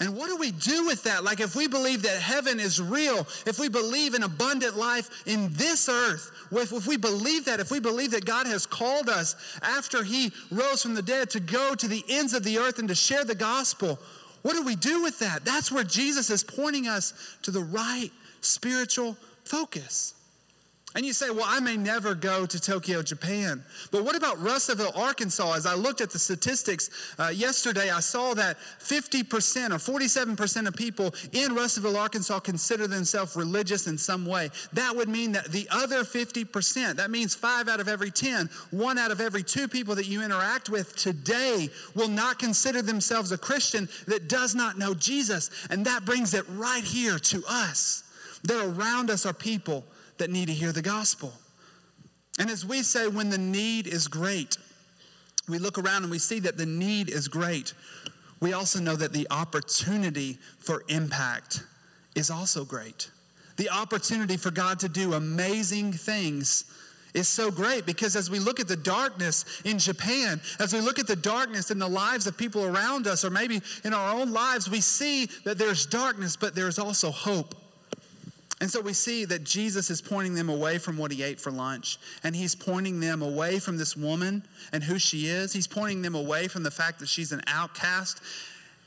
And 0.00 0.16
what 0.16 0.28
do 0.28 0.36
we 0.36 0.50
do 0.50 0.86
with 0.86 1.04
that? 1.04 1.24
Like, 1.24 1.40
if 1.40 1.54
we 1.54 1.68
believe 1.68 2.02
that 2.02 2.20
heaven 2.20 2.58
is 2.58 2.80
real, 2.80 3.26
if 3.46 3.58
we 3.58 3.68
believe 3.68 4.14
in 4.14 4.24
abundant 4.24 4.76
life 4.76 5.08
in 5.26 5.52
this 5.52 5.88
earth, 5.88 6.30
if, 6.62 6.72
if 6.72 6.86
we 6.86 6.96
believe 6.96 7.44
that, 7.46 7.60
if 7.60 7.70
we 7.70 7.80
believe 7.80 8.10
that 8.12 8.24
God 8.24 8.46
has 8.46 8.66
called 8.66 9.08
us 9.08 9.36
after 9.62 10.02
He 10.02 10.32
rose 10.50 10.82
from 10.82 10.94
the 10.94 11.02
dead 11.02 11.30
to 11.30 11.40
go 11.40 11.74
to 11.74 11.88
the 11.88 12.04
ends 12.08 12.32
of 12.32 12.44
the 12.44 12.58
earth 12.58 12.78
and 12.78 12.88
to 12.88 12.94
share 12.94 13.24
the 13.24 13.34
gospel, 13.34 13.98
what 14.42 14.54
do 14.54 14.62
we 14.62 14.76
do 14.76 15.02
with 15.02 15.18
that? 15.20 15.44
That's 15.44 15.72
where 15.72 15.84
Jesus 15.84 16.30
is 16.30 16.44
pointing 16.44 16.86
us 16.86 17.14
to 17.42 17.50
the 17.50 17.62
right 17.62 18.10
spiritual 18.40 19.16
focus. 19.44 20.13
And 20.96 21.04
you 21.04 21.12
say, 21.12 21.30
well, 21.30 21.46
I 21.46 21.58
may 21.58 21.76
never 21.76 22.14
go 22.14 22.46
to 22.46 22.60
Tokyo, 22.60 23.02
Japan. 23.02 23.64
But 23.90 24.04
what 24.04 24.14
about 24.14 24.40
Russellville, 24.40 24.92
Arkansas? 24.94 25.54
As 25.54 25.66
I 25.66 25.74
looked 25.74 26.00
at 26.00 26.10
the 26.10 26.20
statistics 26.20 26.88
uh, 27.18 27.28
yesterday, 27.34 27.90
I 27.90 27.98
saw 27.98 28.32
that 28.34 28.58
50% 28.78 29.24
or 29.72 29.98
47% 29.98 30.68
of 30.68 30.76
people 30.76 31.12
in 31.32 31.52
Russellville, 31.52 31.96
Arkansas 31.96 32.38
consider 32.38 32.86
themselves 32.86 33.34
religious 33.34 33.88
in 33.88 33.98
some 33.98 34.24
way. 34.24 34.50
That 34.72 34.94
would 34.94 35.08
mean 35.08 35.32
that 35.32 35.50
the 35.50 35.66
other 35.72 36.04
50%, 36.04 36.94
that 36.94 37.10
means 37.10 37.34
five 37.34 37.68
out 37.68 37.80
of 37.80 37.88
every 37.88 38.12
10, 38.12 38.48
one 38.70 38.96
out 38.96 39.10
of 39.10 39.20
every 39.20 39.42
two 39.42 39.66
people 39.66 39.96
that 39.96 40.06
you 40.06 40.22
interact 40.22 40.68
with 40.68 40.94
today 40.94 41.70
will 41.96 42.08
not 42.08 42.38
consider 42.38 42.82
themselves 42.82 43.32
a 43.32 43.38
Christian 43.38 43.88
that 44.06 44.28
does 44.28 44.54
not 44.54 44.78
know 44.78 44.94
Jesus. 44.94 45.50
And 45.70 45.84
that 45.86 46.04
brings 46.04 46.34
it 46.34 46.44
right 46.50 46.84
here 46.84 47.18
to 47.18 47.42
us. 47.48 48.04
That 48.44 48.64
around 48.64 49.10
us 49.10 49.26
are 49.26 49.32
people 49.32 49.84
that 50.18 50.30
need 50.30 50.46
to 50.46 50.54
hear 50.54 50.72
the 50.72 50.82
gospel. 50.82 51.32
And 52.38 52.50
as 52.50 52.64
we 52.64 52.82
say, 52.82 53.06
when 53.06 53.30
the 53.30 53.38
need 53.38 53.86
is 53.86 54.08
great, 54.08 54.56
we 55.48 55.58
look 55.58 55.78
around 55.78 56.02
and 56.02 56.10
we 56.10 56.18
see 56.18 56.40
that 56.40 56.56
the 56.56 56.66
need 56.66 57.08
is 57.08 57.28
great. 57.28 57.74
We 58.40 58.52
also 58.52 58.80
know 58.80 58.96
that 58.96 59.12
the 59.12 59.26
opportunity 59.30 60.38
for 60.58 60.82
impact 60.88 61.62
is 62.14 62.30
also 62.30 62.64
great. 62.64 63.10
The 63.56 63.70
opportunity 63.70 64.36
for 64.36 64.50
God 64.50 64.80
to 64.80 64.88
do 64.88 65.14
amazing 65.14 65.92
things 65.92 66.64
is 67.14 67.28
so 67.28 67.50
great 67.50 67.86
because 67.86 68.16
as 68.16 68.28
we 68.28 68.40
look 68.40 68.58
at 68.58 68.66
the 68.66 68.76
darkness 68.76 69.62
in 69.64 69.78
Japan, 69.78 70.40
as 70.58 70.72
we 70.72 70.80
look 70.80 70.98
at 70.98 71.06
the 71.06 71.14
darkness 71.14 71.70
in 71.70 71.78
the 71.78 71.88
lives 71.88 72.26
of 72.26 72.36
people 72.36 72.64
around 72.64 73.06
us, 73.06 73.24
or 73.24 73.30
maybe 73.30 73.62
in 73.84 73.94
our 73.94 74.14
own 74.14 74.32
lives, 74.32 74.68
we 74.68 74.80
see 74.80 75.26
that 75.44 75.56
there's 75.56 75.86
darkness, 75.86 76.36
but 76.36 76.56
there's 76.56 76.78
also 76.78 77.10
hope. 77.10 77.54
And 78.64 78.70
so 78.70 78.80
we 78.80 78.94
see 78.94 79.26
that 79.26 79.44
Jesus 79.44 79.90
is 79.90 80.00
pointing 80.00 80.32
them 80.32 80.48
away 80.48 80.78
from 80.78 80.96
what 80.96 81.12
he 81.12 81.22
ate 81.22 81.38
for 81.38 81.50
lunch. 81.50 81.98
And 82.22 82.34
he's 82.34 82.54
pointing 82.54 82.98
them 82.98 83.20
away 83.20 83.58
from 83.58 83.76
this 83.76 83.94
woman 83.94 84.42
and 84.72 84.82
who 84.82 84.98
she 84.98 85.26
is. 85.26 85.52
He's 85.52 85.66
pointing 85.66 86.00
them 86.00 86.14
away 86.14 86.48
from 86.48 86.62
the 86.62 86.70
fact 86.70 87.00
that 87.00 87.08
she's 87.10 87.30
an 87.30 87.42
outcast. 87.46 88.22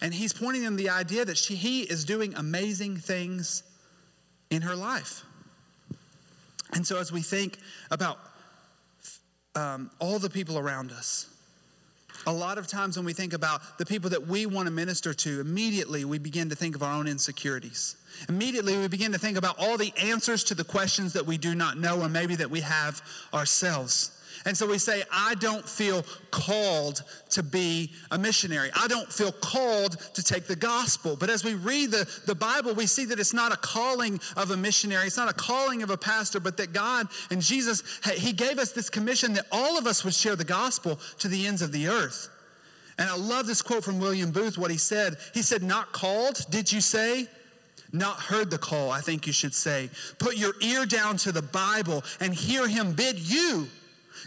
And 0.01 0.15
he's 0.15 0.33
pointing 0.33 0.63
them 0.63 0.77
the 0.77 0.89
idea 0.89 1.25
that 1.25 1.37
she, 1.37 1.53
he 1.53 1.81
is 1.83 2.05
doing 2.05 2.33
amazing 2.33 2.97
things 2.97 3.61
in 4.49 4.63
her 4.63 4.75
life. 4.75 5.21
And 6.73 6.83
so 6.83 6.97
as 6.97 7.11
we 7.11 7.21
think 7.21 7.59
about 7.91 8.17
um, 9.53 9.91
all 9.99 10.17
the 10.17 10.31
people 10.31 10.57
around 10.57 10.91
us, 10.91 11.27
a 12.27 12.31
lot 12.31 12.57
of 12.57 12.67
times 12.67 12.97
when 12.97 13.05
we 13.05 13.13
think 13.13 13.33
about 13.33 13.77
the 13.77 13.85
people 13.85 14.09
that 14.09 14.27
we 14.27 14.45
want 14.45 14.67
to 14.67 14.71
minister 14.71 15.13
to, 15.13 15.39
immediately 15.39 16.03
we 16.03 16.19
begin 16.19 16.49
to 16.49 16.55
think 16.55 16.75
of 16.75 16.83
our 16.83 16.93
own 16.93 17.07
insecurities. 17.07 17.95
Immediately 18.27 18.77
we 18.77 18.87
begin 18.89 19.13
to 19.13 19.17
think 19.17 19.37
about 19.37 19.55
all 19.57 19.77
the 19.77 19.93
answers 19.97 20.43
to 20.45 20.53
the 20.53 20.65
questions 20.65 21.13
that 21.13 21.25
we 21.25 21.37
do 21.37 21.55
not 21.55 21.77
know 21.77 22.01
or 22.01 22.09
maybe 22.09 22.35
that 22.35 22.51
we 22.51 22.59
have 22.59 23.01
ourselves. 23.33 24.11
And 24.45 24.55
so 24.55 24.67
we 24.67 24.77
say, 24.77 25.03
I 25.11 25.35
don't 25.35 25.67
feel 25.67 26.03
called 26.31 27.03
to 27.31 27.43
be 27.43 27.91
a 28.11 28.17
missionary. 28.17 28.69
I 28.75 28.87
don't 28.87 29.11
feel 29.11 29.31
called 29.31 29.97
to 30.13 30.23
take 30.23 30.45
the 30.45 30.55
gospel. 30.55 31.15
But 31.15 31.29
as 31.29 31.43
we 31.43 31.53
read 31.53 31.91
the, 31.91 32.09
the 32.25 32.35
Bible, 32.35 32.73
we 32.73 32.85
see 32.85 33.05
that 33.05 33.19
it's 33.19 33.33
not 33.33 33.51
a 33.51 33.57
calling 33.57 34.19
of 34.35 34.51
a 34.51 34.57
missionary, 34.57 35.07
it's 35.07 35.17
not 35.17 35.29
a 35.29 35.33
calling 35.33 35.83
of 35.83 35.89
a 35.89 35.97
pastor, 35.97 36.39
but 36.39 36.57
that 36.57 36.73
God 36.73 37.07
and 37.31 37.41
Jesus, 37.41 37.99
He 38.15 38.33
gave 38.33 38.59
us 38.59 38.71
this 38.71 38.89
commission 38.89 39.33
that 39.33 39.45
all 39.51 39.77
of 39.77 39.87
us 39.87 40.03
would 40.03 40.13
share 40.13 40.35
the 40.35 40.43
gospel 40.45 40.99
to 41.19 41.27
the 41.27 41.45
ends 41.47 41.61
of 41.61 41.71
the 41.71 41.87
earth. 41.87 42.29
And 42.97 43.09
I 43.09 43.15
love 43.15 43.45
this 43.45 43.61
quote 43.61 43.83
from 43.83 43.99
William 43.99 44.31
Booth, 44.31 44.57
what 44.57 44.71
he 44.71 44.77
said. 44.77 45.17
He 45.33 45.41
said, 45.41 45.61
Not 45.61 45.91
called, 45.91 46.45
did 46.49 46.71
you 46.71 46.81
say? 46.81 47.27
Not 47.93 48.19
heard 48.19 48.49
the 48.49 48.57
call, 48.57 48.91
I 48.91 49.01
think 49.01 49.27
you 49.27 49.33
should 49.33 49.53
say. 49.53 49.89
Put 50.19 50.37
your 50.37 50.53
ear 50.61 50.85
down 50.85 51.17
to 51.17 51.31
the 51.31 51.41
Bible 51.41 52.03
and 52.19 52.33
hear 52.33 52.67
him 52.67 52.93
bid 52.93 53.17
you 53.17 53.67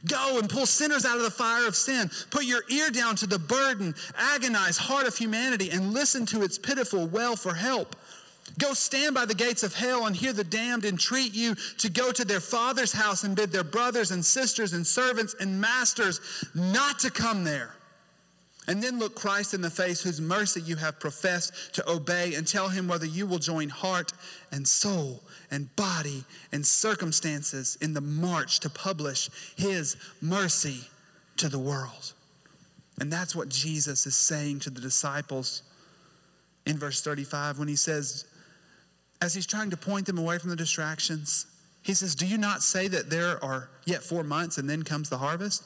Go 0.07 0.39
and 0.39 0.49
pull 0.49 0.67
sinners 0.67 1.05
out 1.05 1.17
of 1.17 1.23
the 1.23 1.31
fire 1.31 1.67
of 1.67 1.75
sin. 1.75 2.11
Put 2.31 2.45
your 2.45 2.63
ear 2.69 2.91
down 2.91 3.17
to 3.17 3.27
the 3.27 3.39
burden, 3.39 3.95
agonized 4.17 4.81
heart 4.81 5.07
of 5.07 5.17
humanity 5.17 5.71
and 5.71 5.93
listen 5.93 6.27
to 6.27 6.43
its 6.43 6.59
pitiful 6.59 7.07
wail 7.07 7.37
for 7.37 7.55
help. 7.55 7.97
Go 8.59 8.75
stand 8.75 9.15
by 9.15 9.27
the 9.27 9.35
gates 9.35 9.63
of 9.63 9.75
hell 9.75 10.07
and 10.07 10.17
hear 10.17 10.33
the 10.33 10.45
damned 10.45 10.85
entreat 10.85 11.35
you 11.35 11.55
to 11.79 11.89
go 11.89 12.11
to 12.13 12.25
their 12.25 12.41
father's 12.41 12.93
house 12.93 13.25
and 13.25 13.37
bid 13.37 13.53
their 13.53 13.65
brothers 13.65 14.11
and 14.11 14.25
sisters 14.25 14.73
and 14.73 14.87
servants 14.87 15.35
and 15.39 15.61
masters 15.61 16.21
not 16.55 16.99
to 17.01 17.11
come 17.11 17.45
there. 17.45 17.75
And 18.67 18.83
then 18.83 18.99
look 18.99 19.15
Christ 19.15 19.55
in 19.55 19.63
the 19.63 19.71
face, 19.71 20.03
whose 20.03 20.21
mercy 20.21 20.61
you 20.61 20.77
have 20.77 21.01
professed 21.01 21.75
to 21.75 21.91
obey, 21.91 22.35
and 22.35 22.47
tell 22.47 22.69
him 22.69 22.87
whether 22.87 23.07
you 23.07 23.27
will 23.27 23.39
join 23.39 23.69
heart 23.69 24.13
and 24.53 24.67
soul 24.67 25.23
and 25.51 25.75
body 25.77 26.25
and 26.53 26.65
circumstances 26.65 27.77
in 27.81 27.93
the 27.95 28.01
march 28.01 28.61
to 28.61 28.71
publish 28.71 29.29
his 29.57 29.97
mercy 30.21 30.89
to 31.37 31.49
the 31.49 31.59
world. 31.59 32.13
And 33.01 33.13
that's 33.13 33.35
what 33.35 33.49
Jesus 33.49 34.07
is 34.07 34.17
saying 34.17 34.61
to 34.61 34.71
the 34.71 34.81
disciples 34.81 35.63
in 36.67 36.79
verse 36.79 37.01
35 37.03 37.59
when 37.59 37.69
he 37.69 37.77
says, 37.77 38.27
as 39.23 39.35
he's 39.35 39.47
trying 39.47 39.71
to 39.71 39.77
point 39.77 40.07
them 40.07 40.19
away 40.19 40.39
from 40.39 40.51
the 40.51 40.57
distractions, 40.57 41.47
he 41.83 41.95
says, 41.95 42.15
Do 42.15 42.27
you 42.27 42.39
not 42.39 42.63
say 42.63 42.89
that 42.89 43.11
there 43.11 43.43
are 43.45 43.69
yet 43.85 44.03
four 44.03 44.23
months 44.23 44.59
and 44.59 44.69
then 44.69 44.83
comes 44.83 45.09
the 45.09 45.19
harvest? 45.19 45.65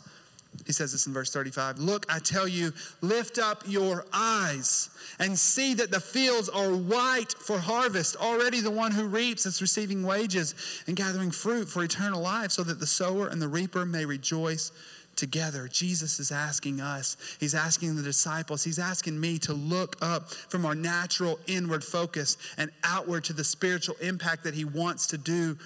He 0.67 0.73
says 0.73 0.93
this 0.93 1.07
in 1.07 1.13
verse 1.13 1.31
35 1.33 1.79
Look, 1.79 2.07
I 2.09 2.19
tell 2.19 2.49
you, 2.49 2.73
lift 3.01 3.39
up 3.39 3.63
your 3.67 4.07
eyes 4.13 4.91
and 5.19 5.39
see 5.39 5.75
that 5.75 5.91
the 5.91 6.01
fields 6.01 6.49
are 6.49 6.71
white 6.71 7.33
for 7.33 7.59
harvest. 7.59 8.17
Already 8.17 8.61
the 8.61 8.71
one 8.71 8.93
who 8.93 9.07
reaps 9.07 9.47
is 9.47 9.61
receiving 9.61 10.03
wages 10.03 10.55
and 10.87 10.97
gathering 10.97 11.31
fruit 11.31 11.69
for 11.69 11.85
eternal 11.85 12.23
life, 12.23 12.51
so 12.51 12.63
that 12.63 12.81
the 12.81 12.87
sower 12.87 13.29
and 13.29 13.41
the 13.41 13.49
reaper 13.49 13.85
may 13.85 14.05
rejoice 14.05 14.73
together. 15.17 15.69
Jesus 15.69 16.19
is 16.19 16.33
asking 16.33 16.81
us, 16.81 17.17
He's 17.39 17.55
asking 17.55 17.97
the 17.97 18.03
disciples, 18.03 18.65
He's 18.65 18.79
asking 18.79 19.19
me 19.19 19.39
to 19.41 19.53
look 19.53 19.97
up 20.03 20.31
from 20.31 20.67
our 20.67 20.75
natural 20.75 21.39
inward 21.47 21.85
focus 21.85 22.37
and 22.57 22.71
outward 22.83 23.25
to 23.25 23.33
the 23.33 23.45
spiritual 23.45 23.97
impact 24.01 24.45
that 24.45 24.55
He 24.55 24.65
wants 24.65 25.07
to 25.09 25.19
do 25.19 25.57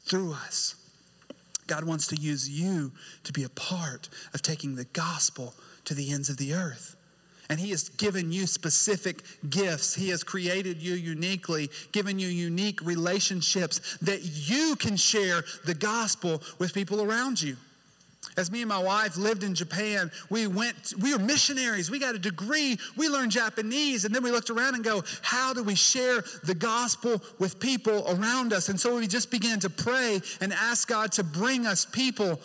through 0.00 0.32
us. 0.32 0.79
God 1.70 1.84
wants 1.84 2.08
to 2.08 2.16
use 2.16 2.50
you 2.50 2.90
to 3.22 3.32
be 3.32 3.44
a 3.44 3.48
part 3.48 4.08
of 4.34 4.42
taking 4.42 4.74
the 4.74 4.86
gospel 4.86 5.54
to 5.84 5.94
the 5.94 6.10
ends 6.10 6.28
of 6.28 6.36
the 6.36 6.52
earth. 6.52 6.96
And 7.48 7.60
He 7.60 7.70
has 7.70 7.88
given 7.90 8.32
you 8.32 8.48
specific 8.48 9.22
gifts. 9.48 9.94
He 9.94 10.08
has 10.08 10.24
created 10.24 10.82
you 10.82 10.94
uniquely, 10.94 11.70
given 11.92 12.18
you 12.18 12.26
unique 12.26 12.82
relationships 12.82 13.98
that 14.02 14.20
you 14.22 14.74
can 14.74 14.96
share 14.96 15.44
the 15.64 15.74
gospel 15.74 16.42
with 16.58 16.74
people 16.74 17.02
around 17.02 17.40
you. 17.40 17.56
As 18.36 18.50
me 18.50 18.60
and 18.62 18.68
my 18.68 18.78
wife 18.78 19.16
lived 19.16 19.42
in 19.42 19.54
Japan, 19.54 20.10
we 20.28 20.46
went, 20.46 20.94
we 21.00 21.12
were 21.12 21.18
missionaries. 21.18 21.90
We 21.90 21.98
got 21.98 22.14
a 22.14 22.18
degree. 22.18 22.78
We 22.96 23.08
learned 23.08 23.32
Japanese. 23.32 24.04
And 24.04 24.14
then 24.14 24.22
we 24.22 24.30
looked 24.30 24.50
around 24.50 24.74
and 24.74 24.84
go, 24.84 25.02
how 25.22 25.52
do 25.52 25.62
we 25.62 25.74
share 25.74 26.22
the 26.44 26.54
gospel 26.54 27.22
with 27.38 27.58
people 27.58 28.04
around 28.08 28.52
us? 28.52 28.68
And 28.68 28.78
so 28.78 28.96
we 28.96 29.06
just 29.06 29.30
began 29.30 29.58
to 29.60 29.70
pray 29.70 30.20
and 30.40 30.52
ask 30.52 30.86
God 30.86 31.12
to 31.12 31.24
bring 31.24 31.66
us 31.66 31.84
people 31.84 32.40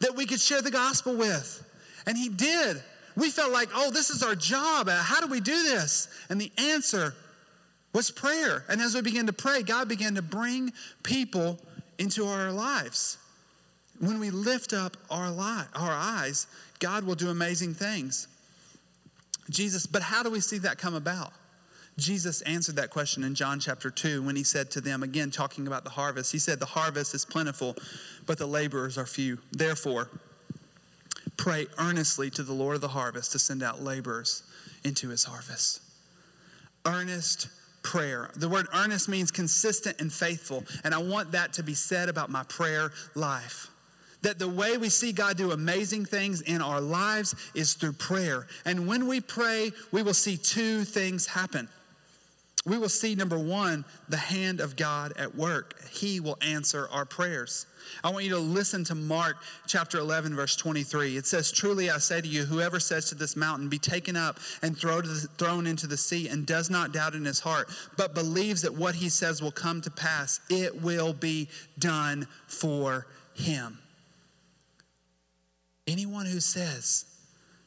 that 0.00 0.14
we 0.14 0.26
could 0.26 0.40
share 0.40 0.62
the 0.62 0.70
gospel 0.70 1.16
with. 1.16 1.64
And 2.06 2.18
He 2.18 2.28
did. 2.28 2.82
We 3.16 3.30
felt 3.30 3.52
like, 3.52 3.68
oh, 3.74 3.90
this 3.90 4.10
is 4.10 4.22
our 4.22 4.34
job. 4.34 4.88
Uh, 4.88 4.96
how 4.96 5.20
do 5.20 5.26
we 5.26 5.40
do 5.40 5.62
this? 5.62 6.08
And 6.28 6.40
the 6.40 6.52
answer 6.58 7.14
was 7.92 8.10
prayer. 8.10 8.64
And 8.68 8.80
as 8.80 8.94
we 8.94 9.02
began 9.02 9.26
to 9.26 9.32
pray, 9.32 9.62
God 9.62 9.88
began 9.88 10.14
to 10.16 10.22
bring 10.22 10.72
people 11.02 11.58
into 11.98 12.26
our 12.26 12.52
lives. 12.52 13.18
When 14.00 14.18
we 14.18 14.30
lift 14.30 14.72
up 14.72 14.96
our, 15.10 15.30
li- 15.30 15.68
our 15.74 15.92
eyes, 15.92 16.46
God 16.78 17.04
will 17.04 17.14
do 17.14 17.28
amazing 17.28 17.74
things. 17.74 18.26
Jesus, 19.48 19.86
but 19.86 20.02
how 20.02 20.22
do 20.22 20.30
we 20.30 20.40
see 20.40 20.58
that 20.58 20.78
come 20.78 20.94
about? 20.94 21.32
Jesus 21.98 22.40
answered 22.42 22.76
that 22.76 22.90
question 22.90 23.22
in 23.24 23.34
John 23.34 23.60
chapter 23.60 23.90
2 23.90 24.22
when 24.22 24.36
he 24.36 24.44
said 24.44 24.70
to 24.72 24.80
them, 24.80 25.02
again, 25.02 25.30
talking 25.30 25.66
about 25.66 25.84
the 25.84 25.90
harvest, 25.90 26.32
he 26.32 26.38
said, 26.38 26.58
The 26.58 26.66
harvest 26.66 27.14
is 27.14 27.24
plentiful, 27.24 27.76
but 28.26 28.38
the 28.38 28.46
laborers 28.46 28.96
are 28.96 29.06
few. 29.06 29.38
Therefore, 29.52 30.08
Pray 31.40 31.66
earnestly 31.78 32.28
to 32.28 32.42
the 32.42 32.52
Lord 32.52 32.74
of 32.74 32.82
the 32.82 32.88
harvest 32.88 33.32
to 33.32 33.38
send 33.38 33.62
out 33.62 33.82
laborers 33.82 34.42
into 34.84 35.08
his 35.08 35.24
harvest. 35.24 35.80
Earnest 36.84 37.48
prayer. 37.82 38.28
The 38.36 38.46
word 38.46 38.66
earnest 38.74 39.08
means 39.08 39.30
consistent 39.30 40.02
and 40.02 40.12
faithful, 40.12 40.64
and 40.84 40.94
I 40.94 40.98
want 40.98 41.32
that 41.32 41.54
to 41.54 41.62
be 41.62 41.72
said 41.72 42.10
about 42.10 42.28
my 42.28 42.42
prayer 42.42 42.92
life. 43.14 43.68
That 44.22 44.38
the 44.38 44.48
way 44.48 44.76
we 44.76 44.90
see 44.90 45.12
God 45.12 45.36
do 45.36 45.52
amazing 45.52 46.04
things 46.04 46.42
in 46.42 46.60
our 46.60 46.80
lives 46.80 47.34
is 47.54 47.74
through 47.74 47.94
prayer. 47.94 48.46
And 48.64 48.86
when 48.86 49.06
we 49.06 49.20
pray, 49.20 49.72
we 49.92 50.02
will 50.02 50.14
see 50.14 50.36
two 50.36 50.84
things 50.84 51.26
happen. 51.26 51.68
We 52.66 52.76
will 52.76 52.90
see, 52.90 53.14
number 53.14 53.38
one, 53.38 53.86
the 54.10 54.18
hand 54.18 54.60
of 54.60 54.76
God 54.76 55.14
at 55.16 55.34
work. 55.34 55.82
He 55.88 56.20
will 56.20 56.36
answer 56.42 56.88
our 56.92 57.06
prayers. 57.06 57.66
I 58.04 58.10
want 58.10 58.24
you 58.24 58.32
to 58.32 58.38
listen 58.38 58.84
to 58.84 58.94
Mark 58.94 59.38
chapter 59.66 59.98
11, 59.98 60.36
verse 60.36 60.56
23. 60.56 61.16
It 61.16 61.26
says, 61.26 61.50
Truly 61.50 61.90
I 61.90 61.96
say 61.96 62.20
to 62.20 62.28
you, 62.28 62.44
whoever 62.44 62.78
says 62.78 63.06
to 63.06 63.14
this 63.14 63.34
mountain, 63.34 63.70
Be 63.70 63.78
taken 63.78 64.14
up 64.14 64.38
and 64.60 64.76
thrown 64.76 65.66
into 65.66 65.86
the 65.86 65.96
sea, 65.96 66.28
and 66.28 66.44
does 66.44 66.68
not 66.68 66.92
doubt 66.92 67.14
in 67.14 67.24
his 67.24 67.40
heart, 67.40 67.70
but 67.96 68.14
believes 68.14 68.60
that 68.62 68.74
what 68.74 68.94
he 68.94 69.08
says 69.08 69.40
will 69.40 69.50
come 69.50 69.80
to 69.80 69.90
pass, 69.90 70.40
it 70.50 70.82
will 70.82 71.14
be 71.14 71.48
done 71.78 72.28
for 72.46 73.06
him. 73.34 73.78
Anyone 75.90 76.26
who 76.26 76.40
says 76.40 77.04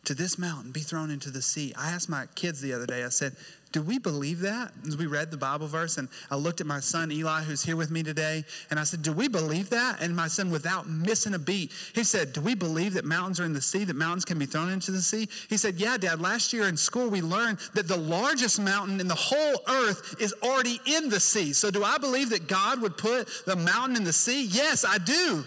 to 0.05 0.13
this 0.13 0.37
mountain, 0.37 0.71
Be 0.71 0.79
thrown 0.79 1.11
into 1.11 1.29
the 1.29 1.41
sea. 1.41 1.73
I 1.77 1.91
asked 1.91 2.09
my 2.09 2.25
kids 2.35 2.61
the 2.61 2.73
other 2.73 2.85
day, 2.85 3.03
I 3.03 3.09
said, 3.09 3.35
do 3.73 3.81
we 3.81 3.97
believe 3.97 4.41
that? 4.41 4.71
As 4.87 4.95
we 4.97 5.07
read 5.07 5.31
the 5.31 5.37
Bible 5.37 5.65
verse, 5.65 5.97
and 5.97 6.07
I 6.29 6.35
looked 6.35 6.61
at 6.61 6.67
my 6.67 6.79
son 6.79 7.11
Eli, 7.11 7.41
who's 7.41 7.63
here 7.63 7.75
with 7.75 7.89
me 7.89 8.03
today, 8.03 8.45
and 8.69 8.79
I 8.79 8.83
said, 8.83 9.01
Do 9.01 9.11
we 9.11 9.27
believe 9.27 9.71
that? 9.71 9.99
And 9.99 10.15
my 10.15 10.27
son, 10.27 10.51
without 10.51 10.87
missing 10.87 11.33
a 11.33 11.39
beat, 11.39 11.71
he 11.95 12.03
said, 12.03 12.33
Do 12.33 12.41
we 12.41 12.53
believe 12.53 12.93
that 12.93 13.03
mountains 13.03 13.39
are 13.39 13.45
in 13.45 13.53
the 13.53 13.61
sea, 13.61 13.83
that 13.83 13.95
mountains 13.95 14.25
can 14.25 14.37
be 14.37 14.45
thrown 14.45 14.69
into 14.69 14.91
the 14.91 15.01
sea? 15.01 15.27
He 15.49 15.57
said, 15.57 15.79
Yeah, 15.79 15.97
Dad, 15.97 16.21
last 16.21 16.53
year 16.53 16.67
in 16.67 16.77
school 16.77 17.09
we 17.09 17.23
learned 17.23 17.57
that 17.73 17.87
the 17.87 17.97
largest 17.97 18.61
mountain 18.61 19.01
in 19.01 19.07
the 19.07 19.15
whole 19.15 19.63
earth 19.67 20.21
is 20.21 20.35
already 20.43 20.79
in 20.85 21.09
the 21.09 21.19
sea. 21.19 21.51
So 21.51 21.71
do 21.71 21.83
I 21.83 21.97
believe 21.97 22.29
that 22.29 22.47
God 22.47 22.79
would 22.79 22.95
put 22.95 23.27
the 23.47 23.55
mountain 23.55 23.97
in 23.97 24.03
the 24.03 24.13
sea? 24.13 24.45
Yes, 24.45 24.85
I 24.85 24.99
do. 24.99 25.45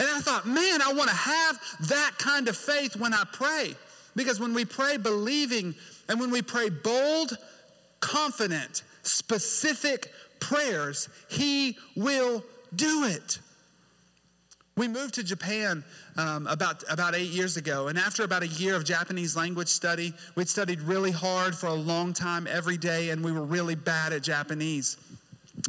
And 0.00 0.08
I 0.08 0.20
thought, 0.20 0.46
man, 0.46 0.80
I 0.80 0.94
want 0.94 1.10
to 1.10 1.14
have 1.16 1.60
that 1.88 2.12
kind 2.16 2.48
of 2.48 2.56
faith 2.56 2.96
when 2.96 3.12
I 3.12 3.24
pray. 3.34 3.74
Because 4.16 4.40
when 4.40 4.54
we 4.54 4.64
pray 4.64 4.96
believing 4.96 5.74
and 6.08 6.18
when 6.18 6.30
we 6.30 6.40
pray 6.40 6.70
bold, 6.70 7.36
confident, 8.00 8.82
specific 9.02 10.10
prayers, 10.40 11.10
He 11.28 11.76
will 11.96 12.42
do 12.74 13.04
it. 13.04 13.40
We 14.74 14.88
moved 14.88 15.14
to 15.16 15.22
Japan 15.22 15.84
um, 16.16 16.46
about, 16.46 16.82
about 16.88 17.14
eight 17.14 17.28
years 17.28 17.58
ago, 17.58 17.88
and 17.88 17.98
after 17.98 18.24
about 18.24 18.42
a 18.42 18.46
year 18.46 18.76
of 18.76 18.84
Japanese 18.84 19.36
language 19.36 19.68
study, 19.68 20.14
we'd 20.34 20.48
studied 20.48 20.80
really 20.80 21.10
hard 21.10 21.54
for 21.54 21.66
a 21.66 21.74
long 21.74 22.14
time 22.14 22.46
every 22.46 22.78
day, 22.78 23.10
and 23.10 23.22
we 23.22 23.32
were 23.32 23.42
really 23.42 23.74
bad 23.74 24.14
at 24.14 24.22
Japanese. 24.22 24.96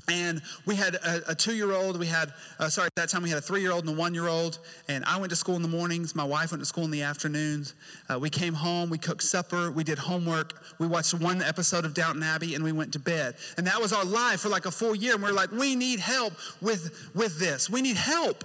And 0.08 0.42
we 0.66 0.76
had 0.76 0.96
a, 0.96 1.32
a 1.32 1.36
two 1.36 1.54
year 1.54 1.72
old, 1.72 2.00
we 2.00 2.08
had, 2.08 2.34
uh, 2.60 2.70
sorry, 2.70 2.88
at 2.88 2.96
that 2.96 3.10
time 3.10 3.24
we 3.24 3.30
had 3.30 3.40
a 3.40 3.42
three 3.42 3.62
year 3.62 3.72
old 3.72 3.86
and 3.86 3.96
a 3.96 4.00
one 4.00 4.14
year 4.14 4.28
old. 4.28 4.60
And 4.88 5.06
I 5.06 5.18
went 5.18 5.30
to 5.30 5.36
school 5.36 5.56
in 5.56 5.62
the 5.62 5.68
mornings, 5.68 6.16
my 6.16 6.24
wife 6.24 6.52
went 6.52 6.62
to 6.62 6.66
school 6.66 6.84
in 6.86 6.92
the 6.92 7.04
afternoons. 7.04 7.76
Uh, 8.10 8.20
we 8.20 8.30
came 8.30 8.54
home, 8.54 8.90
we 8.90 8.98
cooked 8.98 9.24
supper, 9.24 9.72
we 9.72 9.84
did 9.84 9.98
homework, 9.98 10.62
we 10.80 10.88
watched 10.88 11.14
one 11.14 11.42
episode 11.42 11.86
of 11.86 11.94
Downton 11.94 12.24
Abbey, 12.24 12.56
and 12.56 12.64
we 12.64 12.72
went 12.72 12.94
to 12.94 13.00
bed. 13.00 13.36
And 13.58 13.68
that 13.68 13.80
was 13.80 13.94
our 13.94 14.06
life 14.06 14.42
for 14.42 14.50
like 14.50 14.66
a 14.66 14.72
full 14.72 14.96
year. 14.96 15.14
And 15.14 15.24
we 15.24 15.30
are 15.30 15.34
like, 15.34 15.52
we 15.52 15.76
need 15.76 16.00
help 16.00 16.34
with, 16.62 17.12
with 17.14 17.40
this. 17.40 17.70
We 17.70 17.82
need 17.82 17.98
help. 17.98 18.44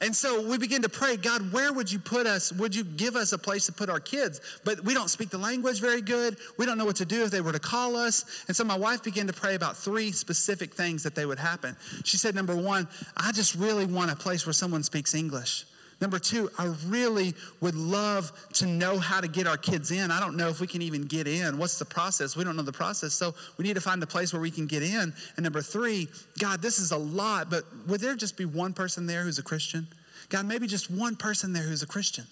And 0.00 0.14
so 0.14 0.48
we 0.48 0.58
begin 0.58 0.82
to 0.82 0.88
pray, 0.88 1.16
God, 1.16 1.52
where 1.52 1.72
would 1.72 1.90
you 1.90 1.98
put 1.98 2.26
us? 2.26 2.52
Would 2.52 2.74
you 2.74 2.84
give 2.84 3.16
us 3.16 3.32
a 3.32 3.38
place 3.38 3.66
to 3.66 3.72
put 3.72 3.90
our 3.90 3.98
kids? 3.98 4.40
But 4.64 4.84
we 4.84 4.94
don't 4.94 5.08
speak 5.08 5.30
the 5.30 5.38
language 5.38 5.80
very 5.80 6.02
good. 6.02 6.36
We 6.56 6.66
don't 6.66 6.78
know 6.78 6.84
what 6.84 6.96
to 6.96 7.04
do 7.04 7.24
if 7.24 7.32
they 7.32 7.40
were 7.40 7.52
to 7.52 7.58
call 7.58 7.96
us. 7.96 8.44
And 8.46 8.56
so 8.56 8.62
my 8.62 8.78
wife 8.78 9.02
began 9.02 9.26
to 9.26 9.32
pray 9.32 9.56
about 9.56 9.76
three 9.76 10.12
specific 10.12 10.72
things 10.72 11.02
that 11.02 11.16
they 11.16 11.26
would 11.26 11.38
happen. 11.38 11.76
She 12.04 12.16
said, 12.16 12.34
number 12.34 12.54
one, 12.54 12.86
I 13.16 13.32
just 13.32 13.56
really 13.56 13.86
want 13.86 14.12
a 14.12 14.16
place 14.16 14.46
where 14.46 14.52
someone 14.52 14.84
speaks 14.84 15.14
English. 15.14 15.64
Number 16.00 16.20
two, 16.20 16.48
I 16.56 16.66
really 16.86 17.34
would 17.60 17.74
love 17.74 18.32
to 18.54 18.66
know 18.66 18.98
how 18.98 19.20
to 19.20 19.26
get 19.26 19.48
our 19.48 19.56
kids 19.56 19.90
in. 19.90 20.12
I 20.12 20.20
don't 20.20 20.36
know 20.36 20.48
if 20.48 20.60
we 20.60 20.68
can 20.68 20.80
even 20.80 21.02
get 21.02 21.26
in. 21.26 21.58
What's 21.58 21.78
the 21.78 21.84
process? 21.84 22.36
We 22.36 22.44
don't 22.44 22.54
know 22.54 22.62
the 22.62 22.72
process. 22.72 23.14
So 23.14 23.34
we 23.56 23.64
need 23.64 23.74
to 23.74 23.80
find 23.80 24.00
a 24.02 24.06
place 24.06 24.32
where 24.32 24.40
we 24.40 24.52
can 24.52 24.66
get 24.66 24.84
in. 24.84 25.12
And 25.36 25.42
number 25.42 25.60
three, 25.60 26.06
God, 26.38 26.62
this 26.62 26.78
is 26.78 26.92
a 26.92 26.96
lot, 26.96 27.50
but 27.50 27.64
would 27.88 28.00
there 28.00 28.14
just 28.14 28.36
be 28.36 28.44
one 28.44 28.74
person 28.74 29.06
there 29.06 29.24
who's 29.24 29.40
a 29.40 29.42
Christian? 29.42 29.88
God, 30.28 30.46
maybe 30.46 30.68
just 30.68 30.88
one 30.88 31.16
person 31.16 31.52
there 31.52 31.64
who's 31.64 31.82
a 31.82 31.86
Christian. 31.86 32.26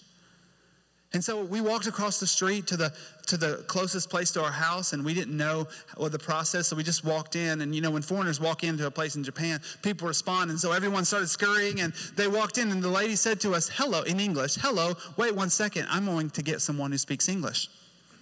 And 1.17 1.23
so 1.23 1.41
we 1.41 1.61
walked 1.61 1.87
across 1.87 2.19
the 2.19 2.27
street 2.27 2.67
to 2.67 2.77
the 2.77 2.93
to 3.25 3.37
the 3.37 3.63
closest 3.65 4.07
place 4.07 4.29
to 4.33 4.43
our 4.43 4.51
house, 4.51 4.93
and 4.93 5.03
we 5.03 5.15
didn't 5.15 5.35
know 5.35 5.67
what 5.95 6.11
the 6.11 6.19
process, 6.19 6.67
so 6.67 6.75
we 6.75 6.83
just 6.83 7.03
walked 7.03 7.35
in. 7.35 7.61
And 7.61 7.73
you 7.73 7.81
know, 7.81 7.89
when 7.89 8.03
foreigners 8.03 8.39
walk 8.39 8.63
into 8.63 8.85
a 8.85 8.91
place 8.91 9.15
in 9.15 9.23
Japan, 9.23 9.59
people 9.81 10.07
respond, 10.07 10.51
and 10.51 10.59
so 10.59 10.73
everyone 10.73 11.05
started 11.05 11.27
scurrying, 11.27 11.81
and 11.81 11.91
they 12.15 12.27
walked 12.27 12.59
in, 12.59 12.69
and 12.69 12.83
the 12.83 12.87
lady 12.87 13.15
said 13.15 13.41
to 13.41 13.55
us, 13.55 13.67
"Hello," 13.67 14.03
in 14.03 14.19
English. 14.19 14.57
"Hello, 14.61 14.95
wait 15.17 15.33
one 15.33 15.49
second. 15.49 15.87
I'm 15.89 16.05
going 16.05 16.29
to 16.29 16.43
get 16.43 16.61
someone 16.61 16.91
who 16.91 16.99
speaks 16.99 17.27
English." 17.27 17.67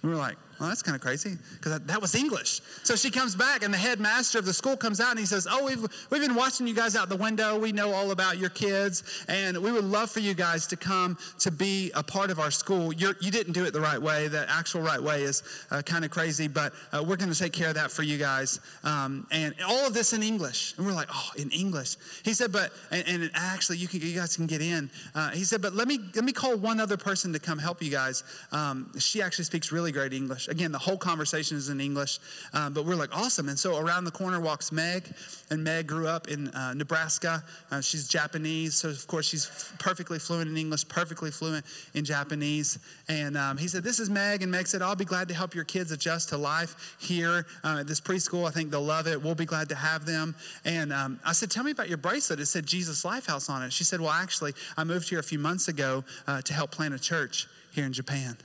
We 0.00 0.08
were 0.08 0.16
like, 0.16 0.38
well, 0.58 0.68
that's 0.68 0.82
kind 0.82 0.94
of 0.94 1.02
crazy 1.02 1.36
because 1.54 1.78
that, 1.80 2.00
was 2.00 2.14
English. 2.14 2.60
So 2.82 2.96
she 2.96 3.10
comes 3.10 3.34
back, 3.34 3.62
and 3.62 3.72
the 3.72 3.78
headmaster 3.78 4.38
of 4.38 4.44
the 4.44 4.52
school 4.52 4.76
comes 4.76 5.00
out 5.00 5.10
and 5.10 5.18
he 5.18 5.26
says, 5.26 5.46
Oh, 5.50 5.64
we've, 5.64 5.86
we've 6.10 6.20
been 6.20 6.34
watching 6.34 6.66
you 6.66 6.74
guys 6.74 6.94
out 6.94 7.08
the 7.08 7.16
window. 7.16 7.58
We 7.58 7.72
know 7.72 7.92
all 7.92 8.10
about 8.10 8.38
your 8.38 8.50
kids, 8.50 9.24
and 9.28 9.58
we 9.58 9.72
would 9.72 9.84
love 9.84 10.10
for 10.10 10.20
you 10.20 10.34
guys 10.34 10.66
to 10.68 10.76
come 10.76 11.18
to 11.40 11.50
be 11.50 11.90
a 11.94 12.02
part 12.02 12.30
of 12.30 12.38
our 12.38 12.50
school. 12.50 12.92
You're, 12.92 13.14
you 13.20 13.30
did 13.30 13.48
not 13.48 13.54
do 13.54 13.64
it 13.64 13.72
the 13.72 13.80
right 13.80 14.00
way. 14.00 14.28
The 14.28 14.46
actual 14.50 14.82
right 14.82 15.02
way 15.02 15.22
is 15.22 15.42
uh, 15.70 15.82
kind 15.82 16.04
of 16.04 16.10
crazy, 16.10 16.48
but 16.48 16.72
uh, 16.92 17.02
we're 17.02 17.16
going 17.16 17.32
to 17.32 17.38
take 17.38 17.52
care 17.52 17.68
of 17.68 17.74
that 17.74 17.90
for 17.90 18.02
you 18.02 18.18
guys. 18.18 18.60
Um, 18.84 19.26
and 19.32 19.54
all 19.66 19.86
of 19.86 19.94
this 19.94 20.12
in 20.12 20.22
English. 20.22 20.74
And 20.76 20.86
we're 20.86 20.92
like, 20.92 21.08
Oh, 21.12 21.30
in 21.36 21.50
English. 21.50 21.96
He 22.24 22.32
said, 22.32 22.52
But, 22.52 22.72
and, 22.90 23.06
and 23.06 23.30
actually, 23.34 23.78
you, 23.78 23.88
can, 23.88 24.00
you 24.00 24.14
guys 24.14 24.36
can 24.36 24.46
get 24.46 24.60
in. 24.60 24.90
Uh, 25.14 25.30
he 25.30 25.44
said, 25.44 25.62
But 25.62 25.74
let 25.74 25.88
me, 25.88 25.98
let 26.14 26.24
me 26.24 26.32
call 26.32 26.56
one 26.56 26.80
other 26.80 26.96
person 26.96 27.32
to 27.32 27.38
come 27.38 27.58
help 27.58 27.82
you 27.82 27.90
guys. 27.90 28.24
Um, 28.52 28.90
she 28.98 29.22
actually 29.22 29.44
speaks 29.44 29.72
really 29.72 29.92
great 29.92 30.12
English. 30.12 30.45
Again, 30.48 30.72
the 30.72 30.78
whole 30.78 30.96
conversation 30.96 31.56
is 31.56 31.68
in 31.68 31.80
English, 31.80 32.18
um, 32.52 32.72
but 32.72 32.84
we're 32.84 32.94
like, 32.94 33.16
awesome. 33.16 33.48
And 33.48 33.58
so 33.58 33.78
around 33.78 34.04
the 34.04 34.10
corner 34.10 34.40
walks 34.40 34.72
Meg, 34.72 35.12
and 35.50 35.62
Meg 35.62 35.86
grew 35.86 36.06
up 36.08 36.28
in 36.28 36.48
uh, 36.48 36.74
Nebraska. 36.74 37.42
Uh, 37.70 37.80
she's 37.80 38.08
Japanese, 38.08 38.74
so 38.74 38.88
of 38.88 39.06
course 39.06 39.26
she's 39.26 39.46
f- 39.46 39.74
perfectly 39.78 40.18
fluent 40.18 40.50
in 40.50 40.56
English, 40.56 40.88
perfectly 40.88 41.30
fluent 41.30 41.64
in 41.94 42.04
Japanese. 42.04 42.78
And 43.08 43.36
um, 43.36 43.56
he 43.56 43.68
said, 43.68 43.84
This 43.84 44.00
is 44.00 44.10
Meg. 44.10 44.42
And 44.42 44.50
Meg 44.50 44.66
said, 44.66 44.82
I'll 44.82 44.96
be 44.96 45.04
glad 45.04 45.28
to 45.28 45.34
help 45.34 45.54
your 45.54 45.64
kids 45.64 45.92
adjust 45.92 46.30
to 46.30 46.36
life 46.36 46.96
here 47.00 47.46
uh, 47.64 47.78
at 47.80 47.86
this 47.86 48.00
preschool. 48.00 48.46
I 48.46 48.50
think 48.50 48.70
they'll 48.70 48.82
love 48.82 49.06
it. 49.06 49.22
We'll 49.22 49.34
be 49.34 49.46
glad 49.46 49.68
to 49.70 49.74
have 49.74 50.06
them. 50.06 50.34
And 50.64 50.92
um, 50.92 51.20
I 51.24 51.32
said, 51.32 51.50
Tell 51.50 51.64
me 51.64 51.70
about 51.70 51.88
your 51.88 51.98
bracelet. 51.98 52.40
It 52.40 52.46
said 52.46 52.66
Jesus 52.66 53.04
Lifehouse 53.04 53.50
on 53.50 53.62
it. 53.62 53.72
She 53.72 53.84
said, 53.84 54.00
Well, 54.00 54.10
actually, 54.10 54.54
I 54.76 54.84
moved 54.84 55.08
here 55.08 55.18
a 55.18 55.24
few 55.24 55.38
months 55.38 55.68
ago 55.68 56.04
uh, 56.26 56.42
to 56.42 56.52
help 56.52 56.70
plant 56.70 56.94
a 56.94 56.98
church 56.98 57.46
here 57.72 57.84
in 57.84 57.92
Japan. 57.92 58.36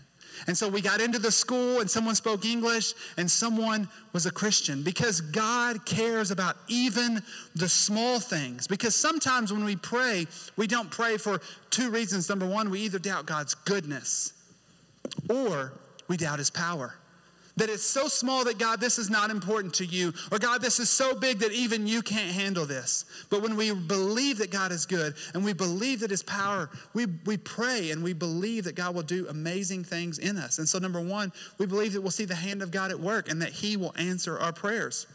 And 0.48 0.58
so 0.58 0.68
we 0.68 0.82
got 0.82 1.02
into 1.02 1.20
the 1.20 1.32
school 1.32 1.80
and 1.80 1.90
someone 1.90 2.16
spoke 2.16 2.46
English 2.46 2.94
and 3.18 3.30
someone 3.30 3.88
was 4.14 4.26
a 4.26 4.32
Christian 4.32 4.84
because 4.84 5.22
God 5.22 5.86
cares 5.86 6.32
about 6.32 6.58
even 6.68 7.22
the 7.56 7.70
small 7.70 8.20
things. 8.20 8.68
Because 8.68 8.96
sometimes 8.96 9.52
when 9.52 9.64
we 9.64 9.76
pray, 9.76 10.28
we 10.56 10.68
don't 10.68 10.90
pray 10.90 11.18
for 11.18 11.42
two 11.70 11.90
reasons. 11.90 12.30
Number 12.30 12.46
one, 12.46 12.70
we 12.70 12.82
either 12.82 13.00
doubt 13.00 13.26
God's 13.26 13.54
goodness 13.54 14.34
or 15.30 15.74
we 16.08 16.18
doubt 16.18 16.40
his 16.40 16.50
power. 16.50 16.96
That 17.58 17.70
it's 17.70 17.84
so 17.84 18.08
small 18.08 18.46
that 18.46 18.58
God, 18.58 18.80
this 18.80 18.98
is 18.98 19.10
not 19.10 19.30
important 19.30 19.74
to 19.76 19.86
you, 19.86 20.14
or 20.32 20.40
God, 20.40 20.62
this 20.62 20.80
is 20.80 20.90
so 20.90 21.14
big 21.14 21.40
that 21.40 21.52
even 21.52 21.86
you 21.86 22.02
can't 22.02 22.32
handle 22.32 22.66
this. 22.66 23.06
But 23.30 23.42
when 23.42 23.56
we 23.58 23.74
believe 23.74 24.38
that 24.38 24.52
God 24.52 24.72
is 24.72 24.86
good 24.86 25.16
and 25.34 25.44
we 25.44 25.54
believe 25.54 26.00
that 26.00 26.12
His 26.12 26.24
power, 26.24 26.70
we, 26.94 27.08
we 27.26 27.38
pray 27.38 27.92
and 27.92 28.04
we 28.04 28.14
believe 28.14 28.64
that 28.64 28.76
God 28.76 28.96
will 28.96 29.04
do 29.04 29.28
amazing 29.28 29.84
things 29.84 30.18
in 30.18 30.38
us. 30.38 30.60
And 30.60 30.68
so, 30.68 30.80
number 30.80 31.02
one, 31.02 31.32
we 31.58 31.66
believe 31.66 31.94
that 31.94 32.02
we'll 32.02 32.12
see 32.12 32.26
the 32.26 32.36
hand 32.36 32.62
of 32.62 32.72
God 32.72 32.92
at 32.92 33.00
work 33.00 33.30
and 33.30 33.42
that 33.42 33.52
He 33.52 33.76
will 33.76 33.94
answer 33.98 34.40
our 34.40 34.54
prayers. 34.54 35.08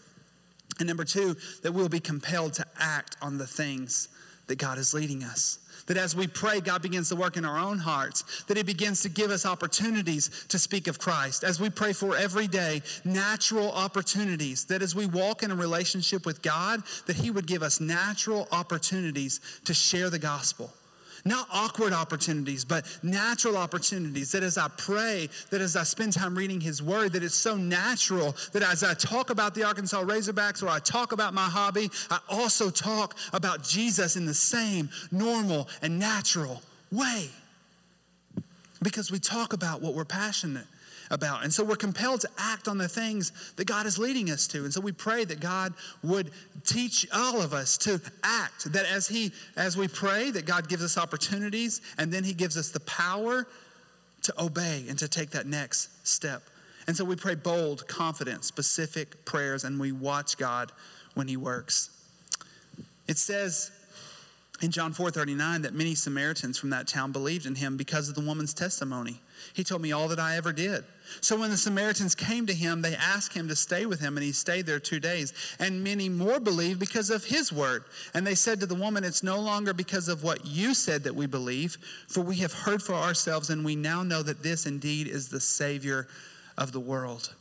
And 0.78 0.86
number 0.86 1.04
two, 1.04 1.36
that 1.62 1.72
we'll 1.72 1.88
be 1.88 2.00
compelled 2.00 2.52
to 2.54 2.66
act 2.78 3.16
on 3.22 3.38
the 3.38 3.46
things 3.46 4.08
that 4.46 4.58
God 4.58 4.78
is 4.78 4.94
leading 4.94 5.22
us. 5.22 5.58
That 5.86 5.96
as 5.96 6.16
we 6.16 6.26
pray, 6.26 6.60
God 6.60 6.82
begins 6.82 7.08
to 7.10 7.16
work 7.16 7.36
in 7.36 7.44
our 7.44 7.58
own 7.58 7.78
hearts. 7.78 8.42
That 8.48 8.56
He 8.56 8.62
begins 8.62 9.02
to 9.02 9.08
give 9.08 9.30
us 9.30 9.46
opportunities 9.46 10.46
to 10.48 10.58
speak 10.58 10.88
of 10.88 10.98
Christ. 10.98 11.44
As 11.44 11.60
we 11.60 11.70
pray 11.70 11.92
for 11.92 12.16
every 12.16 12.48
day, 12.48 12.82
natural 13.04 13.70
opportunities. 13.70 14.64
That 14.64 14.82
as 14.82 14.94
we 14.94 15.06
walk 15.06 15.42
in 15.42 15.50
a 15.50 15.54
relationship 15.54 16.26
with 16.26 16.42
God, 16.42 16.82
that 17.06 17.16
He 17.16 17.30
would 17.30 17.46
give 17.46 17.62
us 17.62 17.80
natural 17.80 18.48
opportunities 18.50 19.40
to 19.64 19.74
share 19.74 20.10
the 20.10 20.18
gospel 20.18 20.72
not 21.26 21.48
awkward 21.52 21.92
opportunities, 21.92 22.64
but 22.64 22.86
natural 23.02 23.56
opportunities. 23.56 24.32
That 24.32 24.42
as 24.42 24.56
I 24.56 24.68
pray, 24.68 25.28
that 25.50 25.60
as 25.60 25.76
I 25.76 25.82
spend 25.82 26.12
time 26.12 26.34
reading 26.34 26.60
His 26.60 26.82
Word, 26.82 27.12
that 27.12 27.22
it's 27.22 27.34
so 27.34 27.56
natural 27.56 28.34
that 28.52 28.62
as 28.62 28.82
I 28.82 28.94
talk 28.94 29.30
about 29.30 29.54
the 29.54 29.64
Arkansas 29.64 30.02
Razorbacks 30.02 30.62
or 30.62 30.68
I 30.68 30.78
talk 30.78 31.12
about 31.12 31.34
my 31.34 31.48
hobby, 31.48 31.90
I 32.10 32.18
also 32.28 32.70
talk 32.70 33.16
about 33.32 33.62
Jesus 33.62 34.16
in 34.16 34.24
the 34.24 34.34
same 34.34 34.88
normal 35.10 35.68
and 35.82 35.98
natural 35.98 36.62
way. 36.90 37.30
because 38.82 39.10
we 39.10 39.18
talk 39.18 39.52
about 39.52 39.80
what 39.80 39.94
we're 39.94 40.04
passionate 40.04 40.66
about. 41.10 41.44
And 41.44 41.52
so 41.52 41.64
we're 41.64 41.76
compelled 41.76 42.20
to 42.22 42.28
act 42.38 42.68
on 42.68 42.78
the 42.78 42.88
things 42.88 43.32
that 43.56 43.66
God 43.66 43.86
is 43.86 43.98
leading 43.98 44.30
us 44.30 44.46
to. 44.48 44.64
And 44.64 44.72
so 44.72 44.80
we 44.80 44.92
pray 44.92 45.24
that 45.24 45.40
God 45.40 45.74
would 46.02 46.30
teach 46.64 47.06
all 47.12 47.40
of 47.40 47.52
us 47.52 47.76
to 47.78 48.00
act, 48.22 48.72
that 48.72 48.86
as 48.86 49.08
he 49.08 49.32
as 49.56 49.76
we 49.76 49.88
pray 49.88 50.30
that 50.30 50.46
God 50.46 50.68
gives 50.68 50.84
us 50.84 50.98
opportunities 50.98 51.80
and 51.98 52.12
then 52.12 52.24
he 52.24 52.32
gives 52.34 52.56
us 52.56 52.70
the 52.70 52.80
power 52.80 53.46
to 54.22 54.42
obey 54.42 54.84
and 54.88 54.98
to 54.98 55.08
take 55.08 55.30
that 55.30 55.46
next 55.46 56.06
step. 56.06 56.42
And 56.86 56.96
so 56.96 57.04
we 57.04 57.16
pray 57.16 57.34
bold, 57.34 57.86
confident, 57.88 58.44
specific 58.44 59.24
prayers 59.24 59.64
and 59.64 59.78
we 59.78 59.92
watch 59.92 60.36
God 60.36 60.72
when 61.14 61.28
he 61.28 61.36
works. 61.36 61.90
It 63.08 63.18
says 63.18 63.70
in 64.62 64.70
John 64.70 64.94
4:39 64.94 65.62
that 65.62 65.74
many 65.74 65.94
Samaritans 65.94 66.56
from 66.56 66.70
that 66.70 66.86
town 66.86 67.12
believed 67.12 67.46
in 67.46 67.56
him 67.56 67.76
because 67.76 68.08
of 68.08 68.14
the 68.14 68.22
woman's 68.22 68.54
testimony. 68.54 69.20
He 69.52 69.64
told 69.64 69.82
me 69.82 69.92
all 69.92 70.08
that 70.08 70.18
I 70.18 70.36
ever 70.36 70.52
did. 70.52 70.84
So 71.20 71.36
when 71.36 71.50
the 71.50 71.56
Samaritans 71.56 72.14
came 72.14 72.46
to 72.46 72.54
him, 72.54 72.82
they 72.82 72.96
asked 72.96 73.34
him 73.34 73.48
to 73.48 73.56
stay 73.56 73.86
with 73.86 74.00
him, 74.00 74.16
and 74.16 74.24
he 74.24 74.32
stayed 74.32 74.66
there 74.66 74.80
two 74.80 74.98
days. 74.98 75.32
And 75.58 75.84
many 75.84 76.08
more 76.08 76.40
believed 76.40 76.80
because 76.80 77.10
of 77.10 77.24
his 77.24 77.52
word. 77.52 77.84
And 78.14 78.26
they 78.26 78.34
said 78.34 78.60
to 78.60 78.66
the 78.66 78.74
woman, 78.74 79.04
It's 79.04 79.22
no 79.22 79.38
longer 79.38 79.72
because 79.72 80.08
of 80.08 80.24
what 80.24 80.46
you 80.46 80.74
said 80.74 81.04
that 81.04 81.14
we 81.14 81.26
believe, 81.26 81.76
for 82.08 82.22
we 82.22 82.36
have 82.36 82.52
heard 82.52 82.82
for 82.82 82.94
ourselves, 82.94 83.50
and 83.50 83.64
we 83.64 83.76
now 83.76 84.02
know 84.02 84.22
that 84.22 84.42
this 84.42 84.66
indeed 84.66 85.06
is 85.06 85.28
the 85.28 85.40
Savior 85.40 86.08
of 86.56 86.72
the 86.72 86.80
world. 86.80 87.34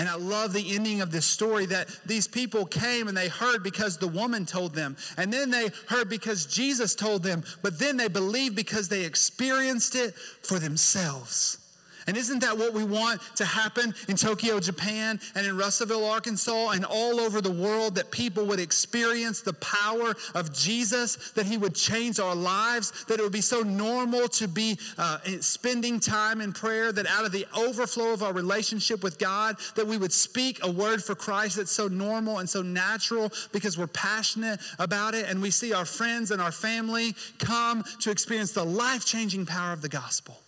And 0.00 0.08
I 0.08 0.14
love 0.14 0.54
the 0.54 0.74
ending 0.74 1.02
of 1.02 1.10
this 1.10 1.26
story 1.26 1.66
that 1.66 1.86
these 2.06 2.26
people 2.26 2.64
came 2.64 3.06
and 3.08 3.14
they 3.14 3.28
heard 3.28 3.62
because 3.62 3.98
the 3.98 4.08
woman 4.08 4.46
told 4.46 4.74
them. 4.74 4.96
And 5.18 5.30
then 5.30 5.50
they 5.50 5.68
heard 5.88 6.08
because 6.08 6.46
Jesus 6.46 6.94
told 6.94 7.22
them. 7.22 7.44
But 7.60 7.78
then 7.78 7.98
they 7.98 8.08
believed 8.08 8.56
because 8.56 8.88
they 8.88 9.04
experienced 9.04 9.94
it 9.96 10.14
for 10.14 10.58
themselves. 10.58 11.58
And 12.06 12.16
isn't 12.16 12.40
that 12.40 12.56
what 12.56 12.72
we 12.72 12.84
want 12.84 13.20
to 13.36 13.44
happen 13.44 13.94
in 14.08 14.16
Tokyo, 14.16 14.60
Japan, 14.60 15.20
and 15.34 15.46
in 15.46 15.56
Russellville, 15.56 16.04
Arkansas, 16.04 16.70
and 16.70 16.84
all 16.84 17.20
over 17.20 17.40
the 17.40 17.50
world? 17.50 17.94
That 17.94 18.10
people 18.10 18.46
would 18.46 18.60
experience 18.60 19.40
the 19.40 19.52
power 19.54 20.14
of 20.34 20.52
Jesus, 20.52 21.32
that 21.32 21.46
He 21.46 21.56
would 21.56 21.74
change 21.74 22.18
our 22.20 22.34
lives, 22.34 23.04
that 23.06 23.18
it 23.18 23.22
would 23.22 23.32
be 23.32 23.40
so 23.40 23.62
normal 23.62 24.28
to 24.28 24.48
be 24.48 24.78
uh, 24.98 25.18
spending 25.40 26.00
time 26.00 26.40
in 26.40 26.52
prayer, 26.52 26.92
that 26.92 27.06
out 27.06 27.24
of 27.24 27.32
the 27.32 27.46
overflow 27.56 28.12
of 28.12 28.22
our 28.22 28.32
relationship 28.32 29.02
with 29.02 29.18
God, 29.18 29.56
that 29.76 29.86
we 29.86 29.96
would 29.96 30.12
speak 30.12 30.60
a 30.62 30.70
word 30.70 31.02
for 31.02 31.14
Christ 31.14 31.56
that's 31.56 31.70
so 31.70 31.88
normal 31.88 32.38
and 32.38 32.48
so 32.48 32.62
natural 32.62 33.32
because 33.52 33.78
we're 33.78 33.86
passionate 33.86 34.60
about 34.78 35.14
it, 35.14 35.26
and 35.28 35.40
we 35.40 35.50
see 35.50 35.72
our 35.72 35.84
friends 35.84 36.30
and 36.30 36.40
our 36.40 36.52
family 36.52 37.14
come 37.38 37.84
to 38.00 38.10
experience 38.10 38.52
the 38.52 38.64
life 38.64 39.04
changing 39.04 39.46
power 39.46 39.72
of 39.72 39.82
the 39.82 39.88
gospel. 39.88 40.38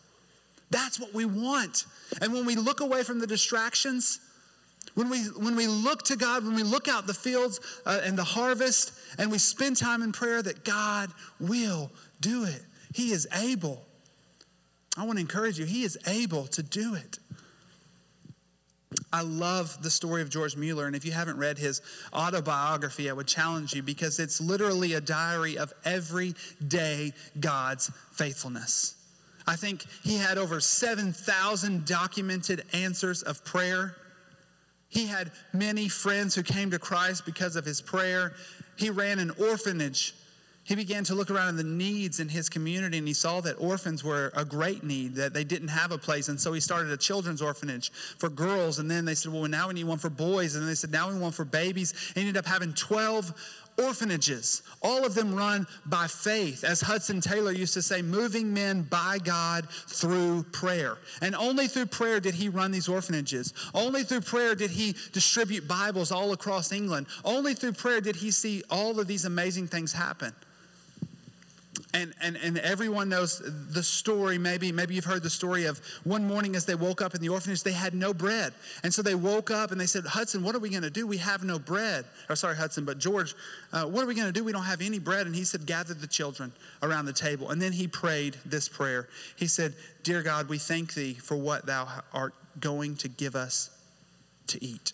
That's 0.73 0.99
what 0.99 1.15
we 1.15 1.25
want. 1.25 1.85
And 2.21 2.33
when 2.33 2.47
we 2.47 2.57
look 2.57 2.81
away 2.81 3.05
from 3.05 3.21
the 3.21 3.27
distractions, 3.27 4.19
when 4.95 5.09
we, 5.09 5.21
when 5.21 5.55
we 5.55 5.67
look 5.67 6.03
to 6.05 6.17
God, 6.17 6.45
when 6.45 6.55
we 6.55 6.63
look 6.63 6.89
out 6.89 7.07
the 7.07 7.15
fields 7.15 7.61
uh, 7.87 8.01
and 8.03 8.19
the 8.19 8.25
harvest, 8.25 8.93
and 9.19 9.31
we 9.31 9.39
spend 9.39 9.77
time 9.77 10.03
in 10.03 10.13
prayer, 10.13 10.43
that 10.43 10.65
God 10.65 11.11
will 11.39 11.91
do 12.21 12.45
it. 12.45 12.63
He 12.95 13.13
is 13.13 13.29
able. 13.35 13.83
I 14.97 15.05
want 15.05 15.19
to 15.19 15.21
encourage 15.21 15.59
you, 15.59 15.65
He 15.65 15.85
is 15.85 15.97
able 16.07 16.47
to 16.49 16.63
do 16.63 16.95
it. 16.95 17.19
I 19.13 19.23
love 19.23 19.83
the 19.83 19.91
story 19.91 20.23
of 20.23 20.31
George 20.31 20.57
Mueller, 20.57 20.87
and 20.87 20.97
if 20.97 21.05
you 21.05 21.13
haven't 21.13 21.37
read 21.37 21.59
his 21.59 21.83
autobiography, 22.15 23.11
I 23.11 23.13
would 23.13 23.27
challenge 23.27 23.75
you 23.75 23.83
because 23.83 24.19
it's 24.19 24.41
literally 24.41 24.95
a 24.95 25.01
diary 25.01 25.59
of 25.59 25.73
everyday 25.85 27.13
God's 27.39 27.91
faithfulness. 28.13 29.02
I 29.47 29.57
think 29.57 29.85
he 30.03 30.17
had 30.17 30.39
over 30.39 30.61
7,000 30.61 31.87
documented 31.87 32.65
answers 32.73 33.23
of 33.23 33.45
prayer. 33.45 33.97
He 34.89 35.07
had 35.07 35.33
many 35.53 35.89
friends 35.89 36.35
who 36.35 36.43
came 36.43 36.71
to 36.71 36.79
Christ 36.79 37.25
because 37.25 37.57
of 37.57 37.65
his 37.65 37.81
prayer. 37.81 38.35
He 38.77 38.91
ran 38.91 39.19
an 39.19 39.31
orphanage. 39.31 40.15
He 40.65 40.77
began 40.77 41.03
to 41.05 41.15
look 41.15 41.31
around 41.31 41.49
at 41.49 41.57
the 41.57 41.65
needs 41.65 42.21
in 42.21 42.29
his 42.29 42.49
community 42.49 42.99
and 42.99 43.09
he 43.09 43.15
saw 43.15 43.41
that 43.41 43.55
orphans 43.59 44.05
were 44.05 44.31
a 44.37 44.45
great 44.45 44.85
need, 44.85 45.17
that 45.17 45.35
they 45.35 45.43
didn't 45.43 45.69
have 45.69 45.91
a 45.91 45.99
place. 45.99 46.29
And 46.29 46.41
so 46.41 46.53
he 46.53 46.61
started 46.61 46.93
a 46.93 46.97
children's 46.97 47.43
orphanage 47.43 47.91
for 47.91 48.29
girls. 48.29 48.79
And 48.79 48.89
then 48.89 49.05
they 49.05 49.17
said, 49.17 49.33
Well, 49.33 49.43
now 49.49 49.69
we 49.69 49.75
need 49.75 49.85
one 49.85 49.99
for 49.99 50.11
boys. 50.11 50.55
And 50.55 50.63
then 50.63 50.69
they 50.69 50.77
said, 50.77 50.93
Now 50.93 51.09
we 51.09 51.15
want 51.15 51.23
one 51.23 51.33
for 51.33 51.45
babies. 51.45 52.13
He 52.15 52.21
ended 52.21 52.37
up 52.37 52.47
having 52.47 52.75
12 52.75 53.33
orphanages, 53.79 54.63
all 54.83 55.05
of 55.05 55.15
them 55.15 55.35
run 55.35 55.67
by 55.87 56.07
faith. 56.07 56.65
As 56.65 56.81
Hudson 56.81 57.21
Taylor 57.21 57.53
used 57.53 57.75
to 57.75 57.83
say, 57.83 58.03
moving 58.03 58.53
men 58.53 58.83
by 58.83 59.19
God 59.19 59.69
through 59.71 60.45
prayer. 60.53 60.99
And 61.21 61.35
only 61.35 61.69
through 61.69 61.87
prayer 61.87 62.21
did 62.21 62.35
he 62.35 62.49
run 62.49 62.71
these 62.71 62.89
orphanages. 62.89 63.53
Only 63.75 64.05
through 64.05 64.23
prayer 64.23 64.55
did 64.55 64.71
he 64.71 64.95
distribute 65.13 65.67
Bibles 65.67 66.13
all 66.13 66.33
across 66.33 66.73
England. 66.73 67.07
Only 67.25 67.55
through 67.55 67.73
prayer 67.73 68.01
did 68.01 68.17
he 68.17 68.31
see 68.31 68.63
all 68.71 69.01
of 69.01 69.07
these 69.07 69.25
amazing 69.25 69.69
things 69.69 69.93
happen 69.93 70.35
and, 71.95 72.15
and, 72.23 72.37
and 72.37 72.59
everyone 72.59 73.11
knows 73.11 73.43
the 73.71 73.83
story. 73.83 74.39
Maybe 74.39 74.73
maybe 74.73 74.95
you've 74.95 75.05
heard 75.05 75.23
the 75.23 75.31
story 75.31 75.67
of 75.67 75.79
one 76.05 76.27
morning 76.27 76.57
as 76.57 76.65
they 76.65 76.75
woke 76.75 77.03
up 77.03 77.15
in 77.15 77.21
the 77.21 77.29
orphanage 77.29 77.63
they 77.63 77.73
had 77.73 77.95
no 77.95 78.15
bread. 78.15 78.55
And 78.83 78.93
so 78.93 79.03
they 79.03 79.15
woke 79.15 79.51
up 79.51 79.73
and 79.73 79.81
they 79.81 79.87
said 79.87 80.05
hudson 80.07 80.43
what 80.43 80.55
are 80.55 80.59
we 80.59 80.71
going 80.71 80.83
to 80.83 80.91
do? 80.91 81.07
We 81.07 81.19
have 81.19 81.45
no 81.45 81.59
bread. 81.59 82.07
Or 82.31 82.37
sorry 82.37 82.57
hudson 82.57 82.85
but 82.85 82.99
george 82.99 83.35
uh, 83.73 83.85
what 83.85 84.03
are 84.03 84.07
we 84.07 84.15
going 84.15 84.27
to 84.27 84.33
do? 84.33 84.43
We 84.43 84.53
don't 84.53 84.65
have 84.65 84.81
any 84.81 84.99
bread. 84.99 85.27
And 85.27 85.37
he 85.37 85.45
said 85.45 85.67
gather 85.67 85.93
the 85.93 86.07
children 86.07 86.53
around 86.83 87.05
the 87.05 87.13
table. 87.13 87.51
And 87.51 87.61
then 87.61 87.73
he 87.73 87.87
prayed 87.87 88.37
this 88.47 88.69
prayer. 88.69 89.09
He 89.37 89.47
said 89.47 89.75
dear 90.03 90.23
god 90.23 90.49
we 90.49 90.59
thank 90.59 90.95
thee 90.95 91.15
for 91.15 91.37
what 91.37 91.67
thou 91.67 91.89
art 92.15 92.35
going 92.59 92.97
to 92.97 93.09
give 93.09 93.37
us 93.37 93.71
to 94.47 94.65
eat. 94.65 94.93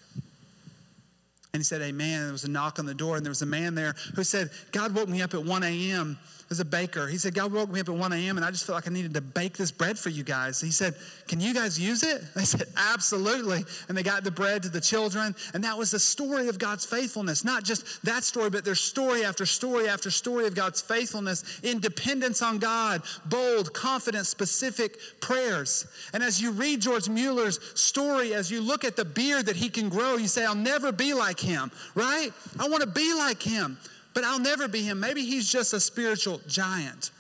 And 1.53 1.61
he 1.61 1.65
said 1.65 1.81
amen. 1.81 2.23
There 2.25 2.33
was 2.33 2.45
a 2.45 2.51
knock 2.51 2.81
on 2.81 2.87
the 2.87 2.95
door 2.95 3.17
and 3.17 3.25
there 3.25 3.31
was 3.31 3.43
a 3.43 3.47
man 3.47 3.77
there 3.77 3.95
who 4.17 4.25
said 4.25 4.51
god 4.73 4.97
woke 4.97 5.09
me 5.09 5.23
up 5.23 5.33
at 5.35 5.45
1 5.45 5.63
a.m 5.63 6.19
as 6.51 6.61
a 6.61 6.65
baker. 6.65 7.07
He 7.07 7.19
said, 7.19 7.35
God 7.35 7.53
woke 7.53 7.71
me 7.71 7.81
up 7.81 7.89
at 7.89 7.95
1 7.95 8.13
a.m. 8.13 8.37
and 8.37 8.45
I 8.45 8.51
just 8.51 8.65
felt 8.65 8.77
like 8.77 8.89
I 8.89 8.91
needed 8.91 9.13
to 9.15 9.21
bake 9.21 9.57
this 9.57 9.71
bread 9.71 9.99
for 9.99 10.09
you 10.09 10.25
guys. 10.25 10.61
He 10.61 10.71
said, 10.71 10.95
Can 11.27 11.41
you 11.41 11.53
guys 11.53 11.79
use 11.79 12.03
it? 12.03 12.23
They 12.35 12.45
said, 12.45 12.69
Absolutely. 12.77 13.65
And 13.89 13.99
they 13.99 14.03
got 14.03 14.25
the 14.25 14.31
bread 14.31 14.63
to 14.63 14.69
the 14.69 14.81
children. 14.81 15.35
And 15.53 15.65
that 15.65 15.77
was 15.77 15.91
the 15.91 15.99
story 15.99 16.49
of 16.49 16.59
God's 16.59 16.87
faithfulness. 16.87 17.45
Not 17.45 17.65
just 17.65 18.03
that 18.05 18.23
story, 18.25 18.49
but 18.49 18.65
there's 18.65 18.81
story 18.81 19.25
after 19.25 19.45
story 19.45 19.89
after 19.89 20.11
story 20.11 20.47
of 20.47 20.55
God's 20.55 20.81
faithfulness 20.81 21.61
in 21.63 21.81
dependence 21.81 22.41
on 22.41 22.59
God, 22.59 23.03
bold, 23.27 23.75
confident, 23.75 24.27
specific 24.27 24.99
prayers. 25.21 25.87
And 26.13 26.23
as 26.23 26.41
you 26.41 26.53
read 26.53 26.81
George 26.81 27.09
Mueller's 27.09 27.59
story, 27.79 28.35
as 28.35 28.51
you 28.51 28.61
look 28.61 28.85
at 28.85 28.97
the 28.97 29.05
beard 29.05 29.47
that 29.47 29.57
he 29.57 29.69
can 29.69 29.89
grow, 29.89 30.17
you 30.17 30.29
say, 30.29 30.47
I'll 30.47 30.55
never 30.55 30.93
be 30.93 31.13
like 31.13 31.41
him, 31.41 31.71
right? 31.95 32.31
I 32.59 32.69
want 32.69 32.83
to 32.83 32.89
be 32.89 33.15
like 33.15 33.43
him 33.43 33.77
but 34.19 34.25
I'll 34.25 34.41
never 34.41 34.67
be 34.67 34.83
him. 34.83 34.99
Maybe 34.99 35.25
he's 35.25 35.49
just 35.49 35.73
a 35.73 35.79
spiritual 35.79 36.41
giant. 36.49 37.13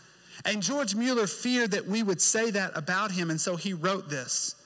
And 0.44 0.61
George 0.61 0.96
Mueller 0.96 1.28
feared 1.28 1.70
that 1.70 1.86
we 1.86 2.03
would 2.03 2.20
say 2.20 2.51
that 2.51 2.76
about 2.76 3.12
him, 3.12 3.30
and 3.30 3.40
so 3.40 3.55
he 3.55 3.72
wrote 3.72 4.09
this. 4.09 4.57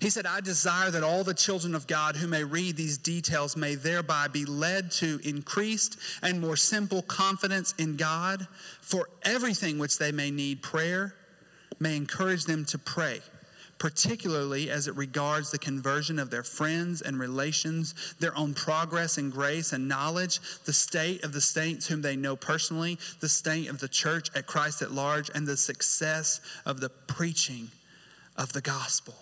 He 0.00 0.10
said, 0.10 0.26
I 0.26 0.40
desire 0.40 0.90
that 0.90 1.04
all 1.04 1.22
the 1.22 1.32
children 1.32 1.76
of 1.76 1.86
God 1.86 2.16
who 2.16 2.26
may 2.26 2.42
read 2.42 2.76
these 2.76 2.98
details 2.98 3.56
may 3.56 3.76
thereby 3.76 4.26
be 4.26 4.44
led 4.44 4.90
to 4.92 5.20
increased 5.22 5.96
and 6.24 6.40
more 6.40 6.56
simple 6.56 7.02
confidence 7.02 7.72
in 7.78 7.94
God 7.94 8.48
for 8.80 9.08
everything 9.22 9.78
which 9.78 9.98
they 9.98 10.10
may 10.10 10.32
need 10.32 10.60
prayer, 10.60 11.14
may 11.78 11.96
encourage 11.96 12.46
them 12.46 12.64
to 12.64 12.78
pray 12.78 13.20
particularly 13.78 14.70
as 14.70 14.88
it 14.88 14.96
regards 14.96 15.50
the 15.50 15.58
conversion 15.58 16.18
of 16.18 16.30
their 16.30 16.42
friends 16.42 17.02
and 17.02 17.18
relations, 17.18 17.94
their 18.20 18.36
own 18.36 18.54
progress 18.54 19.18
in 19.18 19.30
grace 19.30 19.72
and 19.72 19.88
knowledge, 19.88 20.40
the 20.64 20.72
state 20.72 21.24
of 21.24 21.32
the 21.32 21.40
saints 21.40 21.86
whom 21.86 22.02
they 22.02 22.16
know 22.16 22.36
personally, 22.36 22.98
the 23.20 23.28
state 23.28 23.68
of 23.68 23.80
the 23.80 23.88
church 23.88 24.30
at 24.34 24.46
Christ 24.46 24.82
at 24.82 24.92
large, 24.92 25.30
and 25.34 25.46
the 25.46 25.56
success 25.56 26.40
of 26.64 26.80
the 26.80 26.88
preaching 26.88 27.68
of 28.36 28.52
the 28.52 28.60
gospel. 28.60 29.14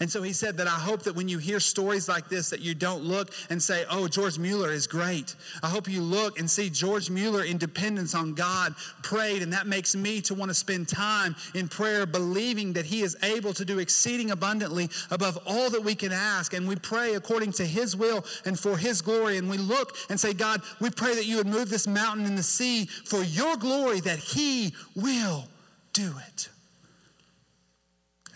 And 0.00 0.10
so 0.10 0.22
he 0.22 0.32
said 0.32 0.56
that 0.58 0.68
I 0.68 0.70
hope 0.70 1.02
that 1.02 1.16
when 1.16 1.28
you 1.28 1.38
hear 1.38 1.58
stories 1.58 2.08
like 2.08 2.28
this, 2.28 2.50
that 2.50 2.60
you 2.60 2.72
don't 2.74 3.02
look 3.02 3.32
and 3.50 3.60
say, 3.60 3.84
oh, 3.90 4.06
George 4.06 4.38
Mueller 4.38 4.70
is 4.70 4.86
great. 4.86 5.34
I 5.60 5.68
hope 5.68 5.88
you 5.88 6.00
look 6.00 6.38
and 6.38 6.48
see 6.48 6.70
George 6.70 7.10
Mueller 7.10 7.42
in 7.42 7.58
dependence 7.58 8.14
on 8.14 8.34
God 8.34 8.74
prayed, 9.02 9.42
and 9.42 9.52
that 9.52 9.66
makes 9.66 9.96
me 9.96 10.20
to 10.22 10.34
want 10.34 10.50
to 10.50 10.54
spend 10.54 10.88
time 10.88 11.34
in 11.54 11.66
prayer, 11.66 12.06
believing 12.06 12.72
that 12.74 12.86
he 12.86 13.02
is 13.02 13.16
able 13.24 13.52
to 13.54 13.64
do 13.64 13.80
exceeding 13.80 14.30
abundantly 14.30 14.88
above 15.10 15.36
all 15.46 15.68
that 15.70 15.82
we 15.82 15.96
can 15.96 16.12
ask. 16.12 16.54
And 16.54 16.68
we 16.68 16.76
pray 16.76 17.14
according 17.14 17.52
to 17.52 17.66
his 17.66 17.96
will 17.96 18.24
and 18.44 18.58
for 18.58 18.76
his 18.76 19.02
glory. 19.02 19.36
And 19.36 19.50
we 19.50 19.58
look 19.58 19.96
and 20.10 20.20
say, 20.20 20.32
God, 20.32 20.62
we 20.80 20.90
pray 20.90 21.16
that 21.16 21.26
you 21.26 21.38
would 21.38 21.48
move 21.48 21.70
this 21.70 21.88
mountain 21.88 22.24
in 22.24 22.36
the 22.36 22.42
sea 22.42 22.86
for 22.86 23.22
your 23.22 23.56
glory, 23.56 23.98
that 24.00 24.18
he 24.18 24.74
will 24.94 25.44
do 25.92 26.14
it. 26.28 26.50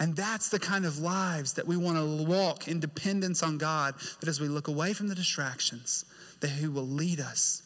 And 0.03 0.17
that's 0.17 0.49
the 0.49 0.59
kind 0.59 0.85
of 0.85 0.99
lives 0.99 1.53
that 1.53 1.65
we 1.65 1.77
want 1.77 1.97
to 1.97 2.25
walk 2.25 2.67
in 2.67 2.81
dependence 2.81 3.41
on 3.41 3.57
God, 3.57 3.95
that 4.19 4.29
as 4.29 4.41
we 4.41 4.49
look 4.49 4.67
away 4.67 4.95
from 4.95 5.07
the 5.07 5.15
distractions, 5.15 6.05
that 6.41 6.51
He 6.51 6.67
will 6.67 6.89
lead 6.89 7.21
us 7.21 7.63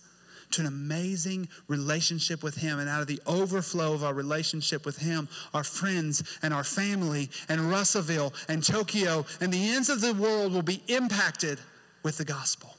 to 0.51 0.61
an 0.61 0.67
amazing 0.67 1.49
relationship 1.67 2.43
with 2.43 2.57
Him. 2.57 2.79
And 2.79 2.91
out 2.91 3.01
of 3.01 3.07
the 3.07 3.23
overflow 3.27 3.95
of 3.95 4.05
our 4.05 4.13
relationship 4.13 4.85
with 4.85 4.99
Him, 4.99 5.31
our 5.55 5.65
friends 5.65 6.39
and 6.43 6.53
our 6.53 6.63
family 6.63 7.31
and 7.49 7.71
Russellville 7.71 8.35
and 8.49 8.63
Tokyo 8.63 9.25
and 9.41 9.51
the 9.51 9.71
ends 9.71 9.89
of 9.89 10.03
the 10.03 10.13
world 10.13 10.53
will 10.53 10.61
be 10.61 10.83
impacted 10.89 11.59
with 12.03 12.19
the 12.19 12.25
gospel. 12.27 12.75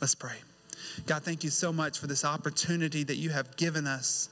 Let's 0.00 0.14
pray. 0.14 0.36
God, 1.08 1.24
thank 1.24 1.42
you 1.42 1.50
so 1.50 1.72
much 1.72 1.98
for 1.98 2.06
this 2.06 2.24
opportunity 2.24 3.02
that 3.02 3.16
you 3.16 3.30
have 3.30 3.56
given 3.56 3.88
us 3.88 4.28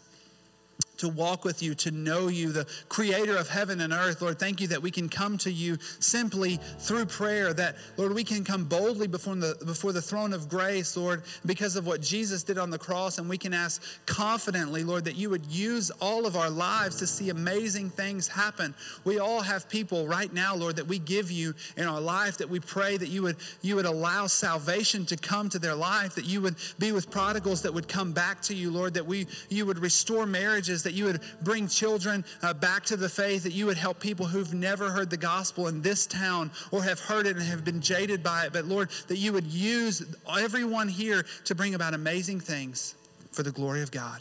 to 1.00 1.08
walk 1.08 1.44
with 1.44 1.62
you, 1.62 1.74
to 1.74 1.90
know 1.90 2.28
you, 2.28 2.52
the 2.52 2.66
creator 2.88 3.36
of 3.36 3.48
heaven 3.48 3.80
and 3.80 3.92
earth. 3.92 4.22
Lord, 4.22 4.38
thank 4.38 4.60
you 4.60 4.68
that 4.68 4.80
we 4.80 4.90
can 4.90 5.08
come 5.08 5.36
to 5.38 5.50
you 5.50 5.78
simply 5.98 6.58
through 6.78 7.06
prayer, 7.06 7.52
that, 7.54 7.76
Lord, 7.96 8.14
we 8.14 8.24
can 8.24 8.44
come 8.44 8.64
boldly 8.64 9.06
before 9.06 9.34
the, 9.34 9.56
before 9.64 9.92
the 9.92 10.02
throne 10.02 10.32
of 10.32 10.48
grace, 10.48 10.96
Lord, 10.96 11.22
because 11.46 11.76
of 11.76 11.86
what 11.86 12.00
Jesus 12.00 12.42
did 12.42 12.58
on 12.58 12.70
the 12.70 12.78
cross. 12.78 13.18
And 13.18 13.28
we 13.28 13.38
can 13.38 13.54
ask 13.54 13.82
confidently, 14.06 14.84
Lord, 14.84 15.04
that 15.04 15.16
you 15.16 15.30
would 15.30 15.46
use 15.46 15.90
all 16.00 16.26
of 16.26 16.36
our 16.36 16.50
lives 16.50 16.96
to 16.96 17.06
see 17.06 17.30
amazing 17.30 17.90
things 17.90 18.28
happen. 18.28 18.74
We 19.04 19.18
all 19.18 19.40
have 19.40 19.68
people 19.68 20.06
right 20.06 20.32
now, 20.32 20.54
Lord, 20.54 20.76
that 20.76 20.86
we 20.86 20.98
give 20.98 21.30
you 21.30 21.54
in 21.76 21.86
our 21.86 22.00
life, 22.00 22.38
that 22.38 22.48
we 22.50 22.60
pray 22.60 22.96
that 22.96 23.08
you 23.08 23.22
would, 23.22 23.36
you 23.62 23.76
would 23.76 23.86
allow 23.86 24.26
salvation 24.26 25.06
to 25.06 25.16
come 25.16 25.48
to 25.48 25.58
their 25.58 25.74
life, 25.74 26.14
that 26.14 26.26
you 26.26 26.40
would 26.42 26.56
be 26.78 26.92
with 26.92 27.10
prodigals 27.10 27.62
that 27.62 27.72
would 27.72 27.88
come 27.88 28.12
back 28.12 28.42
to 28.42 28.54
you, 28.54 28.70
Lord, 28.70 28.94
that 28.94 29.06
we, 29.06 29.26
you 29.48 29.64
would 29.66 29.78
restore 29.78 30.26
marriages, 30.26 30.82
that 30.90 30.96
you 30.96 31.04
would 31.04 31.20
bring 31.42 31.68
children 31.68 32.24
uh, 32.42 32.52
back 32.52 32.84
to 32.84 32.96
the 32.96 33.08
faith, 33.08 33.44
that 33.44 33.52
you 33.52 33.64
would 33.66 33.76
help 33.76 34.00
people 34.00 34.26
who've 34.26 34.52
never 34.52 34.90
heard 34.90 35.08
the 35.08 35.16
gospel 35.16 35.68
in 35.68 35.80
this 35.82 36.04
town 36.04 36.50
or 36.72 36.82
have 36.82 36.98
heard 36.98 37.28
it 37.28 37.36
and 37.36 37.46
have 37.46 37.64
been 37.64 37.80
jaded 37.80 38.24
by 38.24 38.46
it. 38.46 38.52
But 38.52 38.64
Lord, 38.64 38.90
that 39.06 39.18
you 39.18 39.32
would 39.32 39.46
use 39.46 40.02
everyone 40.28 40.88
here 40.88 41.24
to 41.44 41.54
bring 41.54 41.76
about 41.76 41.94
amazing 41.94 42.40
things 42.40 42.96
for 43.30 43.44
the 43.44 43.52
glory 43.52 43.82
of 43.82 43.92
God. 43.92 44.20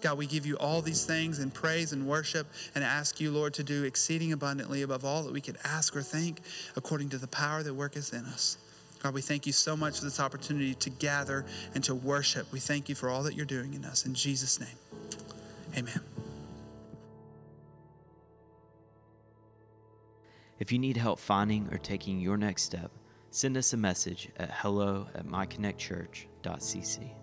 God, 0.00 0.18
we 0.18 0.26
give 0.26 0.44
you 0.44 0.56
all 0.56 0.82
these 0.82 1.04
things 1.04 1.38
in 1.38 1.52
praise 1.52 1.92
and 1.92 2.04
worship 2.04 2.48
and 2.74 2.82
ask 2.82 3.20
you, 3.20 3.30
Lord, 3.30 3.54
to 3.54 3.62
do 3.62 3.84
exceeding 3.84 4.32
abundantly 4.32 4.82
above 4.82 5.04
all 5.04 5.22
that 5.22 5.32
we 5.32 5.40
could 5.40 5.58
ask 5.62 5.94
or 5.94 6.02
think 6.02 6.40
according 6.74 7.10
to 7.10 7.18
the 7.18 7.28
power 7.28 7.62
that 7.62 7.72
worketh 7.72 8.12
in 8.12 8.24
us. 8.24 8.58
God, 9.04 9.14
we 9.14 9.20
thank 9.20 9.46
you 9.46 9.52
so 9.52 9.76
much 9.76 9.98
for 9.98 10.04
this 10.04 10.18
opportunity 10.18 10.74
to 10.74 10.90
gather 10.90 11.44
and 11.76 11.84
to 11.84 11.94
worship. 11.94 12.52
We 12.52 12.58
thank 12.58 12.88
you 12.88 12.96
for 12.96 13.08
all 13.08 13.22
that 13.22 13.34
you're 13.34 13.46
doing 13.46 13.74
in 13.74 13.84
us. 13.84 14.04
In 14.04 14.14
Jesus' 14.14 14.58
name. 14.58 14.68
Amen. 15.76 16.00
If 20.58 20.70
you 20.70 20.78
need 20.78 20.96
help 20.96 21.18
finding 21.18 21.68
or 21.72 21.78
taking 21.78 22.20
your 22.20 22.36
next 22.36 22.62
step, 22.62 22.92
send 23.30 23.56
us 23.56 23.72
a 23.72 23.76
message 23.76 24.28
at 24.36 24.50
hello 24.52 25.08
at 25.14 25.26
myconnectchurch.cc. 25.26 27.21